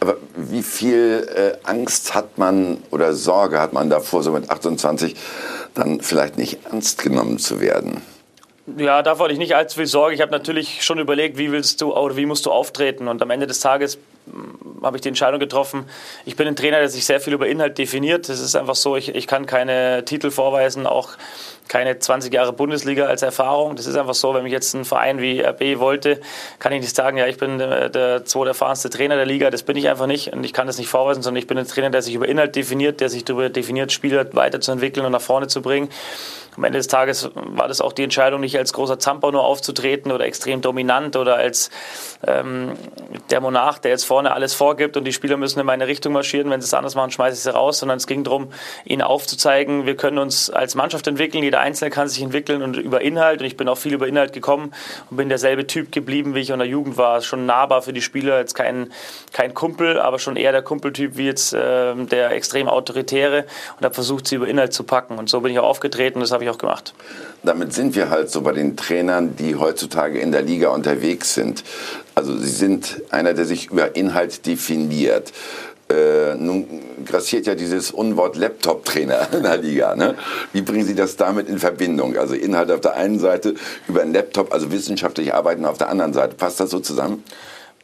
Aber 0.00 0.16
wie 0.34 0.62
viel 0.62 1.28
äh, 1.34 1.66
Angst 1.66 2.14
hat 2.14 2.38
man 2.38 2.78
oder 2.90 3.12
Sorge 3.12 3.60
hat 3.60 3.72
man 3.72 3.90
davor, 3.90 4.22
so 4.22 4.32
mit 4.32 4.50
28 4.50 5.14
dann 5.74 6.00
vielleicht 6.00 6.38
nicht 6.38 6.64
ernst 6.64 7.02
genommen 7.02 7.38
zu 7.38 7.60
werden? 7.60 8.02
Ja, 8.76 9.02
davor 9.02 9.24
hatte 9.24 9.32
ich 9.32 9.38
nicht 9.38 9.54
allzu 9.54 9.76
viel 9.78 9.86
Sorge. 9.86 10.14
Ich 10.14 10.20
habe 10.20 10.32
natürlich 10.32 10.82
schon 10.82 10.98
überlegt, 10.98 11.38
wie 11.38 11.52
willst 11.52 11.80
du 11.80 11.94
oder 11.94 12.16
wie 12.16 12.26
musst 12.26 12.46
du 12.46 12.50
auftreten. 12.50 13.08
Und 13.08 13.22
am 13.22 13.30
Ende 13.30 13.46
des 13.46 13.60
Tages 13.60 13.98
habe 14.82 14.96
ich 14.96 15.02
die 15.02 15.08
Entscheidung 15.08 15.40
getroffen. 15.40 15.84
Ich 16.24 16.36
bin 16.36 16.46
ein 16.46 16.56
Trainer, 16.56 16.78
der 16.78 16.88
sich 16.88 17.04
sehr 17.04 17.20
viel 17.20 17.32
über 17.32 17.46
Inhalt 17.46 17.78
definiert. 17.78 18.28
Es 18.28 18.40
ist 18.40 18.56
einfach 18.56 18.74
so, 18.74 18.96
ich, 18.96 19.14
ich 19.14 19.26
kann 19.26 19.46
keine 19.46 20.04
Titel 20.04 20.30
vorweisen, 20.30 20.86
auch 20.86 21.16
keine 21.68 21.98
20 21.98 22.32
Jahre 22.32 22.52
Bundesliga 22.52 23.06
als 23.06 23.22
Erfahrung. 23.22 23.76
Das 23.76 23.86
ist 23.86 23.96
einfach 23.96 24.14
so, 24.14 24.34
wenn 24.34 24.42
mich 24.42 24.52
jetzt 24.52 24.74
ein 24.74 24.84
Verein 24.84 25.20
wie 25.20 25.40
RB 25.40 25.78
wollte, 25.78 26.20
kann 26.58 26.72
ich 26.72 26.80
nicht 26.80 26.96
sagen, 26.96 27.16
ja, 27.16 27.28
ich 27.28 27.36
bin 27.36 27.58
der, 27.58 27.88
der 27.88 28.24
zweiterfahrenste 28.24 28.90
Trainer 28.90 29.14
der 29.14 29.26
Liga. 29.26 29.50
Das 29.50 29.62
bin 29.62 29.76
ich 29.76 29.88
einfach 29.88 30.06
nicht 30.06 30.32
und 30.32 30.42
ich 30.44 30.52
kann 30.52 30.66
das 30.66 30.78
nicht 30.78 30.88
vorweisen, 30.88 31.22
sondern 31.22 31.38
ich 31.38 31.46
bin 31.46 31.56
ein 31.58 31.68
Trainer, 31.68 31.90
der 31.90 32.02
sich 32.02 32.14
über 32.14 32.26
Inhalt 32.26 32.56
definiert, 32.56 33.00
der 33.00 33.08
sich 33.08 33.24
darüber 33.24 33.48
definiert, 33.50 33.92
Spieler 33.92 34.26
weiterzuentwickeln 34.34 35.06
und 35.06 35.12
nach 35.12 35.20
vorne 35.20 35.46
zu 35.46 35.62
bringen. 35.62 35.90
Am 36.56 36.64
Ende 36.64 36.78
des 36.78 36.88
Tages 36.88 37.30
war 37.34 37.68
das 37.68 37.80
auch 37.80 37.92
die 37.92 38.02
Entscheidung, 38.02 38.40
nicht 38.40 38.58
als 38.58 38.72
großer 38.72 38.98
Zamper 38.98 39.30
nur 39.30 39.44
aufzutreten 39.44 40.10
oder 40.10 40.26
extrem 40.26 40.60
dominant 40.60 41.16
oder 41.16 41.36
als 41.36 41.70
ähm, 42.26 42.72
der 43.30 43.40
Monarch, 43.40 43.78
der 43.78 43.92
jetzt 43.92 44.04
vorne 44.04 44.19
alles 44.26 44.54
vorgibt 44.54 44.96
und 44.96 45.04
die 45.04 45.12
Spieler 45.12 45.36
müssen 45.36 45.60
in 45.60 45.66
meine 45.66 45.86
Richtung 45.86 46.12
marschieren. 46.12 46.50
Wenn 46.50 46.60
sie 46.60 46.66
es 46.66 46.74
anders 46.74 46.94
machen, 46.94 47.10
schmeiße 47.10 47.36
ich 47.36 47.42
sie 47.42 47.52
raus, 47.52 47.78
sondern 47.78 47.98
es 47.98 48.06
ging 48.06 48.24
darum, 48.24 48.52
ihnen 48.84 49.02
aufzuzeigen, 49.02 49.86
wir 49.86 49.96
können 49.96 50.18
uns 50.18 50.50
als 50.50 50.74
Mannschaft 50.74 51.06
entwickeln, 51.06 51.42
jeder 51.42 51.60
Einzelne 51.60 51.90
kann 51.90 52.08
sich 52.08 52.22
entwickeln 52.22 52.62
und 52.62 52.76
über 52.76 53.00
Inhalt 53.00 53.40
und 53.40 53.46
ich 53.46 53.56
bin 53.56 53.68
auch 53.68 53.78
viel 53.78 53.94
über 53.94 54.08
Inhalt 54.08 54.32
gekommen 54.32 54.72
und 55.10 55.16
bin 55.16 55.28
derselbe 55.28 55.66
Typ 55.66 55.92
geblieben, 55.92 56.34
wie 56.34 56.40
ich 56.40 56.50
in 56.50 56.58
der 56.58 56.68
Jugend 56.68 56.96
war. 56.96 57.20
Schon 57.22 57.46
nahbar 57.46 57.82
für 57.82 57.92
die 57.92 58.02
Spieler, 58.02 58.38
jetzt 58.38 58.54
kein, 58.54 58.92
kein 59.32 59.54
Kumpel, 59.54 59.98
aber 59.98 60.18
schon 60.18 60.36
eher 60.36 60.52
der 60.52 60.62
Kumpeltyp 60.62 61.16
wie 61.16 61.26
jetzt 61.26 61.52
äh, 61.52 61.94
der 61.94 62.32
extrem 62.32 62.68
autoritäre 62.68 63.44
und 63.76 63.84
habe 63.84 63.94
versucht, 63.94 64.28
sie 64.28 64.36
über 64.36 64.48
Inhalt 64.48 64.72
zu 64.72 64.84
packen. 64.84 65.18
Und 65.18 65.28
so 65.28 65.40
bin 65.40 65.52
ich 65.52 65.58
auch 65.58 65.68
aufgetreten, 65.68 66.20
das 66.20 66.32
habe 66.32 66.44
ich 66.44 66.50
auch 66.50 66.58
gemacht. 66.58 66.94
Damit 67.42 67.72
sind 67.72 67.94
wir 67.94 68.10
halt 68.10 68.30
so 68.30 68.42
bei 68.42 68.52
den 68.52 68.76
Trainern, 68.76 69.34
die 69.36 69.56
heutzutage 69.56 70.18
in 70.18 70.30
der 70.30 70.42
Liga 70.42 70.68
unterwegs 70.68 71.34
sind. 71.34 71.64
Also 72.14 72.36
sie 72.36 72.50
sind 72.50 73.02
einer, 73.10 73.34
der 73.34 73.44
sich 73.44 73.70
über 73.70 73.96
Inhalt 73.96 74.46
definiert. 74.46 75.32
Äh, 75.90 76.36
nun 76.36 76.66
grassiert 77.04 77.46
ja 77.46 77.54
dieses 77.54 77.90
Unwort 77.90 78.36
Laptop-Trainer 78.36 79.28
in 79.32 79.42
der 79.42 79.56
Liga. 79.56 79.96
Ne? 79.96 80.14
Wie 80.52 80.62
bringen 80.62 80.84
Sie 80.84 80.94
das 80.94 81.16
damit 81.16 81.48
in 81.48 81.58
Verbindung? 81.58 82.16
Also 82.16 82.34
Inhalt 82.34 82.70
auf 82.70 82.80
der 82.80 82.94
einen 82.94 83.18
Seite, 83.18 83.54
über 83.88 84.02
einen 84.02 84.12
Laptop, 84.12 84.52
also 84.52 84.70
wissenschaftlich 84.70 85.34
arbeiten 85.34 85.64
auf 85.64 85.78
der 85.78 85.88
anderen 85.88 86.12
Seite. 86.12 86.36
Passt 86.36 86.60
das 86.60 86.70
so 86.70 86.78
zusammen? 86.78 87.24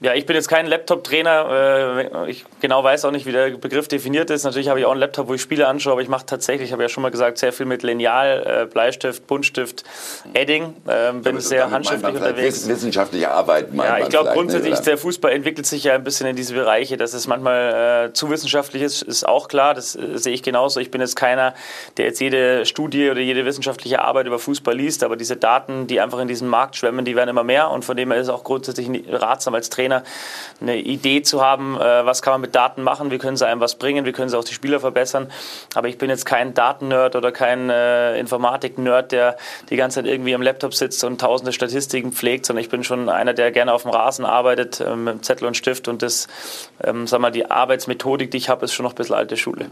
Ja, 0.02 0.12
ich 0.12 0.26
bin 0.26 0.36
jetzt 0.36 0.48
kein 0.48 0.66
Laptop-Trainer. 0.66 2.10
Äh, 2.26 2.30
ich 2.30 2.44
genau 2.60 2.84
weiß 2.84 3.06
auch 3.06 3.10
nicht, 3.10 3.24
wie 3.24 3.32
der 3.32 3.50
Begriff 3.56 3.88
definiert 3.88 4.28
ist. 4.28 4.44
Natürlich 4.44 4.68
habe 4.68 4.78
ich 4.78 4.84
auch 4.84 4.90
einen 4.90 5.00
Laptop, 5.00 5.28
wo 5.28 5.34
ich 5.34 5.40
Spiele 5.40 5.66
anschaue, 5.66 5.92
aber 5.92 6.02
ich 6.02 6.08
mache 6.08 6.26
tatsächlich, 6.26 6.68
ich 6.68 6.72
habe 6.72 6.82
ja 6.82 6.90
schon 6.90 7.02
mal 7.02 7.10
gesagt, 7.10 7.38
sehr 7.38 7.50
viel 7.50 7.64
mit 7.64 7.82
Lineal, 7.82 8.64
äh, 8.64 8.66
Bleistift, 8.66 9.26
Buntstift, 9.26 9.84
Edding. 10.34 10.74
Ähm, 10.86 11.22
bin 11.22 11.40
sehr 11.40 11.70
handschriftlich 11.70 12.14
unterwegs. 12.14 12.68
Wissenschaftliche 12.68 13.30
Arbeit, 13.30 13.68
Ja, 13.72 13.98
ich 13.98 14.10
glaube 14.10 14.28
ne, 14.28 14.34
grundsätzlich, 14.34 14.74
ne, 14.74 14.82
der 14.84 14.98
Fußball 14.98 15.32
entwickelt 15.32 15.66
sich 15.66 15.84
ja 15.84 15.94
ein 15.94 16.04
bisschen 16.04 16.26
in 16.26 16.36
diese 16.36 16.52
Bereiche. 16.52 16.98
Dass 16.98 17.14
es 17.14 17.26
manchmal 17.26 18.08
äh, 18.08 18.12
zu 18.12 18.28
wissenschaftlich 18.28 18.82
ist, 18.82 19.00
ist 19.00 19.26
auch 19.26 19.48
klar. 19.48 19.72
Das 19.72 19.96
äh, 19.96 20.18
sehe 20.18 20.34
ich 20.34 20.42
genauso. 20.42 20.78
Ich 20.78 20.90
bin 20.90 21.00
jetzt 21.00 21.16
keiner, 21.16 21.54
der 21.96 22.04
jetzt 22.04 22.20
jede 22.20 22.66
Studie 22.66 23.08
oder 23.08 23.20
jede 23.20 23.46
wissenschaftliche 23.46 24.02
Arbeit 24.02 24.26
über 24.26 24.38
Fußball 24.38 24.76
liest, 24.76 25.04
aber 25.04 25.16
diese 25.16 25.36
Daten, 25.36 25.86
die 25.86 26.02
einfach 26.02 26.18
in 26.18 26.28
diesem 26.28 26.48
Markt 26.48 26.76
schwemmen, 26.76 27.06
die 27.06 27.16
werden 27.16 27.30
immer 27.30 27.44
mehr 27.44 27.70
und 27.70 27.82
von 27.82 27.96
dem 27.96 28.10
her 28.10 28.20
ist 28.20 28.26
es 28.26 28.34
auch 28.34 28.44
grundsätzlich 28.44 28.90
ratsam 29.08 29.54
als 29.54 29.70
Trainer 29.70 29.85
Trainer 29.86 30.02
eine 30.60 30.78
Idee 30.78 31.22
zu 31.22 31.42
haben, 31.42 31.76
äh, 31.76 32.06
was 32.06 32.22
kann 32.22 32.32
man 32.34 32.40
mit 32.40 32.54
Daten 32.54 32.82
machen, 32.82 33.10
wie 33.10 33.18
können 33.18 33.36
sie 33.36 33.46
einem 33.46 33.60
was 33.60 33.76
bringen, 33.76 34.04
wie 34.04 34.12
können 34.12 34.28
sie 34.28 34.38
auch 34.38 34.44
die 34.44 34.54
Spieler 34.54 34.80
verbessern. 34.80 35.30
Aber 35.74 35.88
ich 35.88 35.98
bin 35.98 36.10
jetzt 36.10 36.24
kein 36.24 36.54
Daten-Nerd 36.54 37.14
oder 37.14 37.30
kein 37.30 37.70
äh, 37.70 38.18
Informatik-Nerd, 38.18 39.12
der 39.12 39.36
die 39.70 39.76
ganze 39.76 39.96
Zeit 39.96 40.06
irgendwie 40.06 40.34
am 40.34 40.42
Laptop 40.42 40.74
sitzt 40.74 41.04
und 41.04 41.20
tausende 41.20 41.52
Statistiken 41.52 42.12
pflegt, 42.12 42.46
sondern 42.46 42.62
ich 42.62 42.70
bin 42.70 42.84
schon 42.84 43.08
einer, 43.08 43.34
der 43.34 43.52
gerne 43.52 43.72
auf 43.72 43.82
dem 43.82 43.90
Rasen 43.90 44.24
arbeitet 44.24 44.80
äh, 44.80 44.96
mit 44.96 45.24
Zettel 45.24 45.46
und 45.46 45.56
Stift 45.56 45.88
und 45.88 46.02
das, 46.02 46.26
ähm, 46.82 47.06
sag 47.06 47.20
mal, 47.20 47.30
die 47.30 47.50
Arbeitsmethodik, 47.50 48.30
die 48.30 48.38
ich 48.38 48.48
habe, 48.48 48.64
ist 48.64 48.72
schon 48.72 48.84
noch 48.84 48.92
ein 48.92 48.96
bisschen 48.96 49.16
alte 49.16 49.36
Schule. 49.36 49.66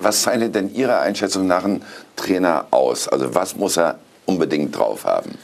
Was 0.00 0.22
zeichnet 0.22 0.54
denn 0.54 0.72
Ihrer 0.72 1.00
Einschätzung 1.00 1.46
nach 1.46 1.64
ein 1.64 1.82
Trainer 2.14 2.66
aus? 2.70 3.08
Also 3.08 3.34
was 3.34 3.56
muss 3.56 3.76
er 3.76 3.98
unbedingt 4.24 4.76
drauf 4.76 5.04
haben? 5.04 5.36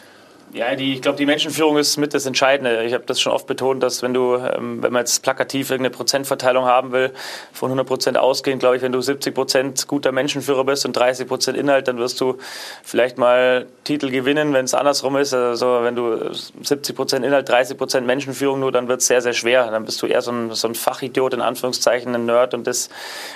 Ja, 0.54 0.74
die, 0.74 0.92
ich 0.92 1.00
glaube, 1.00 1.16
die 1.16 1.24
Menschenführung 1.24 1.78
ist 1.78 1.96
mit 1.96 2.12
das 2.12 2.26
Entscheidende. 2.26 2.84
Ich 2.84 2.92
habe 2.92 3.04
das 3.06 3.18
schon 3.18 3.32
oft 3.32 3.46
betont, 3.46 3.82
dass 3.82 4.02
wenn 4.02 4.12
du, 4.12 4.36
ähm, 4.36 4.82
wenn 4.82 4.92
man 4.92 5.00
jetzt 5.00 5.22
plakativ 5.22 5.70
irgendeine 5.70 5.94
Prozentverteilung 5.94 6.66
haben 6.66 6.92
will, 6.92 7.10
von 7.54 7.68
100 7.68 7.86
Prozent 7.86 8.18
ausgehend, 8.18 8.60
glaube 8.60 8.76
ich, 8.76 8.82
wenn 8.82 8.92
du 8.92 9.00
70 9.00 9.34
Prozent 9.34 9.88
guter 9.88 10.12
Menschenführer 10.12 10.64
bist 10.64 10.84
und 10.84 10.94
30 10.94 11.26
Prozent 11.26 11.56
Inhalt, 11.56 11.88
dann 11.88 11.96
wirst 11.96 12.20
du 12.20 12.36
vielleicht 12.84 13.16
mal 13.16 13.66
Titel 13.84 14.10
gewinnen, 14.10 14.52
wenn 14.52 14.66
es 14.66 14.74
andersrum 14.74 15.16
ist. 15.16 15.32
Also 15.32 15.80
wenn 15.84 15.96
du 15.96 16.34
70 16.34 16.94
Prozent 16.94 17.24
Inhalt, 17.24 17.48
30 17.48 17.78
Prozent 17.78 18.06
Menschenführung 18.06 18.60
nur, 18.60 18.72
dann 18.72 18.88
wird 18.88 19.00
es 19.00 19.06
sehr, 19.06 19.22
sehr 19.22 19.32
schwer. 19.32 19.70
Dann 19.70 19.86
bist 19.86 20.02
du 20.02 20.06
eher 20.06 20.20
so 20.20 20.32
ein, 20.32 20.50
so 20.50 20.68
ein 20.68 20.74
Fachidiot, 20.74 21.32
in 21.32 21.40
Anführungszeichen, 21.40 22.14
ein 22.14 22.26
Nerd 22.26 22.52
und 22.52 22.66
das, 22.66 22.90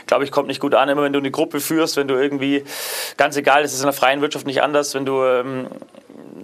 glaube 0.06 0.24
ich, 0.24 0.30
kommt 0.30 0.48
nicht 0.48 0.60
gut 0.60 0.74
an. 0.74 0.90
Immer 0.90 1.04
wenn 1.04 1.14
du 1.14 1.18
eine 1.20 1.30
Gruppe 1.30 1.60
führst, 1.60 1.96
wenn 1.96 2.08
du 2.08 2.14
irgendwie, 2.14 2.64
ganz 3.16 3.38
egal, 3.38 3.62
das 3.62 3.72
ist 3.72 3.80
in 3.80 3.86
der 3.86 3.94
freien 3.94 4.20
Wirtschaft 4.20 4.46
nicht 4.46 4.60
anders, 4.60 4.94
wenn 4.94 5.06
du 5.06 5.24
ähm, 5.24 5.68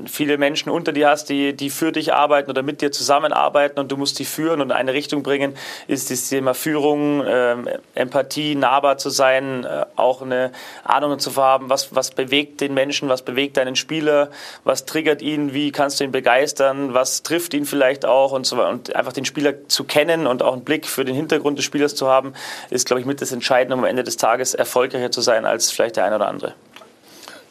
viele 0.06 0.38
Menschen 0.38 0.70
unter 0.70 0.92
dir 0.92 1.08
hast, 1.08 1.28
die, 1.28 1.54
die 1.54 1.70
für 1.70 1.92
dich 1.92 2.12
arbeiten 2.12 2.50
oder 2.50 2.62
mit 2.62 2.80
dir 2.80 2.92
zusammenarbeiten 2.92 3.78
und 3.80 3.92
du 3.92 3.96
musst 3.96 4.18
die 4.18 4.24
führen 4.24 4.60
und 4.60 4.70
in 4.70 4.76
eine 4.76 4.92
Richtung 4.92 5.22
bringen, 5.22 5.54
ist 5.86 6.10
das 6.10 6.28
Thema 6.28 6.54
Führung, 6.54 7.24
äh, 7.24 7.56
Empathie, 7.94 8.54
nahbar 8.54 8.98
zu 8.98 9.10
sein, 9.10 9.64
äh, 9.64 9.86
auch 9.96 10.22
eine 10.22 10.52
Ahnung 10.84 11.18
zu 11.18 11.34
haben, 11.36 11.70
was, 11.70 11.94
was 11.94 12.10
bewegt 12.10 12.60
den 12.60 12.74
Menschen, 12.74 13.08
was 13.08 13.22
bewegt 13.22 13.56
deinen 13.56 13.76
Spieler, 13.76 14.30
was 14.64 14.84
triggert 14.84 15.22
ihn, 15.22 15.54
wie 15.54 15.72
kannst 15.72 16.00
du 16.00 16.04
ihn 16.04 16.12
begeistern, 16.12 16.94
was 16.94 17.22
trifft 17.22 17.54
ihn 17.54 17.64
vielleicht 17.64 18.04
auch 18.04 18.32
und 18.32 18.46
so 18.46 18.56
weiter. 18.56 18.70
Und 18.70 18.94
einfach 18.96 19.12
den 19.12 19.24
Spieler 19.24 19.68
zu 19.68 19.84
kennen 19.84 20.26
und 20.26 20.42
auch 20.42 20.52
einen 20.52 20.64
Blick 20.64 20.86
für 20.86 21.04
den 21.04 21.14
Hintergrund 21.14 21.58
des 21.58 21.64
Spielers 21.64 21.94
zu 21.94 22.08
haben, 22.08 22.34
ist, 22.70 22.86
glaube 22.86 23.00
ich, 23.00 23.06
mit 23.06 23.20
das 23.20 23.32
Entscheidende, 23.32 23.74
um 23.74 23.80
am 23.80 23.86
Ende 23.86 24.04
des 24.04 24.16
Tages 24.16 24.54
erfolgreicher 24.54 25.10
zu 25.10 25.20
sein 25.20 25.44
als 25.44 25.70
vielleicht 25.70 25.96
der 25.96 26.04
eine 26.04 26.16
oder 26.16 26.28
andere. 26.28 26.54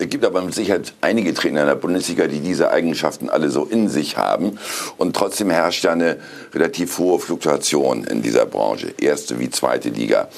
Es 0.02 0.10
gibt 0.10 0.26
aber 0.26 0.42
mit 0.42 0.56
Sicherheit 0.56 0.94
einige 1.02 1.32
Trainer 1.36 1.62
in 1.62 1.68
der 1.68 1.76
Bundesliga, 1.76 2.26
die 2.26 2.40
diese 2.40 2.72
Eigenschaften 2.72 3.30
alle 3.30 3.52
so 3.52 3.66
in 3.66 3.88
sich 3.88 4.18
haben. 4.18 4.58
Und 4.98 5.16
trotzdem 5.16 5.52
herrscht 5.52 5.84
ja 5.84 5.92
eine 5.92 6.18
relativ 6.56 6.98
hohe 6.98 7.20
Fluktuation 7.20 8.04
in 8.06 8.24
dieser 8.24 8.48
Branche, 8.48 8.96
erste 9.00 9.40
wie 9.40 9.52
zweite 9.52 9.90
Liga. 9.90 10.30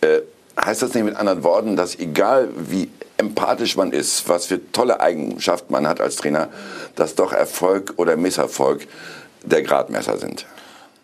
Äh, 0.00 0.20
heißt 0.58 0.80
das 0.80 0.94
nicht 0.94 1.04
mit 1.04 1.14
anderen 1.14 1.44
Worten, 1.44 1.76
dass 1.76 1.98
egal 1.98 2.48
wie 2.56 2.88
empathisch 3.18 3.76
man 3.76 3.92
ist, 3.92 4.30
was 4.30 4.46
für 4.46 4.60
tolle 4.72 4.98
Eigenschaften 4.98 5.74
man 5.74 5.86
hat 5.86 6.00
als 6.00 6.16
Trainer, 6.16 6.48
dass 6.94 7.16
doch 7.16 7.34
Erfolg 7.34 7.92
oder 7.98 8.16
Misserfolg 8.16 8.86
der 9.42 9.60
Gradmesser 9.60 10.16
sind? 10.16 10.46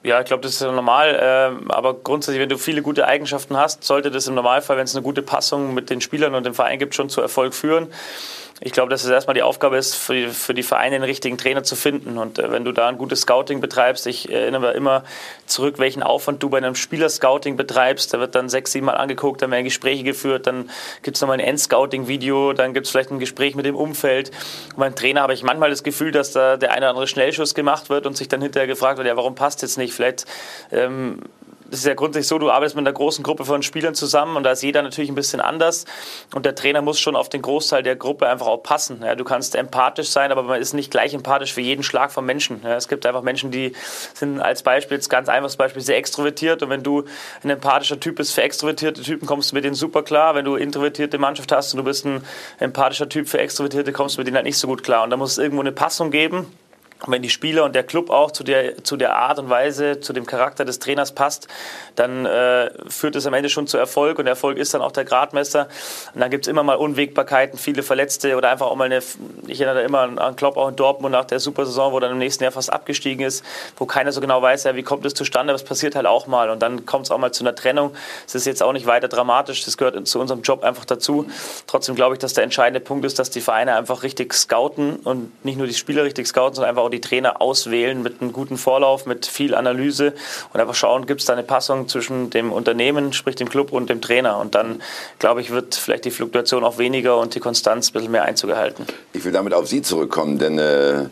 Ja, 0.04 0.20
ich 0.20 0.26
glaube, 0.26 0.42
das 0.42 0.54
ist 0.54 0.62
ja 0.62 0.72
normal. 0.72 1.18
Ähm, 1.20 1.70
aber 1.70 1.94
grundsätzlich, 1.94 2.40
wenn 2.40 2.48
du 2.48 2.58
viele 2.58 2.82
gute 2.82 3.06
Eigenschaften 3.06 3.56
hast, 3.56 3.84
sollte 3.84 4.10
das 4.10 4.26
im 4.26 4.34
Normalfall, 4.34 4.76
wenn 4.76 4.84
es 4.84 4.96
eine 4.96 5.02
gute 5.02 5.22
Passung 5.22 5.74
mit 5.74 5.90
den 5.90 6.00
Spielern 6.00 6.34
und 6.34 6.44
dem 6.44 6.54
Verein 6.54 6.78
gibt, 6.78 6.94
schon 6.94 7.08
zu 7.08 7.20
Erfolg 7.20 7.54
führen 7.54 7.88
ich 8.64 8.72
glaube, 8.72 8.90
dass 8.90 9.02
es 9.02 9.10
erstmal 9.10 9.34
die 9.34 9.42
Aufgabe 9.42 9.76
ist, 9.76 9.96
für 9.96 10.14
die, 10.14 10.28
für 10.28 10.54
die 10.54 10.62
Vereine 10.62 10.96
den 10.96 11.02
richtigen 11.02 11.36
Trainer 11.36 11.64
zu 11.64 11.74
finden. 11.74 12.16
Und 12.16 12.38
äh, 12.38 12.52
wenn 12.52 12.64
du 12.64 12.70
da 12.70 12.88
ein 12.88 12.96
gutes 12.96 13.22
Scouting 13.22 13.60
betreibst, 13.60 14.06
ich 14.06 14.30
erinnere 14.30 14.72
immer 14.72 15.02
zurück, 15.46 15.78
welchen 15.78 16.02
Aufwand 16.02 16.42
du 16.42 16.48
bei 16.48 16.58
einem 16.58 16.76
Spieler-Scouting 16.76 17.56
betreibst. 17.56 18.14
Da 18.14 18.20
wird 18.20 18.36
dann 18.36 18.48
sechs, 18.48 18.70
sieben 18.72 18.86
Mal 18.86 18.92
angeguckt, 18.92 19.42
dann 19.42 19.50
werden 19.50 19.64
Gespräche 19.64 20.04
geführt, 20.04 20.46
dann 20.46 20.70
gibt 21.02 21.16
es 21.16 21.20
nochmal 21.20 21.38
ein 21.38 21.44
End-Scouting-Video, 21.44 22.52
dann 22.52 22.72
gibt 22.72 22.86
es 22.86 22.92
vielleicht 22.92 23.10
ein 23.10 23.18
Gespräch 23.18 23.56
mit 23.56 23.66
dem 23.66 23.74
Umfeld. 23.74 24.30
Und 24.74 24.78
beim 24.78 24.94
Trainer 24.94 25.22
habe 25.22 25.34
ich 25.34 25.42
manchmal 25.42 25.70
das 25.70 25.82
Gefühl, 25.82 26.12
dass 26.12 26.30
da 26.30 26.56
der 26.56 26.70
eine 26.70 26.82
oder 26.82 26.90
andere 26.90 27.06
Schnellschuss 27.08 27.54
gemacht 27.54 27.90
wird 27.90 28.06
und 28.06 28.16
sich 28.16 28.28
dann 28.28 28.42
hinterher 28.42 28.68
gefragt 28.68 28.98
wird, 28.98 29.08
ja, 29.08 29.16
warum 29.16 29.34
passt 29.34 29.62
jetzt 29.62 29.76
nicht? 29.76 29.92
Vielleicht 29.92 30.26
ähm, 30.70 31.18
das 31.72 31.80
ist 31.80 31.86
ja 31.86 31.94
grundsätzlich 31.94 32.28
so, 32.28 32.38
du 32.38 32.50
arbeitest 32.50 32.76
mit 32.76 32.86
einer 32.86 32.92
großen 32.92 33.24
Gruppe 33.24 33.46
von 33.46 33.62
Spielern 33.62 33.94
zusammen 33.94 34.36
und 34.36 34.42
da 34.42 34.50
ist 34.50 34.62
jeder 34.62 34.82
natürlich 34.82 35.10
ein 35.10 35.14
bisschen 35.14 35.40
anders 35.40 35.86
und 36.34 36.44
der 36.44 36.54
Trainer 36.54 36.82
muss 36.82 37.00
schon 37.00 37.16
auf 37.16 37.30
den 37.30 37.40
Großteil 37.40 37.82
der 37.82 37.96
Gruppe 37.96 38.28
einfach 38.28 38.46
auch 38.46 38.62
passen. 38.62 39.00
Ja, 39.02 39.14
du 39.14 39.24
kannst 39.24 39.54
empathisch 39.54 40.10
sein, 40.10 40.32
aber 40.32 40.42
man 40.42 40.60
ist 40.60 40.74
nicht 40.74 40.90
gleich 40.90 41.14
empathisch 41.14 41.54
für 41.54 41.62
jeden 41.62 41.82
Schlag 41.82 42.12
von 42.12 42.26
Menschen. 42.26 42.60
Ja, 42.62 42.76
es 42.76 42.88
gibt 42.88 43.06
einfach 43.06 43.22
Menschen, 43.22 43.50
die 43.50 43.72
sind 44.12 44.38
als 44.38 44.62
Beispiel, 44.62 44.98
jetzt 44.98 45.08
ganz 45.08 45.30
einfaches 45.30 45.56
Beispiel, 45.56 45.80
sehr 45.80 45.96
extrovertiert 45.96 46.62
und 46.62 46.68
wenn 46.68 46.82
du 46.82 47.04
ein 47.42 47.48
empathischer 47.48 47.98
Typ 47.98 48.16
bist 48.16 48.34
für 48.34 48.42
extrovertierte 48.42 49.00
Typen, 49.00 49.24
kommst 49.24 49.52
du 49.52 49.54
mit 49.54 49.64
denen 49.64 49.74
super 49.74 50.02
klar. 50.02 50.34
Wenn 50.34 50.44
du 50.44 50.56
introvertierte 50.56 51.16
Mannschaft 51.16 51.52
hast 51.52 51.72
und 51.72 51.78
du 51.78 51.84
bist 51.84 52.04
ein 52.04 52.22
empathischer 52.58 53.08
Typ 53.08 53.30
für 53.30 53.38
extrovertierte, 53.38 53.92
kommst 53.92 54.16
du 54.16 54.20
mit 54.20 54.26
denen 54.26 54.36
halt 54.36 54.44
nicht 54.44 54.58
so 54.58 54.66
gut 54.66 54.82
klar 54.82 55.04
und 55.04 55.08
da 55.08 55.16
muss 55.16 55.32
es 55.32 55.38
irgendwo 55.38 55.62
eine 55.62 55.72
Passung 55.72 56.10
geben 56.10 56.48
wenn 57.06 57.22
die 57.22 57.30
Spieler 57.30 57.64
und 57.64 57.74
der 57.74 57.82
Club 57.82 58.10
auch 58.10 58.30
zu 58.30 58.44
der, 58.44 58.82
zu 58.84 58.96
der 58.96 59.16
Art 59.16 59.38
und 59.38 59.50
Weise, 59.50 60.00
zu 60.00 60.12
dem 60.12 60.26
Charakter 60.26 60.64
des 60.64 60.78
Trainers 60.78 61.12
passt, 61.12 61.48
dann 61.96 62.26
äh, 62.26 62.70
führt 62.88 63.16
es 63.16 63.26
am 63.26 63.34
Ende 63.34 63.48
schon 63.48 63.66
zu 63.66 63.76
Erfolg 63.76 64.18
und 64.18 64.26
Erfolg 64.26 64.58
ist 64.58 64.74
dann 64.74 64.82
auch 64.82 64.92
der 64.92 65.04
Gradmesser. 65.04 65.68
Und 66.14 66.20
dann 66.20 66.30
gibt 66.30 66.46
es 66.46 66.48
immer 66.48 66.62
mal 66.62 66.74
Unwägbarkeiten, 66.74 67.58
viele 67.58 67.82
Verletzte 67.82 68.36
oder 68.36 68.50
einfach 68.50 68.66
auch 68.66 68.76
mal 68.76 68.84
eine, 68.84 69.02
ich 69.46 69.60
erinnere 69.60 69.82
immer 69.82 70.00
an 70.20 70.36
Klopp 70.36 70.56
auch 70.56 70.68
in 70.68 70.76
Dortmund 70.76 71.12
nach 71.12 71.24
der 71.24 71.40
Supersaison, 71.40 71.92
wo 71.92 72.00
dann 72.00 72.12
im 72.12 72.18
nächsten 72.18 72.44
Jahr 72.44 72.52
fast 72.52 72.72
abgestiegen 72.72 73.24
ist, 73.24 73.44
wo 73.76 73.86
keiner 73.86 74.12
so 74.12 74.20
genau 74.20 74.40
weiß, 74.40 74.64
ja, 74.64 74.76
wie 74.76 74.82
kommt 74.82 75.04
es 75.04 75.14
zustande, 75.14 75.52
aber 75.52 75.62
passiert 75.62 75.94
halt 75.94 76.06
auch 76.06 76.26
mal 76.26 76.50
und 76.50 76.60
dann 76.60 76.86
kommt 76.86 77.06
es 77.06 77.10
auch 77.10 77.18
mal 77.18 77.32
zu 77.32 77.44
einer 77.44 77.54
Trennung. 77.54 77.92
Es 78.26 78.34
ist 78.34 78.46
jetzt 78.46 78.62
auch 78.62 78.72
nicht 78.72 78.86
weiter 78.86 79.08
dramatisch, 79.08 79.64
das 79.64 79.76
gehört 79.76 80.06
zu 80.06 80.20
unserem 80.20 80.42
Job 80.42 80.64
einfach 80.64 80.84
dazu. 80.84 81.26
Trotzdem 81.66 81.94
glaube 81.94 82.14
ich, 82.14 82.18
dass 82.18 82.34
der 82.34 82.44
entscheidende 82.44 82.80
Punkt 82.80 83.04
ist, 83.04 83.18
dass 83.18 83.30
die 83.30 83.40
Vereine 83.40 83.74
einfach 83.76 84.02
richtig 84.02 84.34
scouten 84.34 84.96
und 84.96 85.44
nicht 85.44 85.56
nur 85.56 85.66
die 85.66 85.74
Spieler 85.74 86.04
richtig 86.04 86.26
scouten, 86.26 86.54
sondern 86.54 86.70
einfach 86.70 86.82
auch 86.82 86.90
die 86.92 87.00
Trainer 87.00 87.40
auswählen 87.40 88.02
mit 88.02 88.20
einem 88.20 88.32
guten 88.32 88.56
Vorlauf, 88.56 89.06
mit 89.06 89.26
viel 89.26 89.54
Analyse 89.54 90.14
und 90.52 90.60
einfach 90.60 90.74
schauen, 90.74 91.06
gibt 91.06 91.20
es 91.20 91.26
da 91.26 91.32
eine 91.32 91.42
Passung 91.42 91.88
zwischen 91.88 92.30
dem 92.30 92.52
Unternehmen, 92.52 93.12
sprich 93.12 93.34
dem 93.34 93.48
Club 93.48 93.72
und 93.72 93.90
dem 93.90 94.00
Trainer. 94.00 94.38
Und 94.38 94.54
dann, 94.54 94.82
glaube 95.18 95.40
ich, 95.40 95.50
wird 95.50 95.74
vielleicht 95.74 96.04
die 96.04 96.10
Fluktuation 96.10 96.62
auch 96.64 96.78
weniger 96.78 97.18
und 97.18 97.34
die 97.34 97.40
Konstanz 97.40 97.90
ein 97.90 97.92
bisschen 97.94 98.12
mehr 98.12 98.24
Einzug 98.24 98.50
erhalten. 98.50 98.86
Ich 99.12 99.24
will 99.24 99.32
damit 99.32 99.54
auf 99.54 99.66
Sie 99.66 99.82
zurückkommen, 99.82 100.38
denn 100.38 100.58
äh, 100.58 101.02
äh 101.02 101.08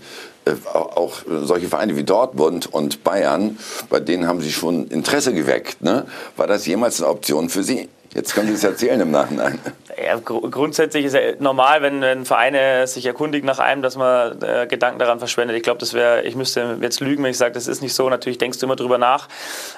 auch 0.74 1.18
solche 1.26 1.68
Vereine 1.68 1.96
wie 1.96 2.04
Dortmund 2.04 2.72
und 2.72 3.02
Bayern, 3.02 3.58
bei 3.88 4.00
denen 4.00 4.26
haben 4.26 4.40
Sie 4.40 4.52
schon 4.52 4.88
Interesse 4.88 5.32
geweckt. 5.32 5.82
Ne? 5.82 6.06
War 6.36 6.46
das 6.46 6.66
jemals 6.66 7.00
eine 7.00 7.10
Option 7.10 7.48
für 7.48 7.62
Sie? 7.62 7.88
Jetzt 8.14 8.34
können 8.34 8.48
Sie 8.48 8.54
es 8.54 8.64
erzählen 8.64 9.00
im 9.00 9.12
Nachhinein. 9.12 9.60
Ja, 10.02 10.16
gr 10.16 10.40
grundsätzlich 10.50 11.04
ist 11.04 11.14
ja 11.14 11.20
normal, 11.38 11.82
wenn, 11.82 12.00
wenn 12.00 12.24
Vereine 12.24 12.86
sich 12.86 13.04
erkundigen 13.04 13.46
nach 13.46 13.58
einem, 13.58 13.82
dass 13.82 13.96
man 13.96 14.40
äh, 14.42 14.66
Gedanken 14.66 14.98
daran 14.98 15.18
verschwendet. 15.18 15.56
Ich 15.56 15.62
glaube, 15.62 15.78
das 15.78 15.92
wäre, 15.92 16.22
ich 16.22 16.36
müsste 16.36 16.78
jetzt 16.80 17.00
lügen, 17.00 17.22
wenn 17.22 17.30
ich 17.30 17.38
sage, 17.38 17.52
das 17.52 17.66
ist 17.66 17.82
nicht 17.82 17.94
so. 17.94 18.08
Natürlich 18.08 18.38
denkst 18.38 18.58
du 18.58 18.66
immer 18.66 18.76
drüber 18.76 18.98
nach. 18.98 19.28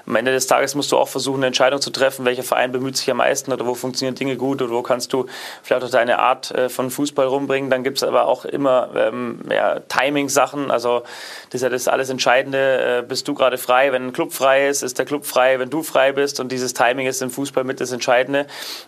Am 0.07 0.15
Ende 0.15 0.31
des 0.31 0.47
Tages 0.47 0.75
musst 0.75 0.93
du 0.93 0.99
auch 0.99 1.09
versuchen, 1.09 1.39
eine 1.39 1.47
Entscheidung 1.47 1.81
zu 1.81 1.91
treffen, 1.91 2.25
welcher 2.25 2.45
Verein 2.45 2.71
bemüht 2.71 2.97
sich 2.97 3.11
am 3.11 3.17
meisten 3.17 3.53
oder 3.53 3.67
wo 3.67 3.75
funktionieren 3.75 4.15
Dinge 4.15 4.37
gut 4.37 4.63
oder 4.63 4.73
wo 4.73 4.83
kannst 4.83 5.13
du 5.13 5.27
vielleicht 5.63 5.85
auch 5.85 5.91
deine 5.91 6.19
Art 6.19 6.51
äh, 6.53 6.69
von 6.69 6.91
Fußball 6.91 7.27
rumbringen. 7.27 7.71
Dann 7.71 7.83
gibt 7.83 7.99
es 7.99 8.05
aber 8.05 8.27
auch 8.27 8.45
immer 8.45 8.91
ähm, 8.95 9.41
ja, 9.51 9.81
Timing-Sachen. 9.81 10.71
Also 10.71 11.03
das 11.51 11.57
ist 11.57 11.63
ja 11.63 11.69
das 11.69 11.89
alles 11.89 12.11
Entscheidende. 12.11 12.99
Äh, 12.99 13.03
bist 13.03 13.27
du 13.27 13.35
gerade 13.35 13.59
frei? 13.59 13.93
Wenn 13.93 14.09
ein 14.09 14.13
Club 14.13 14.33
frei 14.33 14.69
ist, 14.69 14.83
ist 14.83 14.99
der 14.99 15.07
Club 15.07 15.27
frei, 15.27 15.59
wenn 15.59 15.71
du 15.71 15.83
frei 15.83 16.13
bist. 16.13 16.39
Und 16.39 16.53
dieses 16.53 16.75
Timing 16.75 17.07
ist 17.07 17.23
im 17.23 17.31
Fußball 17.31 17.65
mit 17.65 17.81
das 17.81 17.91
Entscheidende. 17.91 18.47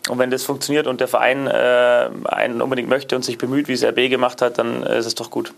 Und 0.09 0.19
wenn 0.19 0.31
das 0.31 0.45
funktioniert 0.45 0.87
und 0.87 1.01
der 1.01 1.09
Verein 1.09 1.24
Verein 1.25 1.47
äh, 1.47 2.29
einen 2.29 2.61
unbedingt 2.61 2.89
möchte 2.89 3.17
und 3.17 3.25
sich 3.25 3.39
bemüht, 3.39 3.69
wie 3.69 3.73
es 3.73 3.85
RB 3.85 4.11
gemacht 4.11 4.43
hat, 4.43 4.59
dann 4.59 4.83
äh, 4.83 4.99
ist 4.99 5.07
es 5.07 5.15
doch 5.15 5.31
gut. 5.31 5.55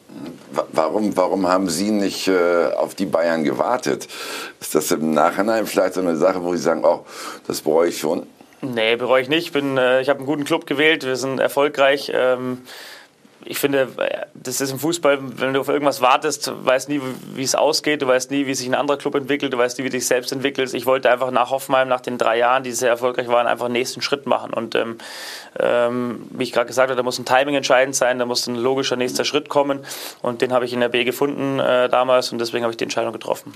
Warum, 0.73 1.17
warum 1.17 1.49
haben 1.49 1.69
Sie 1.69 1.91
nicht 1.91 2.29
äh, 2.29 2.67
auf 2.77 2.95
die 2.95 3.07
Bayern 3.07 3.45
gewartet? 3.45 4.07
Ist 4.61 4.75
das 4.75 4.91
im 4.93 5.13
Nachhinein 5.13 5.67
vielleicht 5.67 5.95
so 5.95 6.01
eine 6.01 6.17
Sache, 6.17 6.43
wo 6.43 6.53
Sie 6.53 6.63
sagen, 6.63 6.83
oh, 6.85 7.05
das 7.47 7.61
bereue 7.61 7.89
ich 7.89 7.99
schon? 7.99 8.27
Nee, 8.63 8.97
bereue 8.97 9.23
ich 9.23 9.29
nicht. 9.29 9.55
Ich, 9.55 9.63
äh, 9.63 10.01
ich 10.01 10.09
habe 10.09 10.21
einen 10.21 10.27
guten 10.27 10.45
Club 10.45 10.67
gewählt, 10.67 11.05
wir 11.05 11.17
sind 11.17 11.41
erfolgreich. 11.41 12.13
Ähm, 12.15 12.63
ich 13.45 13.59
finde, 13.59 13.89
das 14.35 14.61
ist 14.61 14.73
im 14.73 14.79
Fußball, 14.79 15.19
wenn 15.39 15.55
du 15.55 15.61
auf 15.61 15.69
irgendwas 15.69 16.01
wartest, 16.01 16.53
weißt 16.65 16.89
nie, 16.89 17.01
wie 17.35 17.43
es 17.43 17.55
ausgeht, 17.55 18.03
du 18.03 18.07
weißt 18.07 18.31
nie, 18.31 18.47
wie 18.47 18.55
sich 18.55 18.67
ein 18.67 18.75
anderer 18.75 18.97
Club 18.97 19.15
entwickelt, 19.15 19.53
du 19.53 19.59
weißt 19.59 19.79
nie, 19.79 19.85
wie 19.85 19.91
du 19.91 19.97
dich 19.97 20.07
selbst 20.07 20.33
entwickelst. 20.33 20.75
Ich 20.75 20.87
wollte 20.87 21.11
einfach 21.11 21.31
nach 21.31 21.51
Hoffenheim, 21.51 21.89
nach 21.89 22.01
den 22.01 22.19
drei 22.19 22.39
Jahren, 22.39 22.65
die 22.65 22.73
sehr 22.73 22.89
erfolgreich 22.89 23.29
waren, 23.29 23.47
einfach 23.47 23.67
den 23.67 23.75
nächsten 23.75 24.03
Schritt 24.03 24.27
machen. 24.27 24.53
Und 24.53 24.75
ähm, 24.75 24.99
ähm, 25.61 26.27
wie 26.31 26.45
ich 26.45 26.53
gerade 26.53 26.67
gesagt 26.67 26.91
habe, 26.91 26.97
da 26.97 27.03
muss 27.03 27.19
ein 27.19 27.25
Timing 27.25 27.55
entscheidend 27.55 27.95
sein, 27.95 28.19
da 28.19 28.27
muss 28.27 28.47
ein 28.47 28.57
logischer 28.57 28.97
nächster 28.97 29.25
Schritt 29.25 29.49
kommen. 29.49 29.85
Und 30.23 30.43
den 30.43 30.53
habe 30.53 30.65
ich 30.65 30.73
in 30.73 30.81
der 30.81 30.89
B 30.89 31.05
gefunden 31.05 31.61
äh, 31.61 31.89
damals 31.89 32.33
und 32.33 32.39
deswegen 32.39 32.65
habe 32.65 32.73
ich 32.73 32.77
die 32.77 32.85
Entscheidung 32.85 33.13
getroffen. 33.13 33.53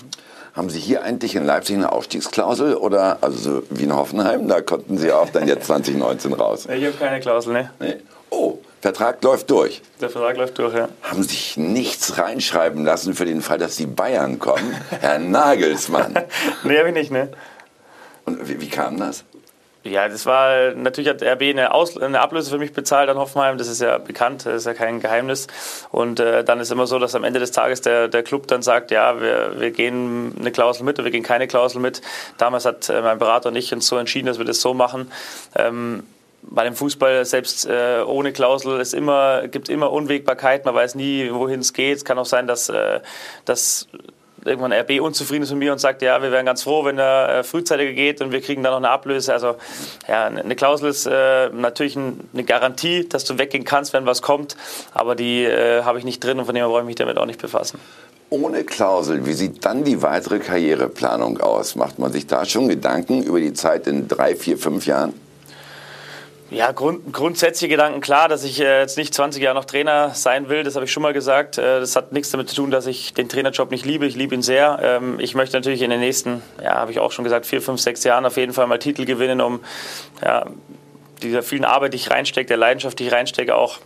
Haben 0.54 0.70
Sie 0.70 0.80
hier 0.80 1.02
eigentlich 1.02 1.34
in 1.34 1.44
Leipzig 1.44 1.76
eine 1.76 1.92
Aufstiegsklausel 1.92 2.74
oder 2.74 3.18
also 3.20 3.38
so 3.38 3.62
wie 3.70 3.84
in 3.84 3.94
Hoffenheim, 3.94 4.48
da 4.48 4.60
konnten 4.60 4.98
Sie 4.98 5.12
auch 5.12 5.30
dann 5.30 5.48
jetzt 5.48 5.66
2019 5.66 6.32
raus? 6.32 6.66
Ich 6.66 6.84
habe 6.84 6.96
keine 6.96 7.20
Klausel, 7.20 7.52
ne? 7.52 7.70
Nee. 7.78 7.96
Vertrag 8.80 9.22
läuft 9.22 9.50
durch. 9.50 9.82
Der 10.00 10.08
Vertrag 10.08 10.38
läuft 10.38 10.58
durch, 10.58 10.74
ja. 10.74 10.88
Haben 11.02 11.22
sich 11.22 11.56
nichts 11.58 12.16
reinschreiben 12.16 12.84
lassen 12.84 13.14
für 13.14 13.26
den 13.26 13.42
Fall, 13.42 13.58
dass 13.58 13.76
die 13.76 13.86
Bayern 13.86 14.38
kommen? 14.38 14.74
Herr 15.00 15.18
Nagelsmann. 15.18 16.14
nee, 16.64 16.78
habe 16.78 16.88
ich 16.88 16.94
nicht, 16.94 17.10
ne? 17.10 17.30
Und 18.24 18.48
wie, 18.48 18.60
wie, 18.60 18.68
kam 18.68 18.98
das? 18.98 19.24
Ja, 19.82 20.08
das 20.08 20.24
war, 20.24 20.72
natürlich 20.74 21.10
hat 21.10 21.22
RB 21.22 21.42
eine, 21.42 21.72
Aus, 21.74 21.96
eine 21.98 22.20
Ablöse 22.20 22.50
für 22.50 22.58
mich 22.58 22.72
bezahlt 22.72 23.08
an 23.08 23.16
Hoffenheim, 23.16 23.56
das 23.56 23.68
ist 23.68 23.80
ja 23.80 23.96
bekannt, 23.98 24.44
das 24.44 24.54
ist 24.54 24.66
ja 24.66 24.74
kein 24.74 25.00
Geheimnis. 25.00 25.46
Und 25.90 26.20
äh, 26.20 26.44
dann 26.44 26.60
ist 26.60 26.70
immer 26.70 26.86
so, 26.86 26.98
dass 26.98 27.14
am 27.14 27.24
Ende 27.24 27.40
des 27.40 27.50
Tages 27.50 27.80
der, 27.82 28.08
der 28.08 28.22
Club 28.22 28.46
dann 28.46 28.62
sagt, 28.62 28.90
ja, 28.90 29.20
wir, 29.20 29.58
wir 29.58 29.70
gehen 29.70 30.34
eine 30.38 30.52
Klausel 30.52 30.84
mit 30.84 30.98
oder 30.98 31.04
wir 31.04 31.12
gehen 31.12 31.22
keine 31.22 31.48
Klausel 31.48 31.80
mit. 31.80 32.00
Damals 32.38 32.64
hat 32.64 32.88
äh, 32.88 33.00
mein 33.02 33.18
Berater 33.18 33.50
und 33.50 33.56
ich 33.56 33.72
uns 33.72 33.86
so 33.86 33.96
entschieden, 33.96 34.26
dass 34.26 34.38
wir 34.38 34.44
das 34.46 34.60
so 34.60 34.74
machen. 34.74 35.10
Ähm, 35.54 36.04
bei 36.42 36.64
dem 36.64 36.74
Fußball 36.74 37.24
selbst 37.24 37.66
äh, 37.66 38.03
ohne 38.05 38.33
Klausel 38.33 38.81
es 38.81 38.92
immer 38.92 39.48
gibt 39.48 39.68
immer 39.68 39.92
Unwägbarkeit. 39.92 40.64
Man 40.64 40.74
weiß 40.74 40.94
nie, 40.94 41.31
wohin 41.33 41.61
es 41.61 41.72
geht. 41.72 41.98
Es 41.98 42.05
kann 42.05 42.18
auch 42.18 42.26
sein, 42.26 42.46
dass, 42.46 42.68
äh, 42.68 43.00
dass 43.44 43.88
irgendwann 44.44 44.72
RB 44.72 45.00
unzufrieden 45.00 45.42
ist 45.42 45.50
mit 45.50 45.59
mir 45.59 45.72
und 45.72 45.79
sagt, 45.79 46.03
ja, 46.03 46.22
wir 46.22 46.33
wären 46.33 46.46
ganz 46.46 46.62
froh, 46.62 46.85
wenn 46.85 46.98
er 46.98 47.40
äh, 47.40 47.44
frühzeitiger 47.44 47.92
geht 47.92 48.20
und 48.20 48.33
wir 48.33 48.40
kriegen 48.40 48.62
dann 48.62 48.72
noch 48.72 48.79
eine 48.79 48.90
Ablöse. 48.90 49.33
Also 49.33 49.57
ja, 50.09 50.26
eine 50.26 50.57
Klausel 50.57 50.88
ist 50.90 51.07
äh, 51.07 51.50
natürlich 51.50 51.96
ein, 51.96 52.20
eine 52.33 52.44
Garantie, 52.44 53.09
dass 53.09 53.24
du 53.24 53.38
weggehen 53.38 53.64
kannst, 53.64 53.92
wenn 53.92 54.07
was 54.07 54.22
kommt, 54.22 54.57
aber 54.92 55.14
die 55.14 55.44
äh, 55.44 55.83
habe 55.83 55.98
ich 55.98 56.05
nicht 56.05 56.22
drin 56.24 56.38
und 56.38 56.46
von 56.46 56.55
dem 56.55 56.64
brauche 56.66 56.81
ich 56.81 56.87
mich 56.87 56.96
damit 56.96 57.18
auch 57.18 57.26
nicht 57.26 57.40
befassen. 57.40 57.79
Ohne 58.31 58.62
Klausel, 58.62 59.26
wie 59.26 59.33
sieht 59.33 59.64
dann 59.64 59.83
die 59.83 60.03
weitere 60.03 60.38
Karriereplanung 60.38 61.40
aus? 61.40 61.74
Macht 61.74 61.98
man 61.98 62.12
sich 62.12 62.29
da 62.29 62.44
schon 62.44 62.68
Gedanken 62.68 63.24
über 63.24 63.40
die 63.40 63.53
Zeit 63.55 63.88
in 63.88 64.07
drei, 64.07 64.37
vier, 64.37 64.57
fünf 64.57 64.87
Jahren? 64.87 65.12
Ja, 66.50 66.72
grund, 66.72 67.12
grundsätzliche 67.12 67.68
Gedanken 67.68 68.00
klar, 68.00 68.28
dass 68.28 68.42
ich 68.42 68.60
äh, 68.60 68.80
jetzt 68.80 68.98
nicht 68.98 69.14
20 69.14 69.40
Jahre 69.40 69.54
noch 69.54 69.66
Trainer 69.66 70.10
sein 70.14 70.48
will, 70.48 70.64
das 70.64 70.74
habe 70.74 70.84
ich 70.84 70.90
schon 70.90 71.04
mal 71.04 71.12
gesagt. 71.12 71.58
Äh, 71.58 71.78
das 71.78 71.94
hat 71.94 72.10
nichts 72.10 72.30
damit 72.30 72.48
zu 72.48 72.56
tun, 72.56 72.72
dass 72.72 72.88
ich 72.88 73.14
den 73.14 73.28
Trainerjob 73.28 73.70
nicht 73.70 73.84
liebe. 73.84 74.04
Ich 74.04 74.16
liebe 74.16 74.34
ihn 74.34 74.42
sehr. 74.42 74.80
Ähm, 74.82 75.20
ich 75.20 75.36
möchte 75.36 75.56
natürlich 75.56 75.80
in 75.82 75.90
den 75.90 76.00
nächsten, 76.00 76.42
ja, 76.60 76.74
habe 76.74 76.90
ich 76.90 76.98
auch 76.98 77.12
schon 77.12 77.22
gesagt, 77.22 77.46
vier, 77.46 77.62
fünf, 77.62 77.80
sechs 77.80 78.02
Jahren 78.02 78.26
auf 78.26 78.36
jeden 78.36 78.52
Fall 78.52 78.66
mal 78.66 78.80
Titel 78.80 79.04
gewinnen, 79.04 79.40
um 79.40 79.60
ja, 80.22 80.44
dieser 81.22 81.44
vielen 81.44 81.64
Arbeit, 81.64 81.92
die 81.92 81.98
ich 81.98 82.10
reinstecke, 82.10 82.48
der 82.48 82.56
Leidenschaft, 82.56 82.98
die 82.98 83.06
ich 83.06 83.12
reinstecke, 83.12 83.54
auch 83.54 83.78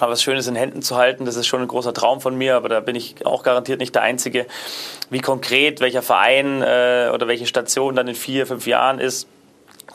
mal 0.00 0.08
was 0.08 0.22
Schönes 0.22 0.46
in 0.46 0.56
Händen 0.56 0.80
zu 0.80 0.96
halten. 0.96 1.26
Das 1.26 1.36
ist 1.36 1.48
schon 1.48 1.60
ein 1.60 1.68
großer 1.68 1.92
Traum 1.92 2.22
von 2.22 2.34
mir, 2.34 2.56
aber 2.56 2.70
da 2.70 2.80
bin 2.80 2.96
ich 2.96 3.26
auch 3.26 3.42
garantiert 3.42 3.78
nicht 3.78 3.94
der 3.94 4.00
Einzige. 4.00 4.46
Wie 5.10 5.20
konkret 5.20 5.80
welcher 5.80 6.00
Verein 6.00 6.62
äh, 6.62 7.10
oder 7.12 7.28
welche 7.28 7.46
Station 7.46 7.94
dann 7.94 8.08
in 8.08 8.14
vier, 8.14 8.46
fünf 8.46 8.66
Jahren 8.66 8.98
ist, 8.98 9.28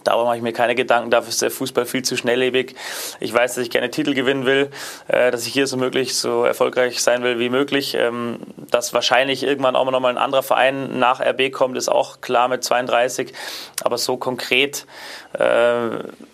Darüber 0.04 0.26
mache 0.26 0.38
ich 0.38 0.44
mir 0.44 0.54
keine 0.54 0.76
Gedanken, 0.76 1.10
dafür 1.10 1.30
ist 1.30 1.42
der 1.42 1.52
Fußball 1.52 1.86
viel 1.86 2.04
zu 2.04 2.18
schnelllebig. 2.18 2.76
Ich 3.20 3.34
weiß, 3.34 3.56
dass 3.56 3.64
ich 3.64 3.70
gerne 3.70 3.90
Titel 3.90 4.14
gewinnen 4.14 4.46
will, 4.46 4.70
äh, 5.08 5.32
dass 5.32 5.48
ich 5.48 5.54
hier 5.54 5.68
so 5.68 5.78
möglich 5.78 6.16
so 6.16 6.44
erfolgreich 6.44 7.02
sein 7.02 7.24
will 7.24 7.40
wie 7.40 7.50
möglich. 7.50 7.96
Ähm, 7.96 8.40
dass 8.70 8.94
wahrscheinlich 8.94 9.44
irgendwann 9.44 9.76
auch 9.76 9.90
noch 9.90 10.00
mal 10.00 10.10
ein 10.10 10.18
anderer 10.18 10.44
Verein 10.44 11.00
nach 11.00 11.20
RB 11.20 11.52
kommt, 11.52 11.78
ist 11.78 11.90
auch 11.90 12.22
klar 12.22 12.48
mit 12.48 12.64
32. 12.64 13.34
Aber 13.84 13.98
so 13.98 14.18
konkret 14.18 14.86
äh, 15.34 15.40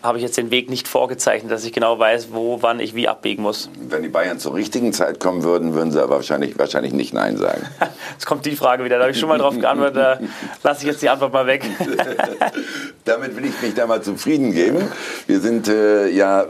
habe 0.04 0.18
ich 0.18 0.24
jetzt 0.24 0.38
den 0.38 0.52
Weg 0.52 0.70
nicht 0.70 0.88
vorgezeichnet, 0.88 1.52
dass 1.52 1.64
ich 1.64 1.74
genau 1.74 1.98
weiß, 2.00 2.30
wo, 2.32 2.62
wann 2.62 2.80
ich 2.80 2.96
wie 2.96 3.08
abbiegen 3.08 3.44
muss. 3.44 3.70
Wenn 3.80 4.04
die 4.04 4.10
Bayern 4.10 4.40
zur 4.40 4.56
richtigen 4.56 4.94
Zeit 4.94 5.20
kommen 5.20 5.44
würden, 5.44 5.74
würden 5.74 5.92
sie 5.92 6.02
aber 6.02 6.16
wahrscheinlich, 6.16 6.58
wahrscheinlich 6.58 6.94
nicht 6.94 7.14
Nein 7.14 7.38
sagen. 7.38 7.68
Jetzt 8.12 8.26
kommt 8.26 8.46
die 8.46 8.56
Frage 8.56 8.84
wieder, 8.84 8.98
da 8.98 9.04
habe 9.04 9.12
ich 9.12 9.20
schon 9.20 9.30
mal 9.30 9.38
drauf 9.38 9.58
geantwortet, 9.58 9.98
da 9.98 10.20
lasse 10.64 10.82
ich 10.82 10.88
jetzt 10.88 11.02
die 11.02 11.10
Antwort 11.10 11.34
mal 11.34 11.46
weg. 11.48 11.64
Damit 13.06 13.36
will 13.36 13.46
ich 13.46 13.51
mich 13.62 13.74
da 13.74 13.88
mal 13.88 14.02
zufrieden 14.02 14.52
geben. 14.54 14.82
Wir 15.28 15.40
sind 15.40 15.68
äh, 15.68 16.08
ja 16.10 16.46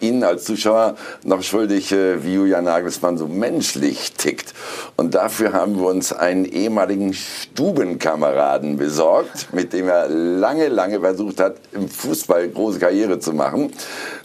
Ihnen 0.00 0.24
als 0.24 0.44
Zuschauer 0.44 0.96
noch 1.24 1.42
schuldig, 1.42 1.92
äh, 1.92 2.24
wie 2.24 2.34
Julian 2.34 2.64
Nagelsmann 2.64 3.18
so 3.18 3.26
menschlich 3.26 4.12
tickt. 4.12 4.54
Und 4.96 5.14
dafür 5.14 5.52
haben 5.52 5.78
wir 5.78 5.86
uns 5.86 6.12
einen 6.12 6.44
ehemaligen 6.44 7.14
Stubenkameraden 7.14 8.76
besorgt, 8.76 9.52
mit 9.52 9.72
dem 9.72 9.88
er 9.88 10.08
lange, 10.08 10.68
lange 10.68 11.00
versucht 11.00 11.40
hat, 11.40 11.56
im 11.72 11.88
Fußball 11.88 12.48
große 12.48 12.78
Karriere 12.78 13.18
zu 13.18 13.32
machen. 13.32 13.72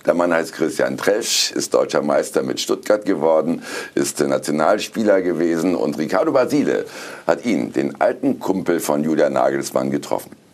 Der 0.06 0.14
Mann 0.14 0.34
heißt 0.34 0.54
Christian 0.54 0.98
Tresch, 0.98 1.52
ist 1.52 1.74
deutscher 1.74 2.02
Meister 2.02 2.44
mit 2.44 2.60
Stuttgart 2.60 3.06
geworden, 3.06 3.64
ist 3.96 4.20
Nationalspieler 4.20 5.22
gewesen 5.22 5.76
und 5.76 5.98
Ricardo 5.98 6.32
Basile 6.32 6.86
hat 7.26 7.46
ihn, 7.46 7.74
den 7.74 8.00
alten 8.00 8.40
Kumpel 8.40 8.80
von 8.80 9.04
Julian 9.04 9.34
Nagelsmann, 9.34 9.90
getroffen. 9.90 10.45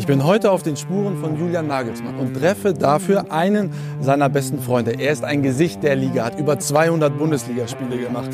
Ich 0.00 0.06
bin 0.06 0.24
heute 0.24 0.50
auf 0.50 0.62
den 0.62 0.78
Spuren 0.78 1.18
von 1.18 1.38
Julian 1.38 1.66
Nagelsmann 1.66 2.14
und 2.14 2.32
treffe 2.32 2.72
dafür 2.72 3.30
einen 3.30 3.70
seiner 4.00 4.30
besten 4.30 4.58
Freunde. 4.58 4.92
Er 4.92 5.12
ist 5.12 5.22
ein 5.22 5.42
Gesicht 5.42 5.82
der 5.82 5.94
Liga, 5.94 6.24
hat 6.24 6.40
über 6.40 6.58
200 6.58 7.18
Bundesligaspiele 7.18 7.98
gemacht, 7.98 8.30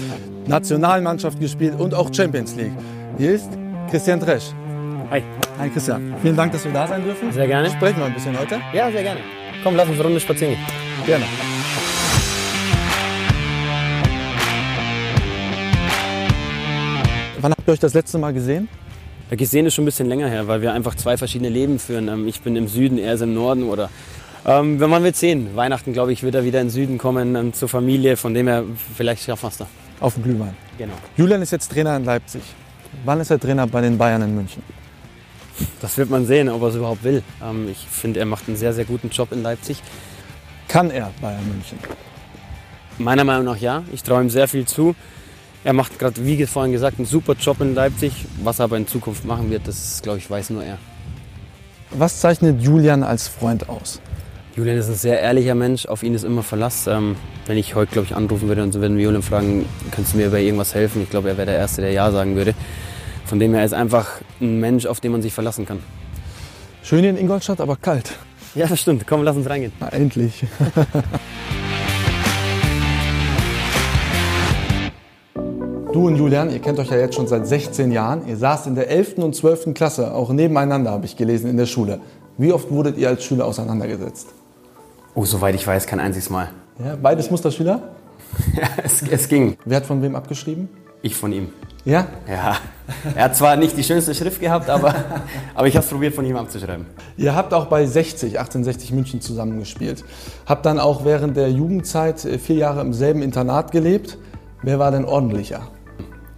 Nationalmannschaft 0.47 1.41
gespielt 1.41 1.75
und 1.77 1.93
auch 1.93 2.15
Champions 2.15 2.55
League. 2.55 2.71
Hier 3.19 3.33
ist 3.33 3.49
Christian 3.91 4.21
Tresch. 4.21 4.53
Hi. 5.11 5.25
Hi 5.59 5.69
Christian. 5.69 6.15
Vielen 6.23 6.37
Dank, 6.37 6.53
dass 6.53 6.65
wir 6.65 6.73
da 6.73 6.87
sein 6.87 7.03
dürfen. 7.03 7.33
Sehr 7.33 7.49
gerne. 7.49 7.69
Sprechen 7.69 7.99
wir 7.99 8.05
ein 8.05 8.15
bisschen 8.15 8.39
heute? 8.39 8.61
Ja, 8.73 8.89
sehr 8.93 9.03
gerne. 9.03 9.21
Komm, 9.65 9.75
lass 9.75 9.89
uns 9.89 9.97
eine 9.97 10.05
Runde 10.05 10.21
spazieren 10.21 10.55
gehen. 10.55 11.05
Gerne. 11.05 11.25
Wann 17.41 17.51
habt 17.51 17.67
ihr 17.67 17.73
euch 17.73 17.81
das 17.81 17.93
letzte 17.93 18.19
Mal 18.19 18.33
gesehen? 18.33 18.69
Gesehen 19.31 19.67
ist 19.67 19.75
schon 19.75 19.83
ein 19.83 19.87
bisschen 19.87 20.09
länger 20.09 20.29
her, 20.29 20.47
weil 20.47 20.63
wir 20.63 20.73
einfach 20.73 20.95
zwei 20.95 21.17
verschiedene 21.17 21.49
Leben 21.49 21.79
führen. 21.79 22.09
Ähm, 22.09 22.29
ich 22.29 22.41
bin 22.43 22.55
im 22.55 22.69
Süden, 22.69 22.99
er 22.99 23.15
ist 23.15 23.23
im 23.23 23.35
Norden 23.35 23.65
oder 23.65 23.91
ähm, 24.47 24.79
wenn 24.79 24.89
man 24.89 25.03
wird 25.03 25.17
sehen. 25.17 25.57
Weihnachten, 25.57 25.93
glaube 25.93 26.13
ich, 26.13 26.23
wird 26.23 26.37
er 26.37 26.45
wieder 26.45 26.61
in 26.61 26.69
den 26.69 26.73
Süden 26.73 26.99
kommen 26.99 27.35
ähm, 27.35 27.53
zur 27.53 27.69
Familie. 27.69 28.17
Von 28.17 28.33
dem 28.33 28.47
her, 28.47 28.63
vielleicht 28.97 29.25
schaffen 29.25 29.45
wir 29.45 29.49
es 29.49 29.57
da. 29.57 29.67
Auf 29.99 30.15
dem 30.15 30.23
Glühwein. 30.23 30.55
Genau. 30.79 30.95
Julian 31.17 31.43
ist 31.43 31.51
jetzt 31.51 31.73
Trainer 31.73 31.97
in 31.97 32.05
Leipzig. 32.05 32.43
Wann 33.05 33.21
ist 33.21 33.31
er 33.31 33.41
Trainer 33.41 33.67
bei 33.67 33.81
den 33.81 33.99
Bayern 33.99 34.23
in 34.23 34.37
München? 34.37 34.63
Das 35.81 35.97
wird 35.99 36.11
man 36.11 36.27
sehen, 36.27 36.49
ob 36.49 36.63
er 36.63 36.69
es 36.69 36.77
überhaupt 36.77 37.03
will. 37.03 37.25
Ähm, 37.43 37.69
ich 37.69 37.79
finde, 37.91 38.21
er 38.21 38.27
macht 38.27 38.47
einen 38.47 38.57
sehr, 38.57 38.73
sehr 38.73 38.85
guten 38.85 39.11
Job 39.11 39.33
in 39.33 39.43
Leipzig. 39.43 39.83
Kann 40.69 40.93
er 40.93 41.11
Bayern 41.21 41.47
München? 41.49 41.79
Meiner 42.99 43.25
Meinung 43.25 43.47
nach 43.47 43.59
ja. 43.59 43.83
Ich 43.93 44.05
traue 44.05 44.23
ihm 44.23 44.31
sehr 44.31 44.47
viel 44.47 44.67
zu. 44.67 44.95
Er 45.67 45.73
macht 45.73 45.99
gerade, 45.99 46.25
wie 46.25 46.47
vorhin 46.47 46.71
gesagt, 46.71 47.01
einen 47.01 47.07
super 47.07 47.33
Job 47.33 47.61
in 47.61 47.75
Leipzig. 47.75 48.13
Was 48.45 48.61
er 48.61 48.67
aber 48.67 48.77
in 48.77 48.87
Zukunft 48.87 49.25
machen 49.25 49.51
wird, 49.51 49.67
das, 49.67 50.01
glaube 50.01 50.19
ich, 50.19 50.31
weiß 50.31 50.51
nur 50.51 50.63
er. 50.63 50.79
Was 51.91 52.21
zeichnet 52.21 52.63
Julian 52.63 53.03
als 53.03 53.27
Freund 53.27 53.69
aus? 53.69 54.01
Julian 54.55 54.77
ist 54.77 54.89
ein 54.89 54.95
sehr 54.95 55.19
ehrlicher 55.19 55.57
Mensch, 55.57 55.87
auf 55.87 56.05
ihn 56.05 56.15
ist 56.15 56.23
immer 56.23 56.45
Verlass. 56.45 56.87
Ähm, 56.87 57.17
wenn 57.47 57.59
ich 57.59 57.75
heute, 57.75 57.91
glaube 57.91 58.07
ich, 58.07 58.15
anrufen 58.15 58.47
würde 58.47 58.63
und 58.63 58.71
so 58.71 58.81
würden 58.81 58.97
wir 58.97 59.03
Julian 59.07 59.25
fragen, 59.25 59.67
kannst 59.91 60.13
du 60.13 60.19
mir 60.19 60.31
bei 60.31 60.41
irgendwas 60.41 60.73
helfen? 60.73 61.03
Ich 61.03 61.11
glaube, 61.11 61.31
er 61.31 61.37
wäre 61.37 61.47
der 61.47 61.59
Erste, 61.59 61.81
der 61.81 61.91
Ja 61.91 62.13
sagen 62.13 62.37
würde. 62.37 62.55
Von 63.25 63.41
dem 63.41 63.53
her 63.53 63.65
ist 63.65 63.75
einfach 63.75 64.21
ein 64.41 64.61
Mensch, 64.61 64.87
auf 64.87 65.01
den 65.01 65.11
man 65.11 65.21
sich 65.21 65.35
verlassen 65.35 65.67
kann. 65.67 65.81
Schön 66.85 67.01
hier 67.01 67.11
in 67.11 67.19
Ingolstadt, 67.19 67.61
aber 67.61 67.75
kalt. 67.75 68.13
Ja, 68.55 68.69
das 68.69 68.81
stimmt. 68.81 69.05
Komm, 69.05 69.25
lass 69.25 69.35
uns 69.35 69.51
reingehen. 69.51 69.73
Na, 69.81 69.89
endlich. 69.89 70.45
Du 75.97 76.09
und 76.09 76.17
Julian, 76.17 76.51
ihr 76.51 76.59
kennt 76.59 76.79
euch 76.79 76.91
ja 76.91 76.99
jetzt 76.99 77.15
schon 77.15 77.27
seit 77.27 77.47
16 77.47 77.91
Jahren. 77.91 78.29
Ihr 78.29 78.37
saßt 78.37 78.67
in 78.67 78.75
der 78.75 78.91
11. 78.91 79.17
und 79.17 79.35
12. 79.35 79.73
Klasse, 79.73 80.13
auch 80.13 80.29
nebeneinander, 80.29 80.91
habe 80.91 81.07
ich 81.07 81.17
gelesen, 81.17 81.49
in 81.49 81.57
der 81.57 81.65
Schule. 81.65 82.01
Wie 82.37 82.53
oft 82.53 82.71
wurdet 82.71 82.99
ihr 82.99 83.09
als 83.09 83.25
Schüler 83.25 83.47
auseinandergesetzt? 83.47 84.27
Oh, 85.15 85.25
soweit 85.25 85.55
ich 85.55 85.67
weiß, 85.67 85.87
kein 85.87 85.99
einziges 85.99 86.29
Mal. 86.29 86.51
Ja, 86.85 86.99
beides 87.01 87.31
Musterschüler? 87.31 87.81
ja, 88.61 88.69
es, 88.85 89.01
es 89.11 89.27
ging. 89.27 89.57
Wer 89.65 89.79
hat 89.79 89.87
von 89.87 90.03
wem 90.03 90.17
abgeschrieben? 90.17 90.69
Ich 91.01 91.17
von 91.17 91.33
ihm. 91.33 91.49
Ja? 91.87 92.09
Ja. 92.29 92.57
Er 93.15 93.25
hat 93.25 93.35
zwar 93.35 93.57
nicht 93.57 93.75
die 93.75 93.83
schönste 93.83 94.15
Schrift 94.15 94.43
gehabt, 94.43 94.69
aber, 94.69 94.95
aber 95.55 95.67
ich 95.67 95.77
habe 95.77 95.85
es 95.87 95.91
probiert, 95.91 96.15
von 96.15 96.27
ihm 96.27 96.37
abzuschreiben. 96.37 96.85
Ihr 97.17 97.35
habt 97.35 97.55
auch 97.55 97.69
bei 97.69 97.87
60, 97.87 98.39
1860 98.39 98.93
München 98.93 99.23
zusammengespielt. 99.23 100.05
Habt 100.45 100.67
dann 100.67 100.79
auch 100.79 101.07
während 101.07 101.39
der 101.39 101.51
Jugendzeit 101.51 102.23
äh, 102.27 102.39
vier 102.39 102.57
Jahre 102.57 102.83
im 102.83 102.93
selben 102.93 103.23
Internat 103.23 103.71
gelebt. 103.73 104.19
Wer 104.61 104.79
war 104.79 104.91
denn 104.91 105.07
ordentlicher? 105.07 105.69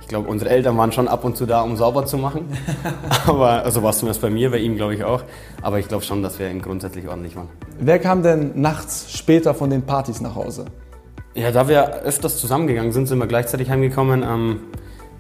Ich 0.09 0.11
glaube, 0.11 0.31
unsere 0.31 0.49
Eltern 0.49 0.79
waren 0.79 0.91
schon 0.91 1.07
ab 1.07 1.23
und 1.27 1.37
zu 1.37 1.45
da, 1.45 1.61
um 1.61 1.77
sauber 1.77 2.07
zu 2.07 2.17
machen. 2.17 2.47
Aber, 3.27 3.63
also 3.63 3.83
war 3.83 3.91
es 3.91 3.99
zumindest 3.99 4.23
bei 4.23 4.31
mir, 4.31 4.51
bei 4.51 4.57
ihm 4.57 4.75
glaube 4.75 4.95
ich 4.95 5.05
auch. 5.05 5.23
Aber 5.61 5.79
ich 5.81 5.87
glaube 5.87 6.03
schon, 6.03 6.23
dass 6.23 6.39
wir 6.39 6.49
grundsätzlich 6.61 7.07
ordentlich 7.07 7.37
waren. 7.37 7.51
Wer 7.79 7.99
kam 7.99 8.23
denn 8.23 8.59
nachts 8.59 9.13
später 9.13 9.53
von 9.53 9.69
den 9.69 9.83
Partys 9.83 10.23
nach 10.23 10.35
Hause? 10.35 10.65
Ja, 11.35 11.51
da 11.51 11.69
wir 11.69 11.97
öfters 12.05 12.39
zusammengegangen 12.39 12.91
sind, 12.91 13.05
sind 13.07 13.19
wir 13.19 13.27
gleichzeitig 13.27 13.69
heimgekommen. 13.69 14.23
Ähm, 14.23 14.61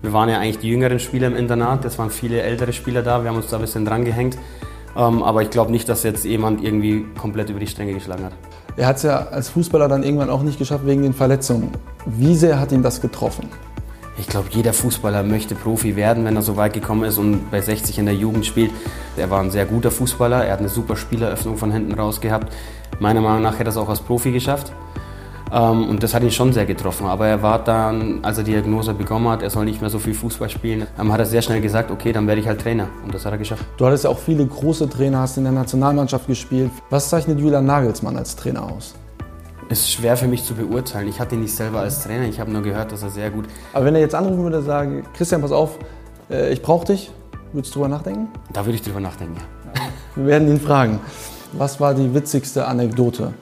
wir 0.00 0.14
waren 0.14 0.30
ja 0.30 0.38
eigentlich 0.38 0.60
die 0.60 0.70
jüngeren 0.70 1.00
Spieler 1.00 1.26
im 1.26 1.36
Internat, 1.36 1.84
es 1.84 1.98
waren 1.98 2.08
viele 2.08 2.40
ältere 2.40 2.72
Spieler 2.72 3.02
da, 3.02 3.22
wir 3.22 3.28
haben 3.28 3.36
uns 3.36 3.48
da 3.48 3.56
ein 3.58 3.60
bisschen 3.60 3.84
dran 3.84 4.06
gehängt. 4.06 4.38
Ähm, 4.96 5.22
aber 5.22 5.42
ich 5.42 5.50
glaube 5.50 5.70
nicht, 5.70 5.86
dass 5.90 6.02
jetzt 6.02 6.24
jemand 6.24 6.64
irgendwie 6.64 7.04
komplett 7.20 7.50
über 7.50 7.60
die 7.60 7.66
Stränge 7.66 7.92
geschlagen 7.92 8.24
hat. 8.24 8.32
Er 8.78 8.86
hat 8.86 8.96
es 8.96 9.02
ja 9.02 9.26
als 9.26 9.50
Fußballer 9.50 9.86
dann 9.86 10.02
irgendwann 10.02 10.30
auch 10.30 10.42
nicht 10.42 10.58
geschafft 10.58 10.86
wegen 10.86 11.02
den 11.02 11.12
Verletzungen. 11.12 11.72
Wie 12.06 12.34
sehr 12.34 12.58
hat 12.58 12.72
ihn 12.72 12.82
das 12.82 13.02
getroffen? 13.02 13.50
Ich 14.18 14.26
glaube, 14.26 14.48
jeder 14.50 14.72
Fußballer 14.72 15.22
möchte 15.22 15.54
Profi 15.54 15.94
werden, 15.94 16.24
wenn 16.24 16.34
er 16.34 16.42
so 16.42 16.56
weit 16.56 16.72
gekommen 16.72 17.04
ist 17.04 17.18
und 17.18 17.50
bei 17.52 17.60
60 17.60 17.98
in 17.98 18.06
der 18.06 18.16
Jugend 18.16 18.44
spielt. 18.44 18.72
Er 19.16 19.30
war 19.30 19.40
ein 19.40 19.50
sehr 19.50 19.64
guter 19.64 19.92
Fußballer, 19.92 20.44
er 20.44 20.52
hat 20.52 20.58
eine 20.58 20.68
super 20.68 20.96
Spieleröffnung 20.96 21.56
von 21.56 21.70
hinten 21.70 21.94
raus 21.94 22.20
gehabt. 22.20 22.52
Meiner 22.98 23.20
Meinung 23.20 23.42
nach 23.42 23.54
hätte 23.54 23.66
er 23.66 23.70
es 23.70 23.76
auch 23.76 23.88
als 23.88 24.00
Profi 24.00 24.32
geschafft. 24.32 24.72
Ähm, 25.52 25.88
und 25.88 26.02
das 26.02 26.14
hat 26.14 26.22
ihn 26.22 26.32
schon 26.32 26.52
sehr 26.52 26.66
getroffen. 26.66 27.06
Aber 27.06 27.28
er 27.28 27.42
war 27.42 27.62
dann, 27.62 28.18
als 28.22 28.38
er 28.38 28.44
die 28.44 28.52
Diagnose 28.52 28.92
bekommen 28.92 29.28
hat, 29.28 29.42
er 29.42 29.50
soll 29.50 29.64
nicht 29.64 29.80
mehr 29.80 29.90
so 29.90 30.00
viel 30.00 30.14
Fußball 30.14 30.50
spielen, 30.50 30.86
ähm, 30.98 31.12
hat 31.12 31.20
er 31.20 31.26
sehr 31.26 31.42
schnell 31.42 31.60
gesagt, 31.60 31.90
okay, 31.90 32.12
dann 32.12 32.26
werde 32.26 32.40
ich 32.40 32.48
halt 32.48 32.60
Trainer. 32.60 32.88
Und 33.04 33.14
das 33.14 33.24
hat 33.24 33.32
er 33.32 33.38
geschafft. 33.38 33.64
Du 33.76 33.86
hattest 33.86 34.04
ja 34.04 34.10
auch 34.10 34.18
viele 34.18 34.44
große 34.44 34.88
Trainer, 34.88 35.20
hast 35.20 35.38
in 35.38 35.44
der 35.44 35.52
Nationalmannschaft 35.52 36.26
gespielt. 36.26 36.70
Was 36.90 37.08
zeichnet 37.08 37.38
Julian 37.38 37.66
Nagelsmann 37.66 38.16
als 38.16 38.34
Trainer 38.34 38.64
aus? 38.64 38.94
Ist 39.68 39.90
schwer 39.90 40.16
für 40.16 40.28
mich 40.28 40.44
zu 40.44 40.54
beurteilen. 40.54 41.08
Ich 41.08 41.20
hatte 41.20 41.34
ihn 41.34 41.42
nicht 41.42 41.54
selber 41.54 41.80
als 41.80 42.02
Trainer, 42.02 42.26
ich 42.26 42.40
habe 42.40 42.50
nur 42.50 42.62
gehört, 42.62 42.92
dass 42.92 43.02
er 43.02 43.10
sehr 43.10 43.30
gut. 43.30 43.46
Aber 43.72 43.84
wenn 43.84 43.94
er 43.94 44.00
jetzt 44.00 44.14
anrufen 44.14 44.42
würde 44.42 44.58
und 44.58 44.64
sagen, 44.64 45.04
Christian, 45.14 45.40
pass 45.40 45.52
auf, 45.52 45.78
äh, 46.30 46.52
ich 46.52 46.62
brauche 46.62 46.86
dich, 46.86 47.10
Würdest 47.52 47.74
du 47.74 47.78
drüber 47.78 47.88
nachdenken? 47.88 48.28
Da 48.52 48.64
würde 48.64 48.74
ich 48.74 48.82
drüber 48.82 49.00
nachdenken, 49.00 49.36
ja. 49.36 49.80
Wir 50.16 50.26
werden 50.26 50.48
ihn 50.48 50.60
fragen. 50.60 51.00
Was 51.52 51.80
war 51.80 51.94
die 51.94 52.12
witzigste 52.12 52.66
Anekdote, 52.66 53.32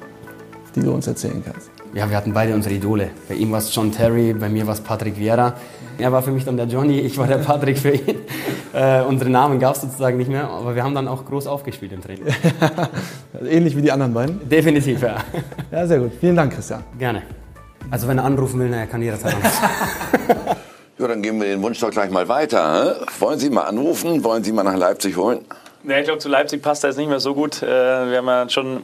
die 0.76 0.80
du 0.80 0.92
uns 0.92 1.08
erzählen 1.08 1.42
kannst? 1.44 1.70
Ja, 1.92 2.08
wir 2.08 2.16
hatten 2.16 2.32
beide 2.32 2.54
unsere 2.54 2.74
Idole. 2.74 3.10
Bei 3.28 3.34
ihm 3.34 3.50
war 3.50 3.58
es 3.58 3.74
John 3.74 3.90
Terry, 3.90 4.32
bei 4.32 4.48
mir 4.48 4.66
war 4.66 4.74
es 4.74 4.80
Patrick 4.80 5.18
Vieira. 5.18 5.54
Er 5.98 6.12
war 6.12 6.22
für 6.22 6.30
mich 6.30 6.44
dann 6.44 6.56
der 6.56 6.66
Johnny, 6.66 7.00
ich 7.00 7.16
war 7.16 7.26
der 7.26 7.38
Patrick 7.38 7.78
für 7.78 7.90
ihn. 7.90 8.16
Äh, 8.74 9.00
unsere 9.04 9.30
Namen 9.30 9.58
gab 9.58 9.74
es 9.74 9.80
sozusagen 9.80 10.18
nicht 10.18 10.28
mehr, 10.28 10.50
aber 10.50 10.74
wir 10.74 10.84
haben 10.84 10.94
dann 10.94 11.08
auch 11.08 11.24
groß 11.24 11.46
aufgespielt 11.46 11.92
im 11.92 12.02
Training. 12.02 12.26
Ähnlich 13.48 13.74
wie 13.74 13.80
die 13.80 13.90
anderen 13.90 14.12
beiden? 14.12 14.46
Definitiv, 14.50 15.00
ja. 15.00 15.16
Ja, 15.72 15.86
sehr 15.86 15.98
gut. 15.98 16.12
Vielen 16.20 16.36
Dank, 16.36 16.52
Christian. 16.52 16.84
Gerne. 16.98 17.22
Also 17.90 18.06
wenn 18.06 18.18
er 18.18 18.24
anrufen 18.24 18.60
will, 18.60 18.70
er 18.70 18.86
kann 18.86 19.00
jederzeit 19.00 19.34
anrufen. 19.34 19.64
ja, 20.98 21.08
dann 21.08 21.22
geben 21.22 21.40
wir 21.40 21.48
den 21.48 21.62
Wunsch 21.62 21.80
doch 21.80 21.90
gleich 21.90 22.10
mal 22.10 22.28
weiter. 22.28 22.98
Hä? 22.98 23.06
Wollen 23.18 23.38
Sie 23.38 23.48
mal 23.48 23.62
anrufen? 23.62 24.22
Wollen 24.24 24.44
Sie 24.44 24.52
mal 24.52 24.64
nach 24.64 24.76
Leipzig 24.76 25.16
holen? 25.16 25.38
Ja, 25.84 25.96
ich 25.96 26.04
glaube, 26.04 26.18
zu 26.18 26.28
Leipzig 26.28 26.60
passt 26.60 26.84
er 26.84 26.90
jetzt 26.90 26.98
nicht 26.98 27.08
mehr 27.08 27.20
so 27.20 27.34
gut. 27.34 27.62
Äh, 27.62 27.66
wir 27.66 28.18
haben 28.18 28.26
ja 28.26 28.46
schon 28.50 28.82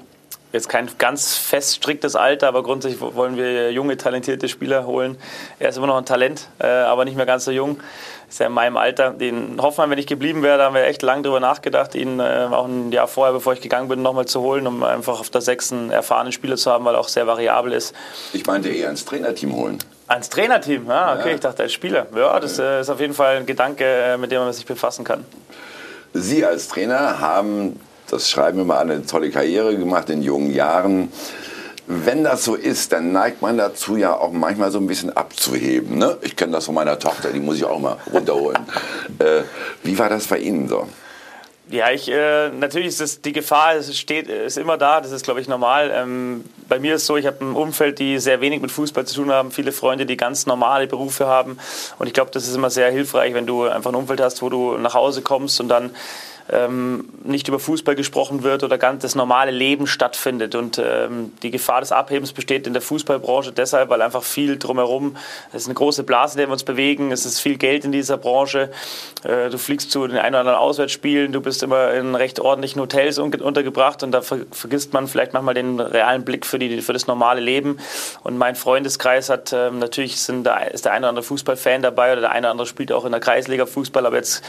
jetzt 0.53 0.69
kein 0.69 0.89
ganz 0.99 1.37
fest 1.37 1.77
striktes 1.77 2.15
Alter, 2.15 2.49
aber 2.49 2.63
grundsätzlich 2.63 3.01
wollen 3.01 3.37
wir 3.37 3.73
junge, 3.73 3.97
talentierte 3.97 4.49
Spieler 4.49 4.87
holen. 4.87 5.17
Er 5.59 5.71
ist 5.71 5.79
immer 5.79 5.87
noch 5.87 5.97
ein 5.97 6.05
Talent, 6.05 6.49
äh, 6.59 6.67
aber 6.67 7.05
nicht 7.05 7.17
mehr 7.17 7.27
ganz 7.27 7.45
so 7.45 7.51
jung. 7.51 7.81
Ist 8.29 8.41
ja 8.41 8.47
in 8.47 8.53
meinem 8.53 8.77
Alter. 8.77 9.11
Den 9.11 9.61
Hoffmann, 9.61 9.91
wenn 9.91 9.99
ich 9.99 10.07
geblieben 10.07 10.43
wäre, 10.43 10.59
da 10.59 10.65
haben 10.65 10.75
wir 10.75 10.85
echt 10.85 11.03
lange 11.03 11.23
drüber 11.23 11.41
nachgedacht, 11.41 11.95
ihn 11.95 12.21
äh, 12.21 12.49
auch 12.51 12.67
ein 12.67 12.93
Jahr 12.93 13.09
vorher, 13.09 13.33
bevor 13.33 13.53
ich 13.55 13.61
gegangen 13.61 13.89
bin, 13.89 14.03
nochmal 14.03 14.27
zu 14.27 14.41
holen, 14.41 14.67
um 14.67 14.83
einfach 14.83 15.21
auf 15.21 15.31
der 15.31 15.41
sechsten 15.41 15.91
erfahrenen 15.91 16.33
Spieler 16.33 16.57
zu 16.57 16.71
haben, 16.71 16.85
weil 16.85 16.95
er 16.95 17.01
auch 17.01 17.09
sehr 17.09 17.27
variabel 17.27 17.73
ist. 17.73 17.95
Ich 18.33 18.47
meinte 18.47 18.69
eher 18.69 18.91
ins 18.91 19.05
Trainerteam 19.05 19.55
holen. 19.55 19.79
Ans 20.07 20.29
Trainerteam? 20.29 20.91
Ah, 20.91 21.15
okay, 21.15 21.31
ja. 21.31 21.35
ich 21.35 21.41
dachte 21.41 21.63
als 21.63 21.73
Spieler. 21.73 22.07
Ja, 22.15 22.39
das 22.41 22.59
äh, 22.59 22.81
ist 22.81 22.91
auf 22.91 23.01
jeden 23.01 23.15
Fall 23.15 23.37
ein 23.37 23.47
Gedanke, 23.47 24.17
mit 24.19 24.31
dem 24.31 24.41
man 24.41 24.53
sich 24.53 24.67
befassen 24.67 25.05
kann. 25.05 25.25
Sie 26.15 26.45
als 26.45 26.69
Trainer 26.69 27.21
haben 27.21 27.81
das 28.13 28.31
schreiben 28.31 28.59
wir 28.59 28.65
mal 28.67 28.79
eine 28.79 29.07
tolle 29.07 29.31
Karriere 29.31 29.75
gemacht 29.77 30.11
in 30.11 30.23
jungen 30.23 30.53
Jahren. 30.53 31.11
Wenn 31.87 32.23
das 32.23 32.45
so 32.45 32.55
ist, 32.55 32.93
dann 32.93 33.11
neigt 33.11 33.41
man 33.41 33.57
dazu 33.57 33.97
ja 33.97 34.15
auch 34.15 34.33
manchmal 34.33 34.71
so 34.71 34.79
ein 34.79 34.87
bisschen 34.87 35.17
abzuheben. 35.17 35.97
Ne? 35.97 36.19
Ich 36.21 36.37
kenne 36.37 36.53
das 36.53 36.67
von 36.67 36.75
meiner 36.75 36.99
Tochter, 36.99 37.31
die 37.33 37.41
muss 37.41 37.57
ich 37.57 37.65
auch 37.65 37.79
mal 37.79 37.97
runterholen. 38.13 38.59
äh, 39.19 39.43
wie 39.83 39.99
war 39.99 40.11
das 40.11 40.27
bei 40.27 40.39
Ihnen 40.39 40.69
so? 40.69 40.87
Ja, 41.71 41.91
ich, 41.91 42.11
äh, 42.11 42.51
natürlich 42.51 42.89
ist 42.89 43.01
das, 43.01 43.23
die 43.23 43.33
Gefahr 43.33 43.77
es 43.77 43.97
steht, 43.97 44.29
ist 44.29 44.59
immer 44.59 44.77
da, 44.77 45.01
das 45.01 45.11
ist, 45.11 45.25
glaube 45.25 45.41
ich, 45.41 45.49
normal. 45.49 45.91
Ähm, 45.95 46.45
bei 46.69 46.79
mir 46.79 46.97
ist 46.97 47.03
es 47.03 47.07
so, 47.07 47.17
ich 47.17 47.27
habe 47.27 47.43
ein 47.43 47.55
Umfeld, 47.55 47.99
die 47.99 48.19
sehr 48.19 48.43
wenig 48.43 48.61
mit 48.61 48.71
Fußball 48.71 49.07
zu 49.07 49.15
tun 49.15 49.31
haben, 49.31 49.51
viele 49.51 49.73
Freunde, 49.73 50.05
die 50.05 50.19
ganz 50.19 50.45
normale 50.45 50.87
Berufe 50.87 51.27
haben. 51.27 51.57
Und 51.99 52.09
ich 52.09 52.13
glaube, 52.13 52.31
das 52.31 52.47
ist 52.47 52.55
immer 52.55 52.69
sehr 52.69 52.91
hilfreich, 52.91 53.33
wenn 53.33 53.47
du 53.47 53.63
einfach 53.65 53.91
ein 53.91 53.97
Umfeld 53.97 54.21
hast, 54.21 54.43
wo 54.43 54.51
du 54.51 54.77
nach 54.77 54.93
Hause 54.93 55.23
kommst 55.23 55.61
und 55.61 55.69
dann 55.69 55.93
ähm, 56.51 57.09
nicht 57.25 57.49
über 57.49 57.59
Fußball 57.59 57.95
gesprochen 57.95 58.43
wird 58.43 58.65
oder 58.65 58.79
ganz 58.79 59.03
das 59.03 59.15
normale 59.15 59.51
Leben 59.51 59.87
stattfindet. 59.87 60.55
Und 60.55 60.79
ähm, 60.79 61.33
die 61.43 61.51
Gefahr 61.51 61.81
des 61.81 61.93
Abhebens 61.93 62.33
besteht 62.33 62.67
in 62.67 62.73
der 62.73 62.83
Fußballbranche 62.83 63.53
deshalb, 63.53 63.91
weil 63.91 64.03
einfach 64.03 64.23
viel 64.23 64.59
drumherum, 64.59 65.17
es 65.53 65.63
ist 65.63 65.69
eine 65.69 65.75
große 65.75 66.03
Blase, 66.03 66.35
in 66.35 66.39
der 66.39 66.49
wir 66.49 66.53
uns 66.53 66.65
bewegen, 66.65 67.13
es 67.13 67.27
ist 67.27 67.41
viel 67.41 67.57
Geld 67.57 67.85
in 67.85 67.93
dieser 67.93 68.17
Branche. 68.17 68.71
Äh, 69.25 69.51
du 69.51 69.59
fliegst 69.59 69.91
zu 69.91 70.07
den 70.07 70.19
ein 70.19 70.33
oder 70.33 70.41
anderen 70.41 70.59
Auswärtsspielen, 70.59 71.33
du 71.33 71.41
bist 71.41 71.63
immer 71.63 71.93
in 71.93 72.15
recht 72.15 72.41
ordentlichen 72.41 72.81
Hotels 72.81 73.19
untergebracht 73.19 74.03
und 74.03 74.13
da 74.13 74.23
ver 74.23 74.39
vergisst 74.51 74.93
man 74.93 75.07
vielleicht 75.09 75.33
manchmal 75.33 75.55
den 75.55 75.79
realen 75.81 76.25
Blick 76.25 76.47
für, 76.47 76.59
die, 76.59 76.83
für 76.83 76.93
das 76.93 77.07
normale 77.07 77.41
Leben. 77.41 77.79
Und 78.23 78.39
mein 78.39 78.57
Freundeskreis 78.57 79.29
hat 79.29 79.53
ähm, 79.53 79.79
natürlich 79.79 80.21
sind 80.21 80.45
da, 80.45 80.59
ist 80.59 80.85
der 80.85 80.93
ein 80.93 81.03
oder 81.03 81.11
andere 81.11 81.23
Fußballfan 81.23 81.83
dabei 81.83 82.13
oder 82.13 82.23
der 82.23 82.31
eine 82.31 82.47
oder 82.47 82.51
andere 82.51 82.67
spielt 82.67 82.93
auch 82.93 83.05
in 83.05 83.13
der 83.13 83.21
Kreisliga 83.21 83.67
Fußball, 83.67 84.07
aber 84.07 84.17
jetzt 84.17 84.43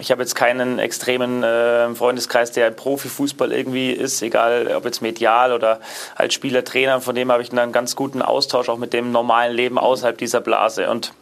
ich 0.00 0.10
habe 0.10 0.22
jetzt 0.22 0.34
keinen 0.34 0.78
extremen 0.78 1.35
äh, 1.42 1.94
Freundeskreis, 1.94 2.52
der 2.52 2.70
Profifußball 2.70 3.52
irgendwie 3.52 3.90
ist, 3.90 4.22
egal 4.22 4.74
ob 4.76 4.84
jetzt 4.84 5.02
medial 5.02 5.52
oder 5.52 5.80
als 6.14 6.34
Spieler, 6.34 6.64
Trainer. 6.64 7.00
Von 7.00 7.14
dem 7.14 7.30
habe 7.32 7.42
ich 7.42 7.52
einen 7.52 7.72
ganz 7.72 7.96
guten 7.96 8.22
Austausch 8.22 8.68
auch 8.68 8.78
mit 8.78 8.92
dem 8.92 9.12
normalen 9.12 9.54
Leben 9.54 9.78
außerhalb 9.78 10.18
dieser 10.18 10.40
Blase. 10.40 10.90
Und 10.90 11.12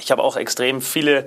ich 0.00 0.10
habe 0.10 0.22
auch 0.22 0.36
extrem 0.36 0.80
viele 0.80 1.26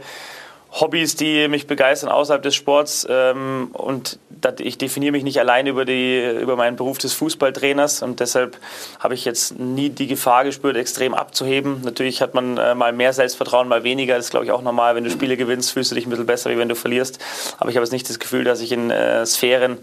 Hobbys, 0.72 1.16
die 1.16 1.48
mich 1.48 1.66
begeistern 1.68 2.10
außerhalb 2.10 2.44
des 2.44 2.56
Sports. 2.56 3.08
Ähm, 3.10 3.70
und 3.74 4.20
ich 4.60 4.78
definiere 4.78 5.12
mich 5.12 5.24
nicht 5.24 5.40
allein 5.40 5.68
über, 5.68 5.84
die, 5.84 6.24
über 6.40 6.56
meinen 6.56 6.76
Beruf 6.76 6.98
des 7.00 7.14
Fußballtrainers. 7.14 8.04
Und 8.04 8.20
deshalb 8.20 8.58
habe 9.00 9.14
ich 9.14 9.26
jetzt 9.26 9.60
nie 9.60 9.90
die 9.90 10.08
Gefahr 10.08 10.44
gespürt, 10.44 10.78
extrem 10.78 11.14
abzuheben. 11.14 11.82
Natürlich 11.84 12.22
hat 12.22 12.34
man 12.34 12.58
äh, 12.58 12.76
mal 12.76 12.94
mehr 12.94 13.14
Selbstvertrauen, 13.14 13.68
mal 13.68 13.84
weniger. 13.84 14.16
Das 14.16 14.26
ist, 14.26 14.32
glaube 14.32 14.46
ich, 14.46 14.52
auch 14.52 14.62
normal. 14.62 14.96
Wenn 14.96 15.04
du 15.04 15.10
Spiele 15.10 15.38
gewinnst, 15.38 15.72
fühlst 15.72 15.92
du 15.92 15.96
dich 15.96 16.06
ein 16.06 16.10
bisschen 16.10 16.28
besser, 16.28 16.52
wie 16.52 16.58
wenn 16.58 16.70
du 16.70 16.76
verlierst. 16.76 17.20
Aber 17.58 17.70
ich 17.70 17.76
habe 17.76 17.84
jetzt 17.84 17.92
nicht 17.92 18.08
das 18.08 18.20
Gefühl, 18.20 18.44
dass 18.44 18.62
ich 18.62 18.72
in 18.72 18.92
äh, 18.92 19.26
Sphären 19.26 19.80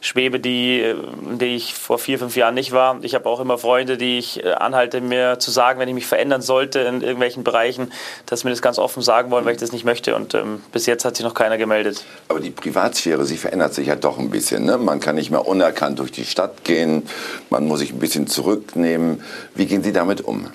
schwebe, 0.00 0.40
die, 0.40 0.80
äh, 0.80 0.94
in 1.38 1.38
ich 1.40 1.74
vor 1.74 1.98
vier, 1.98 2.18
fünf 2.18 2.36
Jahren 2.36 2.54
nicht 2.54 2.72
war. 2.72 2.98
Ich 3.02 3.14
habe 3.14 3.28
auch 3.28 3.40
immer 3.40 3.58
Freunde, 3.58 3.96
die 3.96 4.18
ich 4.18 4.44
äh, 4.44 4.52
anhalte, 4.52 5.00
mir 5.00 5.38
zu 5.38 5.50
sagen, 5.50 5.80
wenn 5.80 5.88
ich 5.88 5.94
mich 5.94 6.06
verändern 6.06 6.42
sollte 6.42 6.80
in 6.80 7.00
irgendwelchen 7.00 7.42
Bereichen, 7.42 7.92
dass 8.26 8.44
mir 8.44 8.50
das 8.50 8.62
ganz 8.62 8.78
offen 8.78 9.02
sagen 9.02 9.30
wollen, 9.30 9.44
weil 9.44 9.54
ich 9.54 9.60
das 9.60 9.72
nicht 9.72 9.84
möchte. 9.84 10.14
Und 10.14 10.27
und 10.28 10.34
ähm, 10.34 10.60
bis 10.72 10.86
jetzt 10.86 11.04
hat 11.04 11.16
sich 11.16 11.24
noch 11.24 11.34
keiner 11.34 11.56
gemeldet. 11.56 12.04
Aber 12.28 12.40
die 12.40 12.50
Privatsphäre, 12.50 13.24
sie 13.24 13.38
verändert 13.38 13.72
sich 13.72 13.86
ja 13.86 13.96
doch 13.96 14.18
ein 14.18 14.30
bisschen. 14.30 14.64
Ne? 14.64 14.76
Man 14.76 15.00
kann 15.00 15.14
nicht 15.14 15.30
mehr 15.30 15.46
unerkannt 15.46 15.98
durch 15.98 16.12
die 16.12 16.24
Stadt 16.24 16.64
gehen, 16.64 17.04
man 17.50 17.66
muss 17.66 17.80
sich 17.80 17.92
ein 17.92 17.98
bisschen 17.98 18.26
zurücknehmen. 18.26 19.22
Wie 19.54 19.66
gehen 19.66 19.82
Sie 19.82 19.92
damit 19.92 20.20
um? 20.20 20.48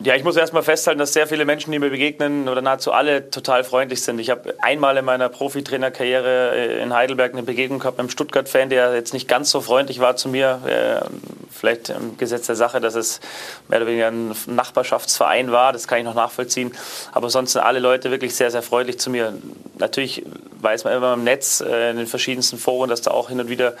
Ja, 0.00 0.16
ich 0.16 0.24
muss 0.24 0.36
erstmal 0.36 0.64
festhalten, 0.64 0.98
dass 0.98 1.12
sehr 1.12 1.28
viele 1.28 1.44
Menschen, 1.44 1.70
die 1.70 1.78
mir 1.78 1.88
begegnen, 1.88 2.48
oder 2.48 2.60
nahezu 2.60 2.90
alle 2.90 3.30
total 3.30 3.62
freundlich 3.62 4.02
sind. 4.02 4.18
Ich 4.18 4.28
habe 4.28 4.54
einmal 4.60 4.96
in 4.96 5.04
meiner 5.04 5.28
Profitrainerkarriere 5.28 6.50
äh, 6.52 6.82
in 6.82 6.92
Heidelberg 6.92 7.32
eine 7.32 7.44
Begegnung 7.44 7.78
gehabt 7.78 7.98
mit 7.98 8.00
einem 8.00 8.10
Stuttgart-Fan, 8.10 8.70
der 8.70 8.92
jetzt 8.94 9.14
nicht 9.14 9.28
ganz 9.28 9.50
so 9.50 9.60
freundlich 9.60 10.00
war 10.00 10.16
zu 10.16 10.28
mir. 10.28 10.60
Äh, 10.66 11.06
vielleicht 11.52 11.90
im 11.90 12.16
Gesetz 12.16 12.46
der 12.46 12.56
Sache, 12.56 12.80
dass 12.80 12.96
es 12.96 13.20
mehr 13.68 13.78
oder 13.78 13.86
weniger 13.86 14.08
ein 14.08 14.34
Nachbarschaftsverein 14.46 15.52
war, 15.52 15.72
das 15.72 15.86
kann 15.86 15.98
ich 15.98 16.04
noch 16.04 16.14
nachvollziehen. 16.14 16.72
Aber 17.12 17.30
sonst 17.30 17.52
sind 17.52 17.62
alle 17.62 17.78
Leute 17.78 18.10
wirklich 18.10 18.34
sehr, 18.34 18.50
sehr 18.50 18.62
freundlich 18.62 18.98
zu 18.98 19.10
mir. 19.10 19.32
Natürlich 19.78 20.24
weiß 20.60 20.84
man 20.84 20.94
immer 20.94 21.14
im 21.14 21.22
Netz, 21.22 21.60
äh, 21.60 21.90
in 21.90 21.98
den 21.98 22.08
verschiedensten 22.08 22.58
Foren, 22.58 22.90
dass 22.90 23.02
da 23.02 23.12
auch 23.12 23.28
hin 23.28 23.38
und 23.38 23.48
wieder 23.48 23.74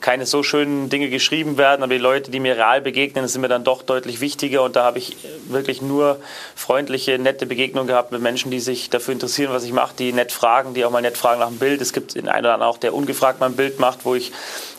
keine 0.00 0.26
so 0.26 0.42
schönen 0.42 0.88
Dinge 0.88 1.10
geschrieben 1.10 1.58
werden. 1.58 1.84
Aber 1.84 1.92
die 1.92 2.00
Leute, 2.00 2.32
die 2.32 2.40
mir 2.40 2.56
real 2.56 2.80
begegnen, 2.80 3.28
sind 3.28 3.42
mir 3.42 3.48
dann 3.48 3.62
doch 3.62 3.82
deutlich 3.82 4.20
wichtiger. 4.20 4.64
Und 4.64 4.74
da 4.74 4.82
habe 4.82 4.98
ich 4.98 5.16
wirklich 5.46 5.59
nur 5.82 6.20
freundliche, 6.54 7.18
nette 7.18 7.46
Begegnungen 7.46 7.88
gehabt 7.88 8.12
mit 8.12 8.20
Menschen, 8.20 8.50
die 8.50 8.60
sich 8.60 8.90
dafür 8.90 9.12
interessieren, 9.12 9.52
was 9.52 9.64
ich 9.64 9.72
mache, 9.72 9.94
die 9.98 10.12
nett 10.12 10.32
fragen, 10.32 10.74
die 10.74 10.84
auch 10.84 10.90
mal 10.90 11.02
nett 11.02 11.16
fragen 11.16 11.40
nach 11.40 11.48
dem 11.48 11.58
Bild. 11.58 11.80
Es 11.80 11.92
gibt 11.92 12.14
den 12.14 12.28
einen 12.28 12.46
oder 12.46 12.54
anderen 12.54 12.70
auch, 12.70 12.78
der 12.78 12.94
ungefragt 12.94 13.40
mal 13.40 13.46
ein 13.46 13.56
Bild 13.56 13.78
macht, 13.78 14.04
wo 14.04 14.14
ich 14.14 14.32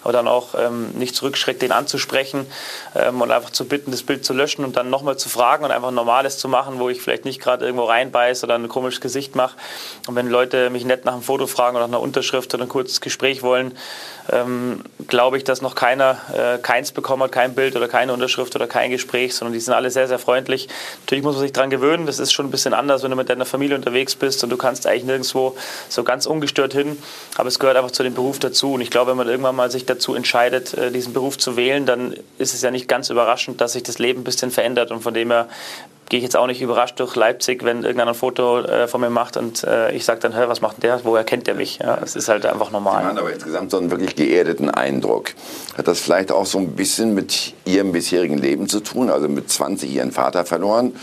aber 0.04 0.14
dann 0.14 0.28
auch 0.28 0.56
ähm, 0.58 0.92
nicht 0.92 1.16
zurückschreckt, 1.16 1.62
den 1.62 1.72
anzusprechen 1.72 2.46
ähm, 2.96 3.22
und 3.22 3.32
einfach 3.32 3.52
zu 3.52 3.66
bitten, 3.66 3.92
das 3.92 4.04
Bild 4.04 4.26
zu 4.26 4.34
löschen 4.34 4.66
und 4.66 4.78
dann 4.78 4.90
nochmal 4.90 5.18
zu 5.18 5.30
fragen 5.30 5.64
und 5.64 5.72
einfach 5.72 5.90
ein 5.90 5.96
normales 5.96 6.38
zu 6.38 6.48
machen, 6.48 6.80
wo 6.80 6.90
ich 6.90 7.02
vielleicht 7.02 7.26
nicht 7.26 7.42
gerade 7.42 7.66
irgendwo 7.66 7.86
reinbeiß 7.86 8.44
oder 8.44 8.56
ein 8.56 8.68
komisches 8.68 9.02
Gesicht 9.02 9.36
mache. 9.36 9.56
Und 10.08 10.16
wenn 10.16 10.28
Leute 10.28 10.70
mich 10.70 10.86
nett 10.86 11.06
nach 11.06 11.14
einem 11.14 11.22
Foto 11.22 11.48
fragen 11.48 11.76
oder 11.76 11.88
nach 11.88 11.94
einer 11.94 12.02
Unterschrift 12.02 12.54
oder 12.54 12.64
ein 12.64 12.70
kurzes 12.70 13.02
Gespräch 13.02 13.44
wollen, 13.44 13.78
ähm, 14.32 14.82
glaube 15.08 15.38
ich, 15.38 15.44
dass 15.44 15.62
noch 15.62 15.76
keiner 15.76 16.18
äh, 16.34 16.58
keins 16.60 16.92
bekommen 16.92 17.24
hat, 17.24 17.32
kein 17.32 17.54
Bild 17.54 17.76
oder 17.76 17.88
keine 17.88 18.14
Unterschrift 18.14 18.56
oder 18.56 18.68
kein 18.68 18.92
Gespräch, 18.92 19.36
sondern 19.36 19.54
die 19.54 19.60
sind 19.60 19.74
alle 19.74 19.92
sehr, 19.92 20.08
sehr 20.08 20.20
freundlich. 20.20 20.68
Natürlich 21.02 21.24
muss 21.24 21.36
man 21.36 21.44
sich 21.44 21.54
daran 21.54 21.70
gewöhnen, 21.70 22.06
das 22.06 22.20
ist 22.20 22.32
schon 22.32 22.48
ein 22.48 22.52
bisschen 22.52 22.74
anders, 22.74 23.04
wenn 23.04 23.12
du 23.12 23.18
mit 23.18 23.30
deiner 23.30 23.46
Familie 23.46 23.76
unterwegs 23.76 24.16
bist 24.16 24.44
und 24.44 24.50
du 24.50 24.58
kannst 24.58 24.88
eigentlich 24.88 25.04
nirgendwo 25.04 25.56
so 25.90 26.04
ganz 26.04 26.26
ungestört 26.26 26.74
hin, 26.74 26.98
aber 27.38 27.48
es 27.48 27.60
gehört 27.60 27.78
einfach 27.78 27.92
zu 27.92 28.04
dem 28.04 28.14
Beruf 28.14 28.40
dazu 28.40 28.74
und 28.74 28.82
ich 28.82 28.90
glaube, 28.90 29.12
wenn 29.12 29.18
man 29.18 29.28
irgendwann 29.28 29.56
mal 29.56 29.72
sich 29.72 29.86
dazu 29.92 30.16
entscheidet, 30.16 30.74
äh, 30.74 30.92
diesen 30.92 31.14
Beruf 31.14 31.38
zu 31.38 31.56
wählen, 31.56 31.86
dann 31.86 32.14
ist 32.38 32.54
es 32.54 32.62
ja 32.62 32.72
nicht 32.72 32.88
ganz 32.88 33.10
überraschend, 33.10 33.62
dass 33.62 33.74
sich 33.74 33.84
das 33.84 34.00
Leben 34.00 34.22
ein 34.22 34.24
bisschen 34.24 34.52
verändert 34.52 34.92
und 34.92 35.02
von 35.02 35.14
dem 35.14 35.32
her 35.32 35.48
gehe 36.12 36.18
ich 36.18 36.24
jetzt 36.24 36.36
auch 36.36 36.48
nicht 36.48 36.62
überrascht 36.62 37.00
durch 37.00 37.16
Leipzig, 37.16 37.64
wenn 37.64 37.84
irgendeiner 37.84 38.12
ein 38.12 38.16
Foto 38.16 38.60
äh, 38.60 38.86
von 38.90 39.00
mir 39.00 39.10
macht 39.10 39.38
und 39.38 39.64
äh, 39.64 39.94
ich 39.94 40.04
sage 40.04 40.20
dann, 40.20 40.34
was 40.50 40.60
macht 40.60 40.84
der, 40.84 41.00
woher 41.06 41.24
kennt 41.24 41.48
der 41.48 41.56
mich? 41.56 41.80
Ja, 41.80 42.00
es 42.04 42.18
ist 42.18 42.28
halt 42.28 42.46
einfach 42.46 42.70
normal. 42.70 43.02
Sie 43.02 43.08
haben 43.08 43.18
aber 43.18 43.32
insgesamt 43.32 43.72
so 43.72 43.78
einen 43.78 43.92
wirklich 43.92 44.18
geerdeten 44.18 44.70
Eindruck. 44.70 45.32
Hat 45.78 45.88
das 45.88 46.02
vielleicht 46.02 46.34
auch 46.34 46.46
so 46.46 46.58
ein 46.58 46.76
bisschen 46.76 47.14
mit 47.14 47.54
Ihrem 47.64 47.94
bisherigen 47.94 48.38
Leben 48.38 48.68
zu 48.68 48.82
tun? 48.82 49.10
Also 49.10 49.30
mit 49.30 49.50
20 49.50 49.90
Ihren 49.90 50.12
Vater 50.12 50.44
verloren, 50.44 50.94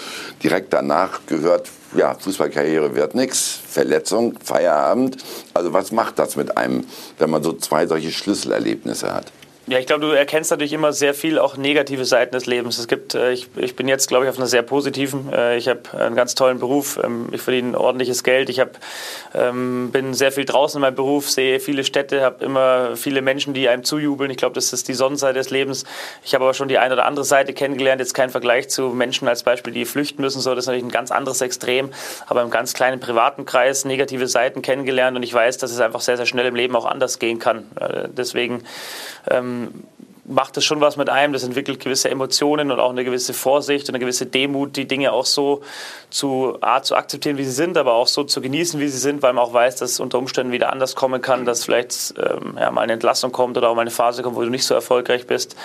direkt 0.43 0.75
danach 0.75 1.21
gehört, 1.27 1.69
ja, 1.97 2.15
Fußballkarriere 2.15 2.95
wird 2.95 3.15
nichts, 3.15 3.59
Verletzung, 3.69 4.39
Feierabend. 4.43 5.17
Also 5.55 5.73
was 5.73 5.93
macht 5.93 6.19
das 6.19 6.37
mit 6.37 6.57
einem, 6.57 6.87
wenn 7.19 7.31
man 7.31 7.43
so 7.43 7.53
zwei 7.53 7.87
solche 7.87 8.11
Schlüsselerlebnisse 8.11 9.13
hat? 9.13 9.33
Ja, 9.69 9.79
ich 9.79 9.85
glaube, 9.85 10.07
du 10.07 10.13
erkennst 10.13 10.51
natürlich 10.51 10.73
immer 10.73 10.95
sehr 10.95 11.13
viel 11.13 11.39
auch 11.39 11.59
negative 11.59 12.07
Seiten 12.07 12.33
des 12.33 12.47
Lebens. 12.47 12.79
Es 12.79 12.89
gibt, 12.89 13.15
äh, 13.15 13.33
ich, 13.33 13.49
ich 13.57 13.77
bin 13.77 13.87
jetzt, 13.87 14.09
glaube 14.09 14.25
ich, 14.25 14.31
auf 14.31 14.39
einer 14.39 14.47
sehr 14.47 14.63
positiven. 14.63 15.31
Äh, 15.31 15.59
ich 15.59 15.69
habe 15.69 15.81
einen 15.93 16.17
ganz 16.17 16.35
tollen 16.35 16.59
Beruf. 16.59 16.99
Ähm, 17.05 17.29
ich 17.33 17.43
verdiene 17.43 17.79
ordentliches 17.79 18.25
Geld. 18.25 18.49
Ich 18.49 18.61
hab, 18.61 18.79
ähm, 19.35 19.91
bin 19.93 20.15
sehr 20.15 20.33
viel 20.33 20.47
draußen 20.47 20.79
in 20.79 20.81
meinem 20.81 20.95
Beruf, 20.95 21.29
sehe 21.29 21.61
viele 21.61 21.85
Städte, 21.85 22.23
habe 22.23 22.43
immer 22.43 22.97
viele 22.97 23.21
Menschen, 23.21 23.53
die 23.53 23.69
einem 23.69 23.85
zujubeln. 23.85 24.31
Ich 24.31 24.39
glaube, 24.39 24.55
das 24.55 24.73
ist 24.73 24.89
die 24.89 24.95
Sonnenseite 24.95 25.35
des 25.35 25.51
Lebens. 25.51 25.85
Ich 26.25 26.35
habe 26.35 26.45
aber 26.45 26.55
schon 26.55 26.69
die 26.69 26.79
eine 26.79 26.95
oder 26.95 27.05
andere 27.05 27.27
Seite 27.27 27.53
kennengelernt. 27.53 28.01
Jetzt 28.01 28.15
kein 28.15 28.31
Vergleich 28.31 28.71
zu 28.71 28.85
Menschen 28.85 29.29
als 29.29 29.43
Beispiel, 29.43 29.75
die 29.75 29.85
flüchten 29.85 30.23
müssen. 30.23 30.41
So, 30.41 30.55
das 30.55 30.65
ist 30.65 30.69
natürlich 30.69 30.87
ein 30.87 30.93
ganz 30.93 31.11
anderes 31.11 31.43
Extrem. 31.43 31.91
Aber 32.27 32.41
im 32.41 32.49
ganz 32.49 32.73
kleinen 32.73 33.01
privaten 33.01 33.45
Kreis 33.45 33.85
negative 33.85 34.29
Seiten 34.29 34.63
kennengelernt. 34.63 35.15
Und 35.15 35.25
ich 35.25 35.35
weiß, 35.35 35.59
dass 35.59 35.73
es 35.73 35.81
einfach 35.81 36.01
sehr, 36.01 36.17
sehr 36.17 36.25
schnell 36.25 36.47
im 36.47 36.55
Leben 36.55 36.75
auch 36.75 36.87
anders 36.87 37.19
gehen 37.19 37.39
kann. 37.39 37.67
Äh, 37.79 38.09
deswegen 38.11 38.63
macht 40.29 40.57
es 40.57 40.65
schon 40.65 40.81
was 40.81 40.97
mit 40.97 41.09
einem. 41.09 41.33
Das 41.33 41.43
entwickelt 41.43 41.81
gewisse 41.81 42.11
Emotionen 42.11 42.71
und 42.71 42.79
auch 42.79 42.91
eine 42.91 43.05
gewisse 43.05 43.33
Vorsicht 43.33 43.89
und 43.89 43.95
eine 43.95 44.01
gewisse 44.01 44.27
Demut, 44.27 44.77
die 44.77 44.87
Dinge 44.87 45.13
auch 45.13 45.27
so 45.27 45.63
zu, 46.11 46.59
A, 46.61 46.83
zu 46.83 46.95
akzeptieren, 46.95 47.39
wie 47.39 47.45
sie 47.45 47.51
sind, 47.51 47.77
aber 47.77 47.95
auch 47.95 48.07
so 48.07 48.25
zu 48.25 48.41
genießen, 48.41 48.79
wie 48.79 48.89
sie 48.89 48.99
sind, 48.99 49.23
weil 49.23 49.33
man 49.33 49.45
auch 49.45 49.53
weiß, 49.53 49.77
dass 49.77 49.93
es 49.93 50.01
unter 50.01 50.19
Umständen 50.19 50.53
wieder 50.53 50.73
anders 50.73 50.95
kommen 50.95 51.23
kann, 51.23 51.45
dass 51.45 51.65
vielleicht 51.65 52.15
ähm, 52.19 52.57
ja, 52.59 52.71
mal 52.71 52.83
eine 52.83 52.93
Entlassung 52.93 53.33
kommt 53.33 53.57
oder 53.57 53.71
auch 53.71 53.75
mal 53.75 53.83
eine 53.83 53.91
Phase 53.91 54.23
kommt, 54.23 54.37
wo 54.37 54.43
du 54.43 54.51
nicht 54.51 54.65
so 54.65 54.75
erfolgreich 54.75 55.27
bist. 55.27 55.57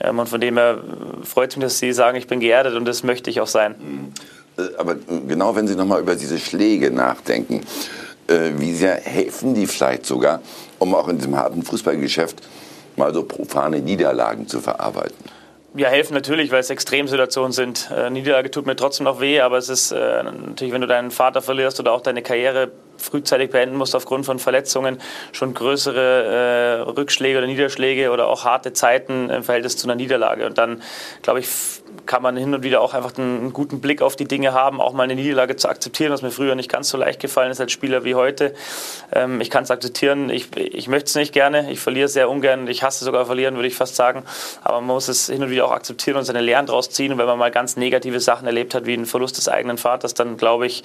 Ähm, 0.00 0.18
und 0.18 0.28
von 0.28 0.40
dem 0.40 0.56
her 0.56 0.78
freut 1.24 1.50
es 1.50 1.56
mich, 1.56 1.64
dass 1.64 1.78
Sie 1.78 1.92
sagen, 1.92 2.16
ich 2.18 2.26
bin 2.26 2.40
geerdet 2.40 2.74
und 2.74 2.84
das 2.84 3.02
möchte 3.02 3.30
ich 3.30 3.40
auch 3.40 3.46
sein. 3.46 4.12
Äh, 4.58 4.62
aber 4.76 4.96
genau 5.26 5.56
wenn 5.56 5.66
Sie 5.66 5.74
nochmal 5.74 6.00
über 6.00 6.16
diese 6.16 6.38
Schläge 6.38 6.90
nachdenken, 6.90 7.62
äh, 8.26 8.50
wie 8.58 8.74
sehr 8.74 8.96
helfen 8.96 9.54
die 9.54 9.66
vielleicht 9.66 10.04
sogar, 10.04 10.42
um 10.78 10.94
auch 10.94 11.08
in 11.08 11.16
diesem 11.16 11.36
harten 11.36 11.62
Fußballgeschäft 11.62 12.42
mal 12.96 13.12
so 13.12 13.24
profane 13.24 13.80
Niederlagen 13.80 14.46
zu 14.48 14.60
verarbeiten? 14.60 15.16
Ja, 15.74 15.88
helfen 15.88 16.12
natürlich, 16.12 16.52
weil 16.52 16.60
es 16.60 16.68
Extremsituationen 16.68 17.52
sind. 17.52 17.90
Äh, 17.90 18.10
Niederlage 18.10 18.50
tut 18.50 18.66
mir 18.66 18.76
trotzdem 18.76 19.04
noch 19.04 19.20
weh, 19.20 19.40
aber 19.40 19.56
es 19.56 19.70
ist 19.70 19.90
äh, 19.90 20.22
natürlich, 20.22 20.74
wenn 20.74 20.82
du 20.82 20.86
deinen 20.86 21.10
Vater 21.10 21.40
verlierst 21.40 21.80
oder 21.80 21.92
auch 21.92 22.02
deine 22.02 22.20
Karriere 22.20 22.72
frühzeitig 22.98 23.50
beenden 23.50 23.76
musst 23.76 23.96
aufgrund 23.96 24.26
von 24.26 24.38
Verletzungen, 24.38 24.98
schon 25.32 25.54
größere 25.54 26.84
äh, 26.84 26.90
Rückschläge 26.90 27.38
oder 27.38 27.46
Niederschläge 27.46 28.10
oder 28.10 28.28
auch 28.28 28.44
harte 28.44 28.74
Zeiten 28.74 29.30
im 29.30 29.42
Verhältnis 29.42 29.78
zu 29.78 29.86
einer 29.86 29.94
Niederlage. 29.94 30.44
Und 30.44 30.58
dann, 30.58 30.82
glaube 31.22 31.40
ich, 31.40 31.48
kann 32.06 32.22
man 32.22 32.36
hin 32.36 32.54
und 32.54 32.62
wieder 32.62 32.80
auch 32.80 32.94
einfach 32.94 33.16
einen 33.16 33.52
guten 33.52 33.80
Blick 33.80 34.02
auf 34.02 34.16
die 34.16 34.26
Dinge 34.26 34.52
haben, 34.52 34.80
auch 34.80 34.92
mal 34.92 35.04
eine 35.04 35.14
Niederlage 35.14 35.56
zu 35.56 35.68
akzeptieren, 35.68 36.12
was 36.12 36.22
mir 36.22 36.30
früher 36.30 36.54
nicht 36.54 36.70
ganz 36.70 36.88
so 36.88 36.98
leicht 36.98 37.20
gefallen 37.20 37.50
ist 37.50 37.60
als 37.60 37.72
Spieler 37.72 38.04
wie 38.04 38.14
heute. 38.14 38.54
Ähm, 39.12 39.40
ich 39.40 39.50
kann 39.50 39.64
es 39.64 39.70
akzeptieren, 39.70 40.30
ich, 40.30 40.56
ich 40.56 40.88
möchte 40.88 41.08
es 41.08 41.14
nicht 41.14 41.32
gerne, 41.32 41.70
ich 41.70 41.80
verliere 41.80 42.08
sehr 42.08 42.28
ungern, 42.28 42.66
ich 42.68 42.82
hasse 42.82 43.04
sogar 43.04 43.26
verlieren, 43.26 43.54
würde 43.54 43.68
ich 43.68 43.74
fast 43.74 43.96
sagen, 43.96 44.24
aber 44.62 44.80
man 44.80 44.94
muss 44.94 45.08
es 45.08 45.26
hin 45.26 45.42
und 45.42 45.50
wieder 45.50 45.66
auch 45.66 45.72
akzeptieren 45.72 46.16
und 46.16 46.24
seine 46.24 46.40
Lehren 46.40 46.66
daraus 46.66 46.90
ziehen 46.90 47.12
und 47.12 47.18
wenn 47.18 47.26
man 47.26 47.38
mal 47.38 47.50
ganz 47.50 47.76
negative 47.76 48.20
Sachen 48.20 48.46
erlebt 48.46 48.74
hat, 48.74 48.86
wie 48.86 48.94
einen 48.94 49.06
Verlust 49.06 49.36
des 49.36 49.48
eigenen 49.48 49.78
Vaters, 49.78 50.14
dann 50.14 50.36
glaube 50.36 50.66
ich, 50.66 50.84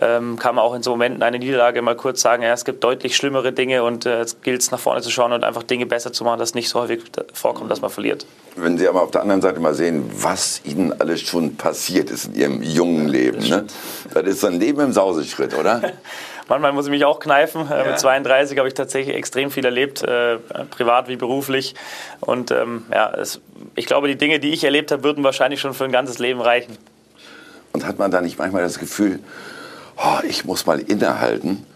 ähm, 0.00 0.38
kann 0.38 0.54
man 0.54 0.64
auch 0.64 0.74
in 0.74 0.82
so 0.82 0.90
Momenten 0.90 1.22
eine 1.22 1.38
Niederlage 1.38 1.82
mal 1.82 1.96
kurz 1.96 2.20
sagen, 2.20 2.42
ja, 2.42 2.52
es 2.52 2.64
gibt 2.64 2.84
deutlich 2.84 3.16
schlimmere 3.16 3.52
Dinge 3.52 3.82
und 3.82 4.06
äh, 4.06 4.18
jetzt 4.18 4.42
gilt 4.42 4.60
es 4.60 4.70
nach 4.70 4.78
vorne 4.78 5.02
zu 5.02 5.10
schauen 5.10 5.32
und 5.32 5.44
einfach 5.44 5.62
Dinge 5.62 5.86
besser 5.86 6.12
zu 6.12 6.24
machen, 6.24 6.38
dass 6.38 6.54
nicht 6.54 6.68
so 6.68 6.80
häufig 6.80 7.02
vorkommt, 7.32 7.70
dass 7.70 7.80
man 7.80 7.90
verliert. 7.90 8.26
Wenn 8.56 8.78
Sie 8.78 8.86
aber 8.88 9.02
auf 9.02 9.10
der 9.10 9.22
anderen 9.22 9.42
Seite 9.42 9.58
mal 9.58 9.74
sehen, 9.74 10.08
was 10.14 10.60
Ihnen 10.64 10.92
alles 11.00 11.22
schon 11.22 11.56
passiert 11.56 12.10
ist 12.10 12.26
in 12.26 12.34
Ihrem 12.34 12.62
jungen 12.62 13.08
Leben, 13.08 13.48
ne? 13.48 13.64
das 14.12 14.22
ist 14.24 14.40
so 14.40 14.46
ein 14.46 14.60
Leben 14.60 14.80
im 14.80 14.92
Sauseschritt, 14.92 15.58
oder? 15.58 15.80
Manchmal 16.48 16.72
muss 16.72 16.84
ich 16.84 16.90
mich 16.90 17.04
auch 17.04 17.20
kneifen. 17.20 17.68
Äh, 17.70 17.78
ja. 17.78 17.90
Mit 17.90 17.98
32 17.98 18.58
habe 18.58 18.68
ich 18.68 18.74
tatsächlich 18.74 19.16
extrem 19.16 19.50
viel 19.50 19.64
erlebt, 19.64 20.02
äh, 20.02 20.38
privat 20.70 21.08
wie 21.08 21.16
beruflich. 21.16 21.74
Und 22.20 22.50
ähm, 22.50 22.84
ja, 22.92 23.12
es, 23.14 23.40
ich 23.74 23.86
glaube, 23.86 24.08
die 24.08 24.16
Dinge, 24.16 24.38
die 24.38 24.52
ich 24.52 24.62
erlebt 24.62 24.92
habe, 24.92 25.02
würden 25.02 25.24
wahrscheinlich 25.24 25.60
schon 25.60 25.74
für 25.74 25.84
ein 25.84 25.92
ganzes 25.92 26.18
Leben 26.18 26.40
reichen. 26.40 26.76
Und 27.72 27.86
hat 27.86 27.98
man 27.98 28.10
da 28.10 28.20
nicht 28.20 28.38
manchmal 28.38 28.62
das 28.62 28.78
Gefühl, 28.78 29.20
oh, 29.96 30.18
ich 30.28 30.44
muss 30.44 30.66
mal 30.66 30.78
innehalten 30.78 31.66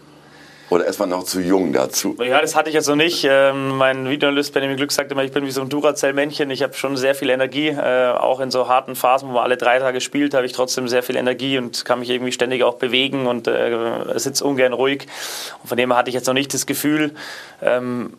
oder 0.69 0.85
ist 0.85 0.99
noch 0.99 1.23
zu 1.23 1.41
jung 1.41 1.73
dazu? 1.73 2.15
Ja, 2.19 2.41
das 2.41 2.55
hatte 2.55 2.69
ich 2.69 2.75
jetzt 2.75 2.87
noch 2.87 2.95
nicht. 2.95 3.25
Ähm, 3.27 3.77
mein 3.77 4.07
Videoanalyst 4.07 4.53
Benjamin 4.53 4.77
Glück 4.77 4.91
sagt 4.91 5.11
immer, 5.11 5.23
ich 5.23 5.31
bin 5.31 5.45
wie 5.45 5.51
so 5.51 5.61
ein 5.61 5.69
Duracell-Männchen. 5.69 6.51
Ich 6.51 6.61
habe 6.61 6.75
schon 6.75 6.95
sehr 6.95 7.15
viel 7.15 7.29
Energie. 7.29 7.69
Äh, 7.69 8.11
auch 8.11 8.39
in 8.39 8.51
so 8.51 8.67
harten 8.67 8.95
Phasen, 8.95 9.29
wo 9.29 9.33
man 9.33 9.43
alle 9.43 9.57
drei 9.57 9.79
Tage 9.79 9.99
spielt, 9.99 10.33
habe 10.33 10.45
ich 10.45 10.51
trotzdem 10.51 10.87
sehr 10.87 11.01
viel 11.01 11.15
Energie 11.15 11.57
und 11.57 11.85
kann 11.85 11.99
mich 11.99 12.09
irgendwie 12.09 12.31
ständig 12.31 12.63
auch 12.63 12.75
bewegen 12.75 13.25
und 13.25 13.47
äh, 13.47 14.17
sitze 14.19 14.45
ungern 14.45 14.73
ruhig. 14.73 15.07
Und 15.63 15.69
von 15.69 15.77
dem 15.77 15.91
her 15.91 15.97
hatte 15.97 16.09
ich 16.09 16.15
jetzt 16.15 16.27
noch 16.27 16.33
nicht 16.35 16.53
das 16.53 16.67
Gefühl. 16.67 17.15
Ähm, 17.61 18.13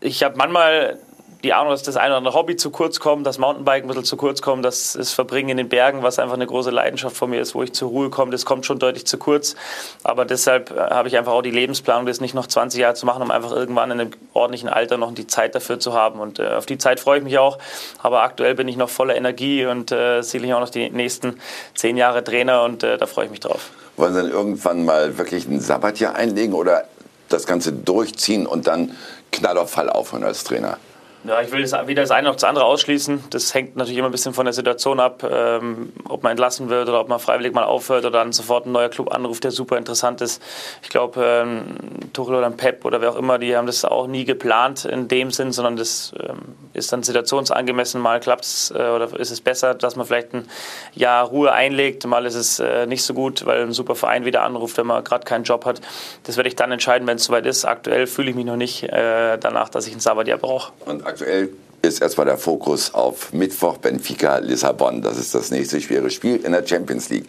ich 0.00 0.22
habe 0.22 0.36
manchmal 0.36 0.98
die 1.44 1.52
Ahnung, 1.52 1.70
dass 1.70 1.82
das 1.82 1.96
eine 1.96 2.10
oder 2.10 2.18
andere 2.18 2.34
Hobby 2.34 2.56
zu 2.56 2.70
kurz 2.70 3.00
kommt, 3.00 3.26
dass 3.26 3.38
Mountainbiken 3.38 3.84
ein 3.84 3.88
bisschen 3.88 4.04
zu 4.04 4.16
kurz 4.16 4.42
kommt, 4.42 4.64
dass 4.64 4.92
das 4.92 5.12
Verbringen 5.12 5.50
in 5.50 5.56
den 5.56 5.68
Bergen, 5.68 6.02
was 6.02 6.20
einfach 6.20 6.34
eine 6.34 6.46
große 6.46 6.70
Leidenschaft 6.70 7.16
von 7.16 7.30
mir 7.30 7.40
ist, 7.40 7.54
wo 7.56 7.64
ich 7.64 7.72
zur 7.72 7.88
Ruhe 7.88 8.10
komme, 8.10 8.30
das 8.30 8.44
kommt 8.44 8.64
schon 8.64 8.78
deutlich 8.78 9.06
zu 9.06 9.18
kurz. 9.18 9.56
Aber 10.04 10.24
deshalb 10.24 10.70
äh, 10.70 10.74
habe 10.74 11.08
ich 11.08 11.16
einfach 11.16 11.32
auch 11.32 11.42
die 11.42 11.50
Lebensplanung, 11.50 12.06
das 12.06 12.20
nicht 12.20 12.34
noch 12.34 12.46
20 12.46 12.80
Jahre 12.80 12.94
zu 12.94 13.06
machen, 13.06 13.22
um 13.22 13.30
einfach 13.32 13.50
irgendwann 13.50 13.90
in 13.90 14.00
einem 14.00 14.10
ordentlichen 14.34 14.68
Alter 14.68 14.98
noch 14.98 15.12
die 15.12 15.26
Zeit 15.26 15.54
dafür 15.56 15.80
zu 15.80 15.94
haben. 15.94 16.20
Und 16.20 16.38
äh, 16.38 16.46
auf 16.46 16.66
die 16.66 16.78
Zeit 16.78 17.00
freue 17.00 17.18
ich 17.18 17.24
mich 17.24 17.38
auch. 17.38 17.58
Aber 18.02 18.22
aktuell 18.22 18.54
bin 18.54 18.68
ich 18.68 18.76
noch 18.76 18.88
voller 18.88 19.16
Energie 19.16 19.66
und 19.66 19.90
äh, 19.90 20.22
sicherlich 20.22 20.54
auch 20.54 20.60
noch 20.60 20.70
die 20.70 20.90
nächsten 20.90 21.40
zehn 21.74 21.96
Jahre 21.96 22.22
Trainer 22.22 22.62
und 22.62 22.84
äh, 22.84 22.98
da 22.98 23.06
freue 23.06 23.24
ich 23.24 23.30
mich 23.32 23.40
drauf. 23.40 23.70
Wollen 23.96 24.14
Sie 24.14 24.22
dann 24.22 24.30
irgendwann 24.30 24.84
mal 24.84 25.18
wirklich 25.18 25.46
ein 25.46 25.60
Sabbatjahr 25.60 26.14
einlegen 26.14 26.54
oder 26.54 26.84
das 27.28 27.46
Ganze 27.46 27.72
durchziehen 27.72 28.46
und 28.46 28.68
dann 28.68 28.96
knall 29.32 29.58
auf 29.58 29.70
Fall 29.70 29.90
aufhören 29.90 30.22
als 30.22 30.44
Trainer? 30.44 30.78
Ja, 31.24 31.40
ich 31.40 31.52
will 31.52 31.62
weder 31.62 32.02
das 32.02 32.10
eine 32.10 32.26
noch 32.26 32.34
das 32.34 32.42
andere 32.42 32.64
ausschließen. 32.64 33.24
Das 33.30 33.54
hängt 33.54 33.76
natürlich 33.76 33.98
immer 33.98 34.08
ein 34.08 34.12
bisschen 34.12 34.34
von 34.34 34.44
der 34.44 34.52
Situation 34.52 34.98
ab, 34.98 35.22
ähm, 35.28 35.92
ob 36.08 36.24
man 36.24 36.30
entlassen 36.30 36.68
wird 36.68 36.88
oder 36.88 37.00
ob 37.00 37.08
man 37.08 37.20
freiwillig 37.20 37.54
mal 37.54 37.62
aufhört 37.62 38.04
oder 38.04 38.18
dann 38.18 38.32
sofort 38.32 38.66
ein 38.66 38.72
neuer 38.72 38.88
Club 38.88 39.14
anruft, 39.14 39.44
der 39.44 39.52
super 39.52 39.78
interessant 39.78 40.20
ist. 40.20 40.42
Ich 40.82 40.88
glaube, 40.88 41.24
ähm, 41.24 41.76
Tuchel 42.12 42.34
oder 42.34 42.50
Pep 42.50 42.84
oder 42.84 43.00
wer 43.00 43.10
auch 43.10 43.16
immer, 43.16 43.38
die 43.38 43.56
haben 43.56 43.66
das 43.66 43.84
auch 43.84 44.08
nie 44.08 44.24
geplant 44.24 44.84
in 44.84 45.06
dem 45.06 45.30
Sinn, 45.30 45.52
sondern 45.52 45.76
das 45.76 46.12
ähm, 46.18 46.56
ist 46.72 46.92
dann 46.92 47.02
situationsangemessen. 47.02 48.00
Mal 48.00 48.20
klappt 48.20 48.44
es 48.44 48.70
äh, 48.70 48.74
oder 48.74 49.18
ist 49.18 49.30
es 49.30 49.40
besser, 49.40 49.74
dass 49.74 49.96
man 49.96 50.06
vielleicht 50.06 50.34
ein 50.34 50.48
Jahr 50.94 51.26
Ruhe 51.26 51.52
einlegt. 51.52 52.06
Mal 52.06 52.26
ist 52.26 52.34
es 52.34 52.58
äh, 52.58 52.86
nicht 52.86 53.02
so 53.02 53.14
gut, 53.14 53.46
weil 53.46 53.62
ein 53.62 53.72
super 53.72 53.94
Verein 53.94 54.24
wieder 54.24 54.42
anruft, 54.42 54.78
wenn 54.78 54.86
man 54.86 55.04
gerade 55.04 55.24
keinen 55.24 55.44
Job 55.44 55.64
hat. 55.64 55.80
Das 56.24 56.36
werde 56.36 56.48
ich 56.48 56.56
dann 56.56 56.72
entscheiden, 56.72 57.06
wenn 57.06 57.16
es 57.16 57.24
soweit 57.24 57.46
ist. 57.46 57.64
Aktuell 57.64 58.06
fühle 58.06 58.30
ich 58.30 58.36
mich 58.36 58.46
noch 58.46 58.56
nicht 58.56 58.84
äh, 58.84 59.38
danach, 59.38 59.68
dass 59.68 59.86
ich 59.86 59.94
ein 59.94 60.00
Sabbatjahr 60.00 60.38
brauche 60.38 60.72
aktuell 61.04 61.50
ist 61.82 62.00
erstmal 62.00 62.26
der 62.26 62.38
Fokus 62.38 62.94
auf 62.94 63.32
Mittwoch 63.32 63.78
Benfica 63.78 64.38
Lissabon. 64.38 65.02
Das 65.02 65.18
ist 65.18 65.34
das 65.34 65.50
nächste 65.50 65.80
schwere 65.80 66.10
Spiel 66.10 66.36
in 66.36 66.52
der 66.52 66.64
Champions 66.64 67.08
League. 67.10 67.26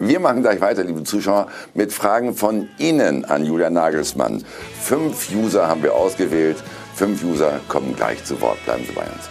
Wir 0.00 0.18
machen 0.18 0.42
gleich 0.42 0.60
weiter, 0.60 0.82
liebe 0.82 1.04
Zuschauer, 1.04 1.46
mit 1.74 1.92
Fragen 1.92 2.34
von 2.34 2.68
Ihnen 2.78 3.24
an 3.24 3.44
Julian 3.44 3.74
Nagelsmann. 3.74 4.44
Fünf 4.80 5.30
User 5.32 5.68
haben 5.68 5.84
wir 5.84 5.94
ausgewählt. 5.94 6.56
Fünf 7.02 7.24
User 7.24 7.58
kommen 7.66 7.96
gleich 7.96 8.24
zu 8.24 8.40
Wort. 8.40 8.64
Bleiben 8.64 8.84
Sie 8.86 8.92
bei 8.92 9.02
uns. 9.02 9.28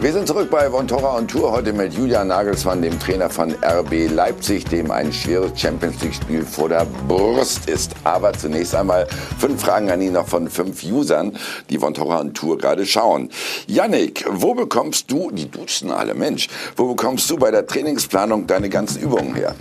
Wir 0.00 0.12
sind 0.14 0.26
zurück 0.26 0.48
bei 0.50 0.72
Vontora 0.72 1.18
und 1.18 1.30
Tour 1.30 1.52
heute 1.52 1.74
mit 1.74 1.92
Julian 1.92 2.28
Nagelsmann, 2.28 2.80
dem 2.80 2.98
Trainer 2.98 3.28
von 3.28 3.54
RB 3.62 4.08
Leipzig, 4.10 4.64
dem 4.64 4.90
ein 4.90 5.12
schweres 5.12 5.60
Champions 5.60 6.00
League-Spiel 6.00 6.42
vor 6.46 6.70
der 6.70 6.86
Brust 7.06 7.68
ist. 7.68 7.94
Aber 8.04 8.32
zunächst 8.32 8.74
einmal 8.74 9.06
fünf 9.38 9.60
Fragen 9.60 9.90
an 9.90 10.00
ihn 10.00 10.14
noch 10.14 10.28
von 10.28 10.48
fünf 10.48 10.82
Usern, 10.82 11.36
die 11.68 11.82
Vontora 11.82 12.20
und 12.20 12.32
Tour 12.32 12.56
gerade 12.56 12.86
schauen. 12.86 13.28
Yannick, 13.66 14.24
wo 14.26 14.54
bekommst 14.54 15.10
du, 15.10 15.30
die 15.30 15.50
duschen 15.50 15.90
alle, 15.90 16.14
Mensch, 16.14 16.48
wo 16.76 16.86
bekommst 16.86 17.28
du 17.28 17.36
bei 17.36 17.50
der 17.50 17.66
Trainingsplanung 17.66 18.46
deine 18.46 18.70
ganzen 18.70 19.02
Übungen 19.02 19.34
her? 19.34 19.54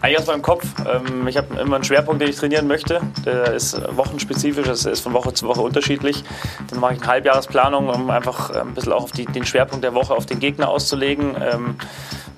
Eigentlich 0.00 0.18
aus 0.18 0.26
meinem 0.26 0.42
Kopf. 0.42 0.66
Ähm, 0.86 1.26
ich 1.28 1.36
habe 1.36 1.60
immer 1.60 1.76
einen 1.76 1.84
Schwerpunkt, 1.84 2.20
den 2.20 2.28
ich 2.28 2.36
trainieren 2.36 2.66
möchte. 2.66 3.00
Der 3.24 3.52
ist 3.54 3.80
wochenspezifisch, 3.96 4.66
das 4.66 4.84
ist 4.84 5.00
von 5.00 5.12
Woche 5.12 5.32
zu 5.32 5.46
Woche 5.46 5.60
unterschiedlich. 5.60 6.24
Dann 6.68 6.80
mache 6.80 6.94
ich 6.94 7.00
eine 7.00 7.08
Halbjahresplanung, 7.08 7.88
um 7.88 8.10
einfach 8.10 8.50
ein 8.50 8.74
bisschen 8.74 8.92
auch 8.92 9.04
auf 9.04 9.12
die, 9.12 9.26
den 9.26 9.44
Schwerpunkt 9.44 9.84
der 9.84 9.94
Woche 9.94 10.14
auf 10.14 10.26
den 10.26 10.40
Gegner 10.40 10.68
auszulegen. 10.68 11.36
Ähm, 11.40 11.76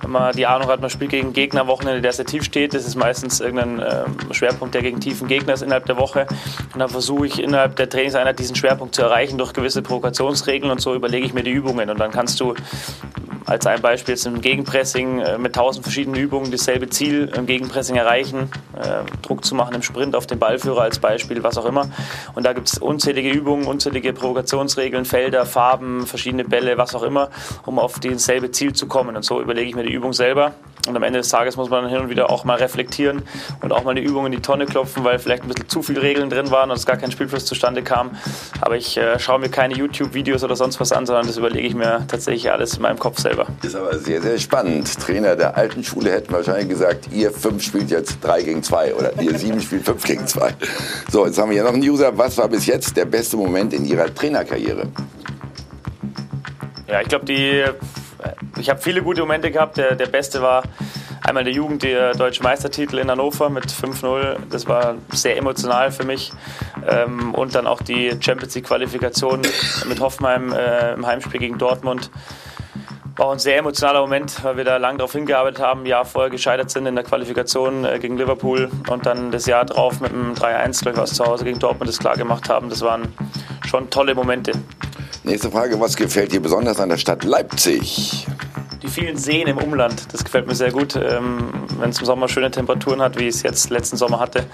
wenn 0.04 0.10
man 0.10 0.36
die 0.36 0.46
Ahnung 0.46 0.68
hat, 0.68 0.82
man 0.82 0.90
spielt 0.90 1.12
gegen 1.12 1.32
Gegner 1.32 1.66
Wochenende, 1.66 2.02
der 2.02 2.12
sehr 2.12 2.26
tief 2.26 2.44
steht, 2.44 2.74
das 2.74 2.86
ist 2.86 2.94
meistens 2.94 3.40
irgendein 3.40 3.80
ähm, 3.80 4.32
Schwerpunkt, 4.32 4.74
der 4.74 4.82
gegen 4.82 5.00
tiefen 5.00 5.28
Gegner 5.28 5.54
ist 5.54 5.62
innerhalb 5.62 5.86
der 5.86 5.96
Woche. 5.96 6.26
Und 6.74 6.78
dann 6.78 6.90
versuche 6.90 7.26
ich 7.26 7.42
innerhalb 7.42 7.76
der 7.76 7.88
Trainingseinheit 7.88 8.38
diesen 8.38 8.54
Schwerpunkt 8.54 8.94
zu 8.94 9.00
erreichen 9.00 9.38
durch 9.38 9.54
gewisse 9.54 9.80
Provokationsregeln 9.80 10.70
und 10.70 10.80
so 10.82 10.94
überlege 10.94 11.24
ich 11.24 11.32
mir 11.32 11.42
die 11.42 11.52
Übungen. 11.52 11.88
Und 11.88 11.98
dann 11.98 12.10
kannst 12.10 12.38
du 12.38 12.54
als 13.46 13.66
ein 13.66 13.80
Beispiel 13.82 14.14
jetzt 14.14 14.26
im 14.26 14.40
Gegenpressing 14.40 15.20
äh, 15.20 15.38
mit 15.38 15.54
tausend 15.54 15.84
verschiedenen 15.84 16.20
Übungen 16.20 16.50
dasselbe 16.50 16.88
Ziel 16.88 17.30
im 17.36 17.46
Gegenpressing 17.46 17.96
erreichen, 17.96 18.50
äh, 18.76 19.02
Druck 19.22 19.44
zu 19.44 19.54
machen 19.54 19.74
im 19.74 19.82
Sprint 19.82 20.16
auf 20.16 20.26
den 20.26 20.38
Ballführer 20.38 20.82
als 20.82 20.98
Beispiel, 20.98 21.42
was 21.42 21.58
auch 21.58 21.66
immer. 21.66 21.88
Und 22.34 22.46
da 22.46 22.52
gibt 22.52 22.68
es 22.68 22.78
unzählige 22.78 23.30
Übungen, 23.30 23.66
unzählige 23.66 24.12
Provokationsregeln, 24.12 25.04
Felder, 25.04 25.46
Farben, 25.46 26.06
verschiedene 26.06 26.44
Bälle, 26.44 26.78
was 26.78 26.94
auch 26.94 27.02
immer, 27.02 27.30
um 27.66 27.78
auf 27.78 27.98
dasselbe 27.98 28.50
Ziel 28.50 28.72
zu 28.72 28.86
kommen. 28.86 29.16
Und 29.16 29.24
so 29.24 29.40
überlege 29.40 29.68
ich 29.68 29.74
mir 29.74 29.84
die 29.84 29.92
Übung 29.92 30.12
selber 30.12 30.54
Und 30.88 30.96
am 30.96 31.02
Ende 31.02 31.20
des 31.20 31.28
Tages 31.28 31.56
muss 31.56 31.70
man 31.70 31.82
dann 31.82 31.90
hin 31.90 32.00
und 32.00 32.10
wieder 32.10 32.30
auch 32.30 32.44
mal 32.44 32.56
reflektieren 32.56 33.22
und 33.62 33.72
auch 33.72 33.84
mal 33.84 33.92
eine 33.92 34.00
Übung 34.00 34.26
in 34.26 34.32
die 34.32 34.40
Tonne 34.40 34.66
klopfen, 34.66 35.04
weil 35.04 35.18
vielleicht 35.18 35.42
ein 35.42 35.48
bisschen 35.48 35.68
zu 35.68 35.82
viele 35.82 36.02
Regeln 36.02 36.28
drin 36.28 36.50
waren 36.50 36.70
und 36.70 36.76
es 36.76 36.84
gar 36.84 36.96
kein 36.96 37.10
Spielfluss 37.10 37.46
zustande 37.46 37.82
kam. 37.82 38.10
Aber 38.60 38.76
ich 38.76 38.96
äh, 38.96 39.18
schaue 39.18 39.38
mir 39.38 39.48
keine 39.48 39.74
YouTube-Videos 39.74 40.44
oder 40.44 40.56
sonst 40.56 40.80
was 40.80 40.92
an, 40.92 41.06
sondern 41.06 41.26
das 41.26 41.36
überlege 41.36 41.66
ich 41.66 41.74
mir 41.74 42.04
tatsächlich 42.08 42.50
alles 42.50 42.76
in 42.76 42.82
meinem 42.82 42.98
Kopf 42.98 43.18
selber. 43.18 43.46
Ist 43.62 43.76
aber 43.76 43.98
sehr, 43.98 44.20
sehr 44.20 44.38
spannend. 44.38 44.98
Trainer 45.00 45.36
der 45.36 45.56
alten 45.56 45.82
Schule 45.82 46.12
hätten 46.12 46.32
wahrscheinlich 46.32 46.68
gesagt, 46.68 47.08
ihr 47.12 47.30
fünf 47.30 47.62
spielt 47.62 47.90
jetzt 47.90 48.18
drei 48.22 48.42
gegen 48.42 48.62
zwei 48.62 48.94
oder 48.94 49.20
ihr 49.20 49.38
sieben 49.38 49.60
spielt 49.60 49.84
fünf 49.84 50.04
gegen 50.04 50.26
zwei. 50.26 50.52
So, 51.10 51.26
jetzt 51.26 51.38
haben 51.38 51.50
wir 51.50 51.54
hier 51.54 51.64
noch 51.64 51.72
einen 51.72 51.82
User. 51.82 52.16
Was 52.16 52.36
war 52.38 52.48
bis 52.48 52.66
jetzt 52.66 52.96
der 52.96 53.06
beste 53.06 53.36
Moment 53.36 53.72
in 53.72 53.84
Ihrer 53.84 54.14
Trainerkarriere? 54.14 54.88
Ja, 56.86 57.00
ich 57.00 57.08
glaube, 57.08 57.24
die. 57.24 57.64
Ich 58.58 58.70
habe 58.70 58.80
viele 58.80 59.02
gute 59.02 59.20
Momente 59.20 59.50
gehabt. 59.50 59.76
Der, 59.76 59.94
der 59.94 60.06
beste 60.06 60.42
war 60.42 60.62
einmal 61.22 61.42
in 61.42 61.46
der 61.46 61.54
Jugend 61.54 61.82
der 61.82 62.12
deutsche 62.14 62.42
Meistertitel 62.42 62.98
in 62.98 63.10
Hannover 63.10 63.50
mit 63.50 63.66
5-0. 63.66 64.36
Das 64.50 64.68
war 64.68 64.94
sehr 65.10 65.36
emotional 65.36 65.90
für 65.90 66.04
mich. 66.04 66.32
Ähm, 66.86 67.34
und 67.34 67.54
dann 67.54 67.66
auch 67.66 67.82
die 67.82 68.12
Champions 68.20 68.54
League 68.54 68.66
Qualifikation 68.66 69.42
mit 69.88 70.00
Hoffenheim 70.00 70.52
äh, 70.52 70.92
im 70.92 71.06
Heimspiel 71.06 71.40
gegen 71.40 71.58
Dortmund. 71.58 72.10
War 73.16 73.26
auch 73.26 73.32
ein 73.32 73.38
sehr 73.38 73.58
emotionaler 73.58 74.00
Moment, 74.00 74.42
weil 74.42 74.56
wir 74.56 74.64
da 74.64 74.76
lang 74.76 74.98
darauf 74.98 75.12
hingearbeitet 75.12 75.62
haben, 75.62 75.82
ein 75.82 75.86
Jahr 75.86 76.04
vorher 76.04 76.30
gescheitert 76.30 76.70
sind 76.70 76.86
in 76.86 76.96
der 76.96 77.04
Qualifikation 77.04 77.84
äh, 77.84 77.98
gegen 78.00 78.16
Liverpool 78.18 78.70
und 78.88 79.06
dann 79.06 79.30
das 79.30 79.46
Jahr 79.46 79.64
drauf 79.64 80.00
mit 80.00 80.12
einem 80.12 80.34
3-1, 80.34 80.82
glaube 80.82 80.96
ich, 80.96 81.02
was 81.02 81.14
zu 81.14 81.24
Hause 81.24 81.44
gegen 81.44 81.60
Dortmund 81.60 81.88
das 81.88 81.98
klar 81.98 82.16
gemacht 82.16 82.48
haben. 82.48 82.68
Das 82.68 82.80
waren 82.82 83.12
schon 83.64 83.88
tolle 83.88 84.14
Momente. 84.14 84.52
Nächste 85.24 85.50
Frage, 85.50 85.80
was 85.80 85.96
gefällt 85.96 86.32
dir 86.32 86.40
besonders 86.40 86.78
an 86.78 86.90
der 86.90 86.98
Stadt 86.98 87.24
Leipzig? 87.24 88.26
Die 88.82 88.88
vielen 88.88 89.16
Seen 89.16 89.46
im 89.46 89.56
Umland, 89.56 90.12
das 90.12 90.22
gefällt 90.22 90.46
mir 90.46 90.54
sehr 90.54 90.70
gut. 90.70 90.96
Ähm, 90.96 91.38
Wenn 91.78 91.88
es 91.88 91.98
im 91.98 92.04
Sommer 92.04 92.28
schöne 92.28 92.50
Temperaturen 92.50 93.00
hat, 93.00 93.18
wie 93.18 93.26
es 93.26 93.42
jetzt 93.42 93.70
letzten 93.70 93.96
Sommer 93.96 94.20
hatte, 94.20 94.44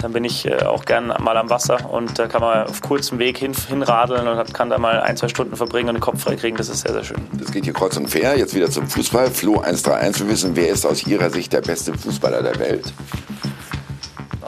dann 0.00 0.12
bin 0.12 0.24
ich 0.24 0.44
äh, 0.44 0.64
auch 0.64 0.84
gern 0.84 1.12
mal 1.20 1.36
am 1.36 1.48
Wasser 1.48 1.88
und 1.88 2.18
da 2.18 2.26
kann 2.26 2.40
man 2.40 2.66
auf 2.66 2.82
kurzem 2.82 3.20
Weg 3.20 3.38
hin, 3.38 3.52
hinradeln 3.68 4.26
und 4.26 4.52
kann 4.52 4.68
da 4.68 4.78
mal 4.78 5.00
ein, 5.00 5.16
zwei 5.16 5.28
Stunden 5.28 5.54
verbringen 5.54 5.90
und 5.90 5.94
den 5.94 6.00
Kopf 6.00 6.22
frei 6.22 6.34
kriegen. 6.34 6.56
Das 6.56 6.68
ist 6.68 6.80
sehr, 6.80 6.92
sehr 6.92 7.04
schön. 7.04 7.18
Das 7.34 7.52
geht 7.52 7.62
hier 7.62 7.72
kreuz 7.72 7.96
und 7.96 8.08
fair. 8.08 8.36
Jetzt 8.36 8.52
wieder 8.56 8.68
zum 8.68 8.88
Fußball. 8.88 9.30
Flo 9.30 9.60
131. 9.60 10.22
Wir 10.24 10.32
wissen, 10.32 10.56
wer 10.56 10.70
ist 10.70 10.84
aus 10.84 11.06
Ihrer 11.06 11.30
Sicht 11.30 11.52
der 11.52 11.60
beste 11.60 11.96
Fußballer 11.96 12.42
der 12.42 12.58
Welt? 12.58 12.92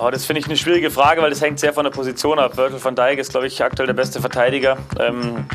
Oh, 0.01 0.11
das 0.11 0.25
finde 0.25 0.41
ich 0.41 0.47
eine 0.47 0.57
schwierige 0.57 0.91
Frage, 0.91 1.23
weil 1.23 1.31
das 1.31 1.41
hängt 1.41 1.59
sehr 1.59 1.73
von 1.73 1.83
der 1.83 1.91
Position 1.91 2.39
ab. 2.39 2.57
Virgil 2.57 2.83
van 2.83 2.95
Dijk 2.95 3.19
ist, 3.19 3.31
glaube 3.31 3.49
ich, 3.49 3.63
aktuell 3.65 3.89
der 3.89 3.95
beste 3.95 4.21
Verteidiger. 4.21 4.77
Ähm, 5.01 5.47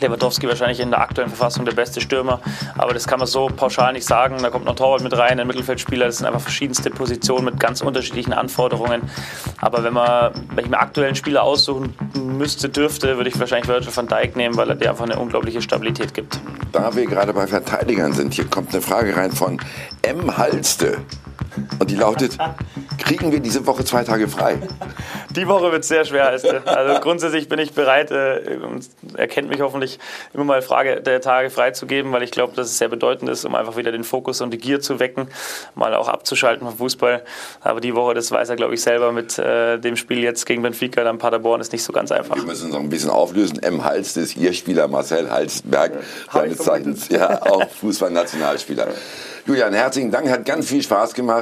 Lewandowski 0.00 0.48
wahrscheinlich 0.48 0.80
in 0.80 0.90
der 0.90 1.00
aktuellen 1.00 1.30
Verfassung 1.30 1.64
der 1.64 1.72
beste 1.72 2.00
Stürmer. 2.00 2.40
Aber 2.76 2.92
das 2.92 3.06
kann 3.06 3.18
man 3.18 3.28
so 3.28 3.46
pauschal 3.46 3.92
nicht 3.92 4.06
sagen. 4.06 4.38
Da 4.42 4.50
kommt 4.50 4.64
noch 4.64 4.74
Torwart 4.74 5.02
mit 5.02 5.16
rein, 5.16 5.38
ein 5.38 5.46
Mittelfeldspieler. 5.46 6.06
Das 6.06 6.18
sind 6.18 6.26
einfach 6.26 6.40
verschiedenste 6.40 6.90
Positionen 6.90 7.44
mit 7.44 7.60
ganz 7.60 7.80
unterschiedlichen 7.80 8.32
Anforderungen. 8.32 9.02
Aber 9.60 9.84
wenn, 9.84 9.92
man, 9.92 10.32
wenn 10.54 10.64
ich 10.64 10.70
mir 10.70 10.78
aktuellen 10.78 11.14
Spieler 11.14 11.42
aussuchen 11.42 11.94
müsste, 12.14 12.68
dürfte, 12.68 13.16
würde 13.16 13.30
ich 13.30 13.38
wahrscheinlich 13.38 13.68
Virgil 13.68 13.94
van 13.94 14.08
Dijk 14.08 14.36
nehmen, 14.36 14.56
weil 14.56 14.68
er 14.70 14.76
dir 14.76 14.90
einfach 14.90 15.04
eine 15.04 15.18
unglaubliche 15.18 15.62
Stabilität 15.62 16.14
gibt. 16.14 16.40
Da 16.72 16.94
wir 16.94 17.06
gerade 17.06 17.32
bei 17.32 17.46
Verteidigern 17.46 18.12
sind, 18.12 18.34
hier 18.34 18.46
kommt 18.46 18.72
eine 18.72 18.82
Frage 18.82 19.16
rein 19.16 19.32
von 19.32 19.60
M. 20.02 20.36
Halste. 20.36 20.98
Und 21.78 21.90
die 21.90 21.96
lautet, 21.96 22.38
kriegen 22.98 23.32
wir 23.32 23.40
diese 23.40 23.66
Woche 23.66 23.84
zwei 23.84 24.04
Tage 24.04 24.28
frei? 24.28 24.58
Die 25.30 25.46
Woche 25.46 25.70
wird 25.72 25.84
sehr 25.84 26.04
schwer, 26.04 26.26
heißt 26.26 26.46
Also 26.66 27.00
grundsätzlich 27.00 27.48
bin 27.48 27.58
ich 27.58 27.72
bereit, 27.72 28.10
äh, 28.10 28.58
er 29.16 29.28
kennt 29.28 29.48
mich 29.48 29.60
hoffentlich, 29.60 29.98
immer 30.34 30.44
mal 30.44 30.62
Frage 30.62 31.00
der 31.00 31.20
Tage 31.20 31.50
freizugeben, 31.50 32.12
weil 32.12 32.22
ich 32.22 32.30
glaube, 32.30 32.54
dass 32.54 32.68
es 32.68 32.78
sehr 32.78 32.88
bedeutend 32.88 33.30
ist, 33.30 33.44
um 33.44 33.54
einfach 33.54 33.76
wieder 33.76 33.92
den 33.92 34.04
Fokus 34.04 34.40
und 34.40 34.50
die 34.50 34.58
Gier 34.58 34.80
zu 34.80 35.00
wecken, 35.00 35.28
mal 35.74 35.94
auch 35.94 36.08
abzuschalten 36.08 36.66
vom 36.66 36.76
Fußball. 36.76 37.22
Aber 37.60 37.80
die 37.80 37.94
Woche, 37.94 38.14
das 38.14 38.30
weiß 38.30 38.48
er, 38.48 38.56
glaube 38.56 38.74
ich, 38.74 38.82
selber 38.82 39.12
mit 39.12 39.38
äh, 39.38 39.78
dem 39.78 39.96
Spiel 39.96 40.22
jetzt 40.22 40.46
gegen 40.46 40.62
Benfica, 40.62 41.04
dann 41.04 41.18
Paderborn, 41.18 41.60
ist 41.60 41.72
nicht 41.72 41.84
so 41.84 41.92
ganz 41.92 42.10
einfach. 42.12 42.36
Wir 42.36 42.44
müssen 42.44 42.66
uns 42.66 42.74
noch 42.74 42.80
ein 42.80 42.88
bisschen 42.88 43.10
auflösen. 43.10 43.62
M. 43.62 43.84
Halst 43.84 44.16
ist 44.16 44.36
Ihr 44.36 44.52
Spieler, 44.52 44.88
Marcel 44.88 45.30
Halstenberg, 45.30 45.92
seines 46.32 46.58
Zeichens, 46.58 47.08
ja, 47.08 47.42
auch 47.42 47.68
Fußballnationalspieler. 47.68 48.88
Julian, 49.46 49.72
herzlichen 49.72 50.10
Dank, 50.10 50.28
hat 50.28 50.44
ganz 50.44 50.68
viel 50.68 50.82
Spaß 50.82 51.14
gemacht. 51.14 51.36